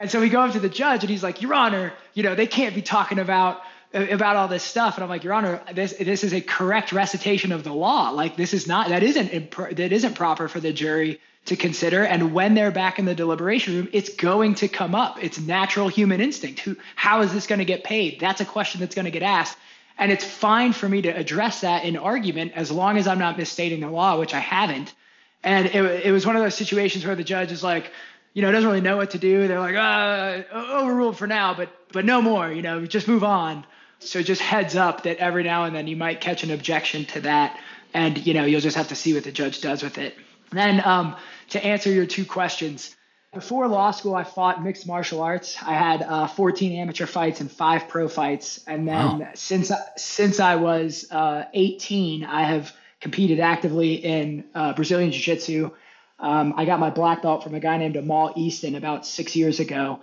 And 0.02 0.12
so 0.12 0.20
we 0.20 0.30
go 0.30 0.42
up 0.42 0.54
to 0.54 0.60
the 0.60 0.70
judge, 0.70 1.04
and 1.04 1.10
he's 1.10 1.24
like, 1.24 1.42
Your 1.42 1.54
Honor, 1.54 1.94
you 2.14 2.24
know, 2.24 2.36
they 2.36 2.48
can't 2.48 2.76
be 2.76 2.82
talking 2.82 3.20
about 3.20 3.62
about 3.94 4.36
all 4.36 4.48
this 4.48 4.62
stuff 4.64 4.96
and 4.96 5.04
i'm 5.04 5.10
like 5.10 5.24
your 5.24 5.34
honor 5.34 5.62
this 5.74 5.94
this 5.94 6.24
is 6.24 6.34
a 6.34 6.42
correct 6.42 6.92
recitation 6.92 7.52
of 7.52 7.64
the 7.64 7.74
law. 7.74 8.12
Like 8.12 8.36
this 8.36 8.54
is 8.54 8.68
not 8.68 8.90
that 8.90 9.02
isn't 9.02 9.52
that 9.78 9.92
isn't 9.92 10.14
proper 10.14 10.48
for 10.48 10.60
the 10.60 10.72
jury 10.72 11.20
to 11.46 11.56
consider 11.56 12.04
and 12.04 12.34
when 12.34 12.54
they're 12.54 12.72
back 12.72 13.00
in 13.00 13.06
the 13.06 13.16
deliberation 13.16 13.76
room 13.76 13.90
it's 13.92 14.14
going 14.14 14.56
to 14.56 14.68
come 14.68 14.94
up. 14.94 15.24
It's 15.24 15.40
natural 15.40 15.88
human 15.88 16.22
instinct. 16.22 16.60
Who 16.60 16.76
how 16.96 17.22
is 17.22 17.34
this 17.34 17.48
going 17.48 17.60
to 17.60 17.66
get 17.66 17.84
paid? 17.84 18.20
That's 18.20 18.42
a 18.42 18.46
question 18.46 18.80
that's 18.80 18.94
going 18.94 19.06
to 19.06 19.12
get 19.12 19.24
asked 19.24 19.58
and 19.98 20.12
it's 20.12 20.24
fine 20.24 20.72
for 20.72 20.88
me 20.88 21.02
to 21.02 21.10
address 21.10 21.62
that 21.62 21.84
in 21.84 21.98
argument 21.98 22.54
as 22.56 22.72
long 22.72 22.98
as 22.98 23.08
i'm 23.08 23.20
not 23.20 23.38
misstating 23.38 23.80
the 23.82 23.90
law 23.90 24.20
which 24.20 24.34
i 24.34 24.40
haven't. 24.40 24.94
And 25.42 25.68
it, 25.68 26.06
it 26.06 26.12
was 26.12 26.26
one 26.26 26.36
of 26.36 26.44
those 26.44 26.56
situations 26.56 27.06
where 27.06 27.16
the 27.16 27.24
judge 27.24 27.52
is 27.52 27.64
like 27.64 27.92
you 28.34 28.44
know 28.44 28.52
doesn't 28.52 28.70
really 28.70 28.82
know 28.82 28.98
what 28.98 29.12
to 29.12 29.18
do. 29.18 29.48
They're 29.48 29.60
like 29.60 29.76
uh, 29.76 30.44
overruled 30.54 31.18
for 31.18 31.26
now 31.26 31.56
but 31.56 31.70
but 31.92 32.06
no 32.06 32.22
more 32.22 32.52
you 32.52 32.62
know 32.62 32.86
just 32.86 33.08
move 33.08 33.24
on 33.24 33.66
so 34.00 34.22
just 34.22 34.42
heads 34.42 34.76
up 34.76 35.04
that 35.04 35.18
every 35.18 35.44
now 35.44 35.66
and 35.66 35.76
then 35.76 35.88
you 35.88 35.96
might 35.96 36.22
catch 36.22 36.44
an 36.44 36.52
objection 36.52 37.06
to 37.06 37.22
that, 37.22 37.60
and 37.94 38.26
you 38.26 38.34
know 38.34 38.46
you'll 38.46 38.62
just 38.62 38.78
have 38.78 38.88
to 38.90 38.96
see 38.96 39.14
what 39.14 39.24
the 39.24 39.32
judge 39.32 39.62
does 39.62 39.84
with 39.84 39.98
it. 39.98 40.16
then 40.52 40.82
um, 40.86 41.16
to 41.50 41.64
answer 41.64 41.92
your 41.92 42.06
two 42.06 42.26
questions, 42.26 42.96
before 43.34 43.68
law 43.68 43.92
school, 43.92 44.16
I 44.16 44.24
fought 44.24 44.64
mixed 44.64 44.88
martial 44.88 45.22
arts. 45.22 45.62
I 45.62 45.74
had 45.74 46.02
uh, 46.02 46.28
14 46.28 46.80
amateur 46.80 47.06
fights 47.06 47.42
and 47.42 47.52
five 47.52 47.88
pro 47.88 48.08
fights, 48.08 48.64
and 48.66 48.88
then 48.88 49.20
wow. 49.20 49.30
since 49.36 49.72
since 49.98 50.40
I 50.40 50.56
was 50.56 51.12
uh, 51.12 51.46
18, 51.54 52.24
I 52.24 52.44
have 52.44 52.74
competed 53.02 53.40
actively 53.40 53.94
in 53.96 54.46
uh, 54.56 54.74
Brazilian 54.74 55.12
Jiu 55.12 55.22
Jitsu. 55.22 55.72
Um, 56.20 56.54
I 56.58 56.66
got 56.66 56.80
my 56.80 56.90
black 56.90 57.22
belt 57.22 57.44
from 57.44 57.54
a 57.54 57.60
guy 57.60 57.78
named 57.78 57.96
Amal 57.96 58.34
Easton 58.36 58.76
about 58.76 59.06
six 59.06 59.36
years 59.36 59.60
ago, 59.60 60.00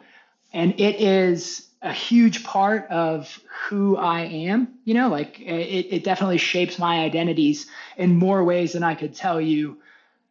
and 0.52 0.80
it 0.80 1.00
is 1.00 1.65
a 1.82 1.92
huge 1.92 2.44
part 2.44 2.88
of 2.90 3.38
who 3.68 3.96
I 3.96 4.22
am. 4.22 4.68
You 4.84 4.94
know, 4.94 5.08
like 5.08 5.40
it, 5.40 5.86
it 5.90 6.04
definitely 6.04 6.38
shapes 6.38 6.78
my 6.78 7.00
identities 7.00 7.66
in 7.96 8.16
more 8.16 8.42
ways 8.44 8.72
than 8.72 8.82
I 8.82 8.94
could 8.94 9.14
tell 9.14 9.40
you 9.40 9.78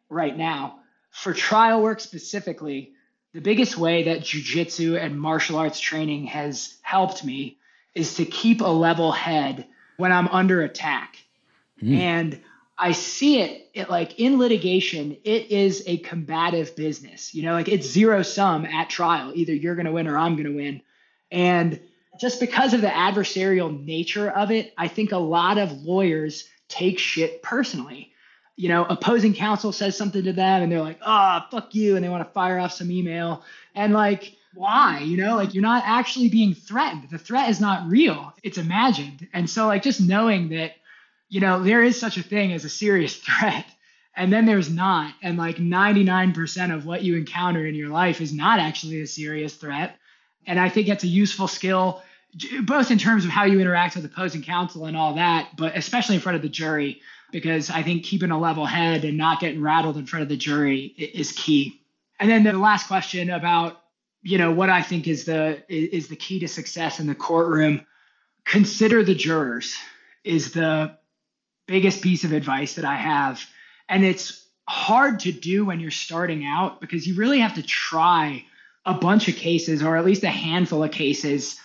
right 0.08 0.36
now. 0.36 0.80
For 1.10 1.32
trial 1.32 1.82
work 1.82 2.00
specifically, 2.00 2.92
the 3.32 3.40
biggest 3.40 3.76
way 3.76 4.04
that 4.04 4.20
jujitsu 4.20 5.00
and 5.00 5.20
martial 5.20 5.58
arts 5.58 5.80
training 5.80 6.26
has 6.26 6.76
helped 6.82 7.24
me 7.24 7.58
is 7.94 8.16
to 8.16 8.24
keep 8.24 8.60
a 8.60 8.64
level 8.64 9.12
head 9.12 9.66
when 9.96 10.12
I'm 10.12 10.28
under 10.28 10.62
attack. 10.62 11.16
Mm. 11.82 11.98
And 11.98 12.40
I 12.78 12.92
see 12.92 13.40
it, 13.40 13.70
it 13.72 13.90
like 13.90 14.20
in 14.20 14.38
litigation, 14.38 15.16
it 15.24 15.50
is 15.50 15.82
a 15.86 15.96
combative 15.98 16.76
business. 16.76 17.34
You 17.34 17.42
know, 17.44 17.52
like 17.52 17.68
it's 17.68 17.86
zero 17.86 18.22
sum 18.22 18.66
at 18.66 18.90
trial. 18.90 19.32
Either 19.34 19.54
you're 19.54 19.74
going 19.74 19.86
to 19.86 19.92
win 19.92 20.06
or 20.06 20.18
I'm 20.18 20.34
going 20.34 20.46
to 20.46 20.56
win. 20.56 20.82
And 21.30 21.80
just 22.20 22.40
because 22.40 22.72
of 22.74 22.80
the 22.80 22.88
adversarial 22.88 23.84
nature 23.84 24.30
of 24.30 24.50
it, 24.50 24.72
I 24.78 24.88
think 24.88 25.12
a 25.12 25.18
lot 25.18 25.58
of 25.58 25.72
lawyers 25.82 26.48
take 26.68 26.98
shit 26.98 27.42
personally. 27.42 28.12
You 28.56 28.70
know, 28.70 28.84
opposing 28.84 29.34
counsel 29.34 29.70
says 29.70 29.96
something 29.96 30.24
to 30.24 30.32
them 30.32 30.62
and 30.62 30.72
they're 30.72 30.80
like, 30.80 31.00
oh, 31.04 31.40
fuck 31.50 31.74
you. 31.74 31.94
And 31.96 32.04
they 32.04 32.08
want 32.08 32.26
to 32.26 32.32
fire 32.32 32.58
off 32.58 32.72
some 32.72 32.90
email. 32.90 33.42
And 33.74 33.92
like, 33.92 34.34
why? 34.54 35.00
You 35.00 35.18
know, 35.18 35.36
like 35.36 35.52
you're 35.52 35.62
not 35.62 35.82
actually 35.86 36.30
being 36.30 36.54
threatened. 36.54 37.08
The 37.10 37.18
threat 37.18 37.50
is 37.50 37.60
not 37.60 37.88
real, 37.88 38.32
it's 38.42 38.58
imagined. 38.58 39.28
And 39.32 39.48
so, 39.48 39.66
like, 39.66 39.82
just 39.82 40.00
knowing 40.00 40.48
that, 40.50 40.72
you 41.28 41.40
know, 41.40 41.62
there 41.62 41.82
is 41.82 42.00
such 42.00 42.16
a 42.16 42.22
thing 42.22 42.52
as 42.52 42.64
a 42.64 42.70
serious 42.70 43.16
threat. 43.40 43.66
And 44.16 44.32
then 44.32 44.46
there's 44.46 44.70
not. 44.70 45.12
And 45.22 45.36
like 45.36 45.56
99% 45.56 46.74
of 46.74 46.86
what 46.86 47.02
you 47.02 47.16
encounter 47.16 47.66
in 47.66 47.74
your 47.74 47.90
life 47.90 48.22
is 48.22 48.32
not 48.32 48.58
actually 48.58 49.02
a 49.02 49.06
serious 49.06 49.54
threat. 49.54 49.98
And 50.46 50.60
I 50.60 50.68
think 50.68 50.86
that's 50.86 51.04
a 51.04 51.08
useful 51.08 51.48
skill, 51.48 52.02
both 52.62 52.90
in 52.90 52.98
terms 52.98 53.24
of 53.24 53.30
how 53.30 53.44
you 53.44 53.60
interact 53.60 53.96
with 53.96 54.04
opposing 54.04 54.42
counsel 54.42 54.86
and 54.86 54.96
all 54.96 55.14
that, 55.14 55.56
but 55.56 55.76
especially 55.76 56.14
in 56.16 56.20
front 56.20 56.36
of 56.36 56.42
the 56.42 56.48
jury, 56.48 57.00
because 57.32 57.70
I 57.70 57.82
think 57.82 58.04
keeping 58.04 58.30
a 58.30 58.38
level 58.38 58.66
head 58.66 59.04
and 59.04 59.16
not 59.16 59.40
getting 59.40 59.60
rattled 59.60 59.96
in 59.96 60.06
front 60.06 60.22
of 60.22 60.28
the 60.28 60.36
jury 60.36 60.84
is 60.96 61.32
key. 61.32 61.80
And 62.20 62.30
then 62.30 62.44
the 62.44 62.52
last 62.52 62.86
question 62.86 63.30
about, 63.30 63.80
you 64.22 64.38
know, 64.38 64.52
what 64.52 64.70
I 64.70 64.82
think 64.82 65.06
is 65.08 65.24
the 65.24 65.62
is 65.68 66.08
the 66.08 66.16
key 66.16 66.40
to 66.40 66.48
success 66.48 67.00
in 67.00 67.06
the 67.06 67.14
courtroom. 67.14 67.84
Consider 68.44 69.02
the 69.02 69.14
jurors 69.14 69.76
is 70.24 70.52
the 70.52 70.96
biggest 71.66 72.02
piece 72.02 72.24
of 72.24 72.32
advice 72.32 72.74
that 72.74 72.84
I 72.84 72.96
have. 72.96 73.44
And 73.88 74.04
it's 74.04 74.46
hard 74.68 75.20
to 75.20 75.32
do 75.32 75.64
when 75.64 75.80
you're 75.80 75.90
starting 75.90 76.44
out 76.44 76.80
because 76.80 77.06
you 77.06 77.16
really 77.16 77.40
have 77.40 77.54
to 77.54 77.62
try 77.62 78.44
a 78.86 78.94
bunch 78.94 79.28
of 79.28 79.36
cases 79.36 79.82
or 79.82 79.96
at 79.96 80.04
least 80.04 80.24
a 80.24 80.30
handful 80.30 80.82
of 80.82 80.90
cases 80.90 81.60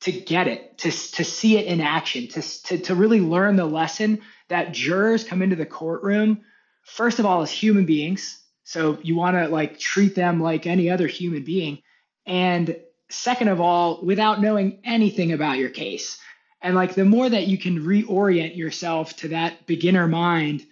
to 0.00 0.10
get 0.12 0.48
it 0.48 0.78
to, 0.78 0.90
to 0.90 1.24
see 1.24 1.56
it 1.56 1.66
in 1.66 1.80
action 1.80 2.26
to, 2.28 2.62
to, 2.64 2.78
to 2.78 2.94
really 2.94 3.20
learn 3.20 3.56
the 3.56 3.64
lesson 3.64 4.20
that 4.48 4.72
jurors 4.72 5.24
come 5.24 5.42
into 5.42 5.56
the 5.56 5.66
courtroom 5.66 6.40
first 6.82 7.18
of 7.18 7.26
all 7.26 7.42
as 7.42 7.50
human 7.50 7.86
beings 7.86 8.42
so 8.64 8.98
you 9.02 9.14
want 9.14 9.36
to 9.36 9.48
like 9.48 9.78
treat 9.78 10.14
them 10.14 10.40
like 10.40 10.66
any 10.66 10.90
other 10.90 11.06
human 11.06 11.44
being 11.44 11.78
and 12.26 12.76
second 13.14 13.48
of 13.48 13.60
all, 13.60 14.00
without 14.02 14.40
knowing 14.40 14.80
anything 14.84 15.32
about 15.32 15.58
your 15.58 15.70
case. 15.70 16.18
And 16.60 16.74
like 16.74 16.94
the 16.94 17.04
more 17.04 17.28
that 17.28 17.46
you 17.46 17.58
can 17.58 17.80
reorient 17.80 18.56
yourself 18.56 19.16
to 19.16 19.28
that 19.28 19.66
beginner 19.66 20.08
mind 20.08 20.64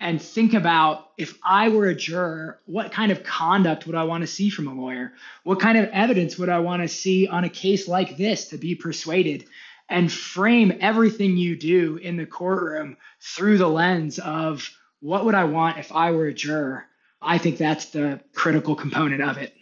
and 0.00 0.22
think 0.22 0.54
about 0.54 1.10
if 1.16 1.36
I 1.42 1.68
were 1.70 1.86
a 1.86 1.94
juror, 1.94 2.60
what 2.66 2.92
kind 2.92 3.10
of 3.10 3.24
conduct 3.24 3.86
would 3.86 3.96
I 3.96 4.04
want 4.04 4.22
to 4.22 4.28
see 4.28 4.48
from 4.48 4.68
a 4.68 4.74
lawyer? 4.74 5.12
What 5.42 5.60
kind 5.60 5.76
of 5.76 5.88
evidence 5.90 6.38
would 6.38 6.48
I 6.48 6.60
want 6.60 6.82
to 6.82 6.88
see 6.88 7.26
on 7.26 7.44
a 7.44 7.48
case 7.48 7.88
like 7.88 8.16
this 8.16 8.48
to 8.48 8.58
be 8.58 8.74
persuaded? 8.74 9.44
And 9.88 10.12
frame 10.12 10.78
everything 10.80 11.36
you 11.36 11.56
do 11.56 11.96
in 11.96 12.16
the 12.16 12.26
courtroom 12.26 12.96
through 13.20 13.58
the 13.58 13.68
lens 13.68 14.18
of 14.18 14.70
what 15.00 15.24
would 15.24 15.34
I 15.34 15.44
want 15.44 15.78
if 15.78 15.90
I 15.90 16.10
were 16.10 16.26
a 16.26 16.34
juror? 16.34 16.84
I 17.20 17.38
think 17.38 17.56
that's 17.56 17.86
the 17.86 18.20
critical 18.34 18.76
component 18.76 19.22
of 19.22 19.38
it. 19.38 19.54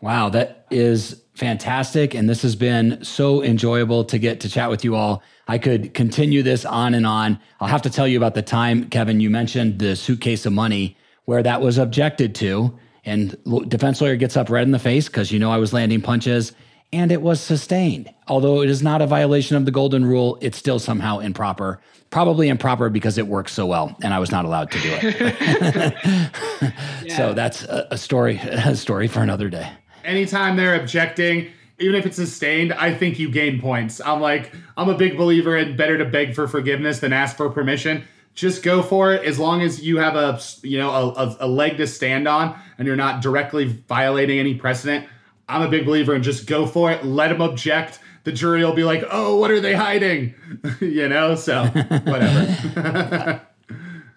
Wow, 0.00 0.28
that 0.30 0.66
is 0.70 1.22
fantastic. 1.34 2.14
And 2.14 2.28
this 2.28 2.42
has 2.42 2.54
been 2.54 3.02
so 3.02 3.42
enjoyable 3.42 4.04
to 4.04 4.18
get 4.18 4.40
to 4.40 4.48
chat 4.48 4.70
with 4.70 4.84
you 4.84 4.94
all. 4.94 5.22
I 5.48 5.58
could 5.58 5.94
continue 5.94 6.42
this 6.42 6.64
on 6.64 6.94
and 6.94 7.06
on. 7.06 7.38
I'll 7.60 7.68
have 7.68 7.82
to 7.82 7.90
tell 7.90 8.08
you 8.08 8.16
about 8.16 8.34
the 8.34 8.42
time, 8.42 8.88
Kevin, 8.88 9.20
you 9.20 9.30
mentioned 9.30 9.78
the 9.78 9.94
suitcase 9.94 10.44
of 10.44 10.52
money 10.52 10.96
where 11.24 11.42
that 11.42 11.60
was 11.60 11.78
objected 11.78 12.34
to. 12.36 12.76
And 13.04 13.36
defense 13.68 14.00
lawyer 14.00 14.16
gets 14.16 14.36
up 14.36 14.50
red 14.50 14.64
in 14.64 14.72
the 14.72 14.80
face 14.80 15.06
because 15.06 15.30
you 15.30 15.38
know 15.38 15.52
I 15.52 15.58
was 15.58 15.72
landing 15.72 16.02
punches 16.02 16.52
and 16.92 17.12
it 17.12 17.22
was 17.22 17.40
sustained. 17.40 18.12
Although 18.28 18.62
it 18.62 18.70
is 18.70 18.82
not 18.82 19.02
a 19.02 19.06
violation 19.06 19.56
of 19.56 19.64
the 19.64 19.70
golden 19.70 20.04
rule, 20.04 20.38
it's 20.40 20.58
still 20.58 20.78
somehow 20.78 21.18
improper. 21.18 21.80
Probably 22.10 22.48
improper 22.48 22.88
because 22.88 23.18
it 23.18 23.26
works 23.26 23.52
so 23.52 23.66
well, 23.66 23.96
and 24.02 24.14
I 24.14 24.18
was 24.18 24.30
not 24.30 24.44
allowed 24.44 24.70
to 24.70 24.80
do 24.80 24.90
it. 24.92 25.94
yeah. 27.04 27.16
So 27.16 27.34
that's 27.34 27.64
a, 27.64 27.88
a 27.90 27.98
story, 27.98 28.38
a 28.42 28.76
story 28.76 29.08
for 29.08 29.20
another 29.20 29.48
day. 29.48 29.70
Anytime 30.04 30.56
they're 30.56 30.80
objecting, 30.80 31.50
even 31.78 31.94
if 31.94 32.06
it's 32.06 32.16
sustained, 32.16 32.72
I 32.72 32.94
think 32.94 33.18
you 33.18 33.30
gain 33.30 33.60
points. 33.60 34.00
I'm 34.00 34.20
like, 34.20 34.52
I'm 34.76 34.88
a 34.88 34.96
big 34.96 35.16
believer 35.16 35.56
in 35.56 35.76
better 35.76 35.98
to 35.98 36.04
beg 36.04 36.34
for 36.34 36.48
forgiveness 36.48 37.00
than 37.00 37.12
ask 37.12 37.36
for 37.36 37.50
permission. 37.50 38.04
Just 38.34 38.62
go 38.62 38.82
for 38.82 39.12
it 39.12 39.24
as 39.24 39.38
long 39.38 39.62
as 39.62 39.82
you 39.82 39.98
have 39.98 40.14
a 40.14 40.40
you 40.62 40.78
know 40.78 40.90
a, 40.90 41.36
a 41.40 41.48
leg 41.48 41.78
to 41.78 41.86
stand 41.86 42.28
on 42.28 42.58
and 42.78 42.86
you're 42.86 42.96
not 42.96 43.22
directly 43.22 43.64
violating 43.64 44.38
any 44.38 44.54
precedent. 44.54 45.06
I'm 45.48 45.62
a 45.62 45.68
big 45.68 45.86
believer 45.86 46.14
in 46.14 46.22
just 46.22 46.46
go 46.46 46.66
for 46.66 46.90
it, 46.90 47.04
let 47.04 47.28
them 47.28 47.40
object. 47.40 48.00
The 48.24 48.32
jury 48.32 48.64
will 48.64 48.74
be 48.74 48.84
like, 48.84 49.04
"Oh, 49.10 49.36
what 49.36 49.50
are 49.50 49.60
they 49.60 49.74
hiding?" 49.74 50.34
you 50.80 51.08
know, 51.08 51.34
so 51.34 51.64
whatever. 51.66 53.42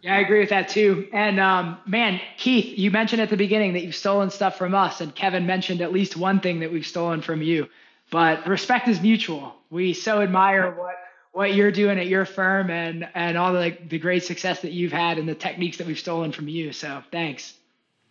Yeah, 0.01 0.15
I 0.15 0.19
agree 0.19 0.39
with 0.39 0.49
that 0.49 0.69
too. 0.69 1.07
And 1.11 1.39
um, 1.39 1.77
man, 1.85 2.21
Keith, 2.37 2.77
you 2.77 2.89
mentioned 2.89 3.21
at 3.21 3.29
the 3.29 3.37
beginning 3.37 3.73
that 3.73 3.83
you've 3.83 3.95
stolen 3.95 4.29
stuff 4.29 4.57
from 4.57 4.73
us, 4.73 5.01
and 5.01 5.13
Kevin 5.13 5.45
mentioned 5.45 5.81
at 5.81 5.91
least 5.91 6.15
one 6.15 6.39
thing 6.39 6.61
that 6.61 6.71
we've 6.71 6.87
stolen 6.87 7.21
from 7.21 7.41
you. 7.41 7.67
But 8.11 8.47
respect 8.47 8.87
is 8.87 9.01
mutual. 9.01 9.55
We 9.69 9.93
so 9.93 10.21
admire 10.21 10.71
what 10.71 10.95
what 11.31 11.53
you're 11.53 11.71
doing 11.71 11.99
at 11.99 12.07
your 12.07 12.25
firm 12.25 12.69
and 12.71 13.07
and 13.13 13.37
all 13.37 13.53
the 13.53 13.59
like, 13.59 13.89
the 13.89 13.99
great 13.99 14.23
success 14.23 14.61
that 14.61 14.71
you've 14.71 14.91
had 14.91 15.17
and 15.17 15.27
the 15.27 15.35
techniques 15.35 15.77
that 15.77 15.87
we've 15.87 15.99
stolen 15.99 16.31
from 16.31 16.47
you. 16.47 16.71
So 16.71 17.03
thanks. 17.11 17.53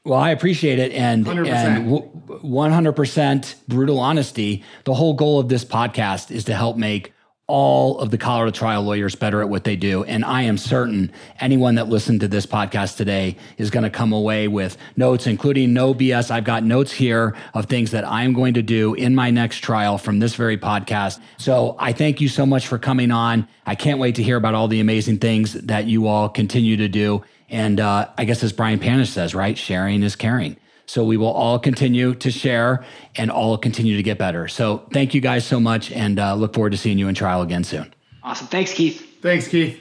Well, 0.05 0.18
I 0.18 0.30
appreciate 0.30 0.78
it, 0.78 0.93
and 0.93 1.26
100%. 1.26 1.49
and 1.49 1.91
one 2.43 2.72
hundred 2.72 2.93
percent 2.93 3.57
brutal 3.66 3.99
honesty. 3.99 4.64
The 4.84 4.95
whole 4.95 5.14
goal 5.14 5.39
of 5.39 5.49
this 5.49 5.64
podcast 5.64 6.30
is 6.30 6.45
to 6.45 6.55
help 6.55 6.76
make 6.76 7.12
all 7.49 7.99
of 7.99 8.11
the 8.11 8.19
Colorado 8.19 8.51
trial 8.51 8.83
lawyers 8.83 9.15
better 9.15 9.41
at 9.41 9.49
what 9.49 9.65
they 9.65 9.75
do. 9.75 10.05
And 10.05 10.23
I 10.23 10.43
am 10.43 10.59
certain 10.59 11.11
anyone 11.41 11.77
that 11.77 11.89
listened 11.89 12.21
to 12.21 12.29
this 12.29 12.45
podcast 12.45 12.99
today 12.99 13.39
is 13.57 13.71
going 13.71 13.85
to 13.85 13.91
come 13.91 14.13
away 14.13 14.49
with 14.49 14.77
notes, 14.97 15.27
including 15.27 15.73
no 15.73 15.95
BS. 15.95 16.31
I've 16.31 16.45
got 16.45 16.63
notes 16.63 16.93
here 16.93 17.35
of 17.55 17.65
things 17.65 17.91
that 17.93 18.07
I'm 18.07 18.35
going 18.35 18.53
to 18.55 18.63
do 18.63 18.93
in 18.93 19.15
my 19.15 19.31
next 19.31 19.61
trial 19.61 19.97
from 19.97 20.19
this 20.19 20.35
very 20.35 20.59
podcast. 20.59 21.21
So 21.39 21.75
I 21.79 21.95
thank 21.95 22.21
you 22.21 22.29
so 22.29 22.45
much 22.45 22.67
for 22.67 22.79
coming 22.79 23.11
on. 23.11 23.49
I 23.65 23.75
can't 23.75 23.99
wait 23.99 24.17
to 24.17 24.23
hear 24.23 24.37
about 24.37 24.55
all 24.55 24.69
the 24.69 24.81
amazing 24.81 25.17
things 25.17 25.55
that 25.55 25.87
you 25.87 26.07
all 26.07 26.29
continue 26.29 26.77
to 26.77 26.89
do. 26.89 27.25
And 27.49 27.81
uh, 27.81 28.11
I 28.19 28.27
guess 28.27 28.43
as 28.43 28.53
Brian 28.53 28.79
Panish 28.79 29.09
says, 29.09 29.35
right? 29.35 29.57
Sharing 29.57 30.03
is 30.03 30.17
caring. 30.17 30.59
So 30.89 31.05
we 31.05 31.18
will 31.18 31.30
all 31.30 31.59
continue 31.59 32.14
to 32.14 32.30
share 32.30 32.82
and 33.14 33.30
all 33.30 33.59
continue 33.59 33.97
to 33.97 34.03
get 34.03 34.16
better. 34.16 34.49
So 34.49 34.86
thank 34.91 35.12
you 35.12 35.20
guys 35.20 35.45
so 35.47 35.61
much 35.61 35.93
and 35.93 36.18
uh, 36.18 36.34
look 36.34 36.55
forward 36.55 36.70
to 36.70 36.78
seeing 36.78 36.99
you 36.99 37.09
in 37.09 37.14
trial 37.14 37.43
again 37.43 37.62
soon. 37.62 37.95
Awesome. 38.22 38.47
Thanks, 38.47 38.72
Keith. 38.72 39.20
Thanks, 39.20 39.49
Keith. 39.49 39.78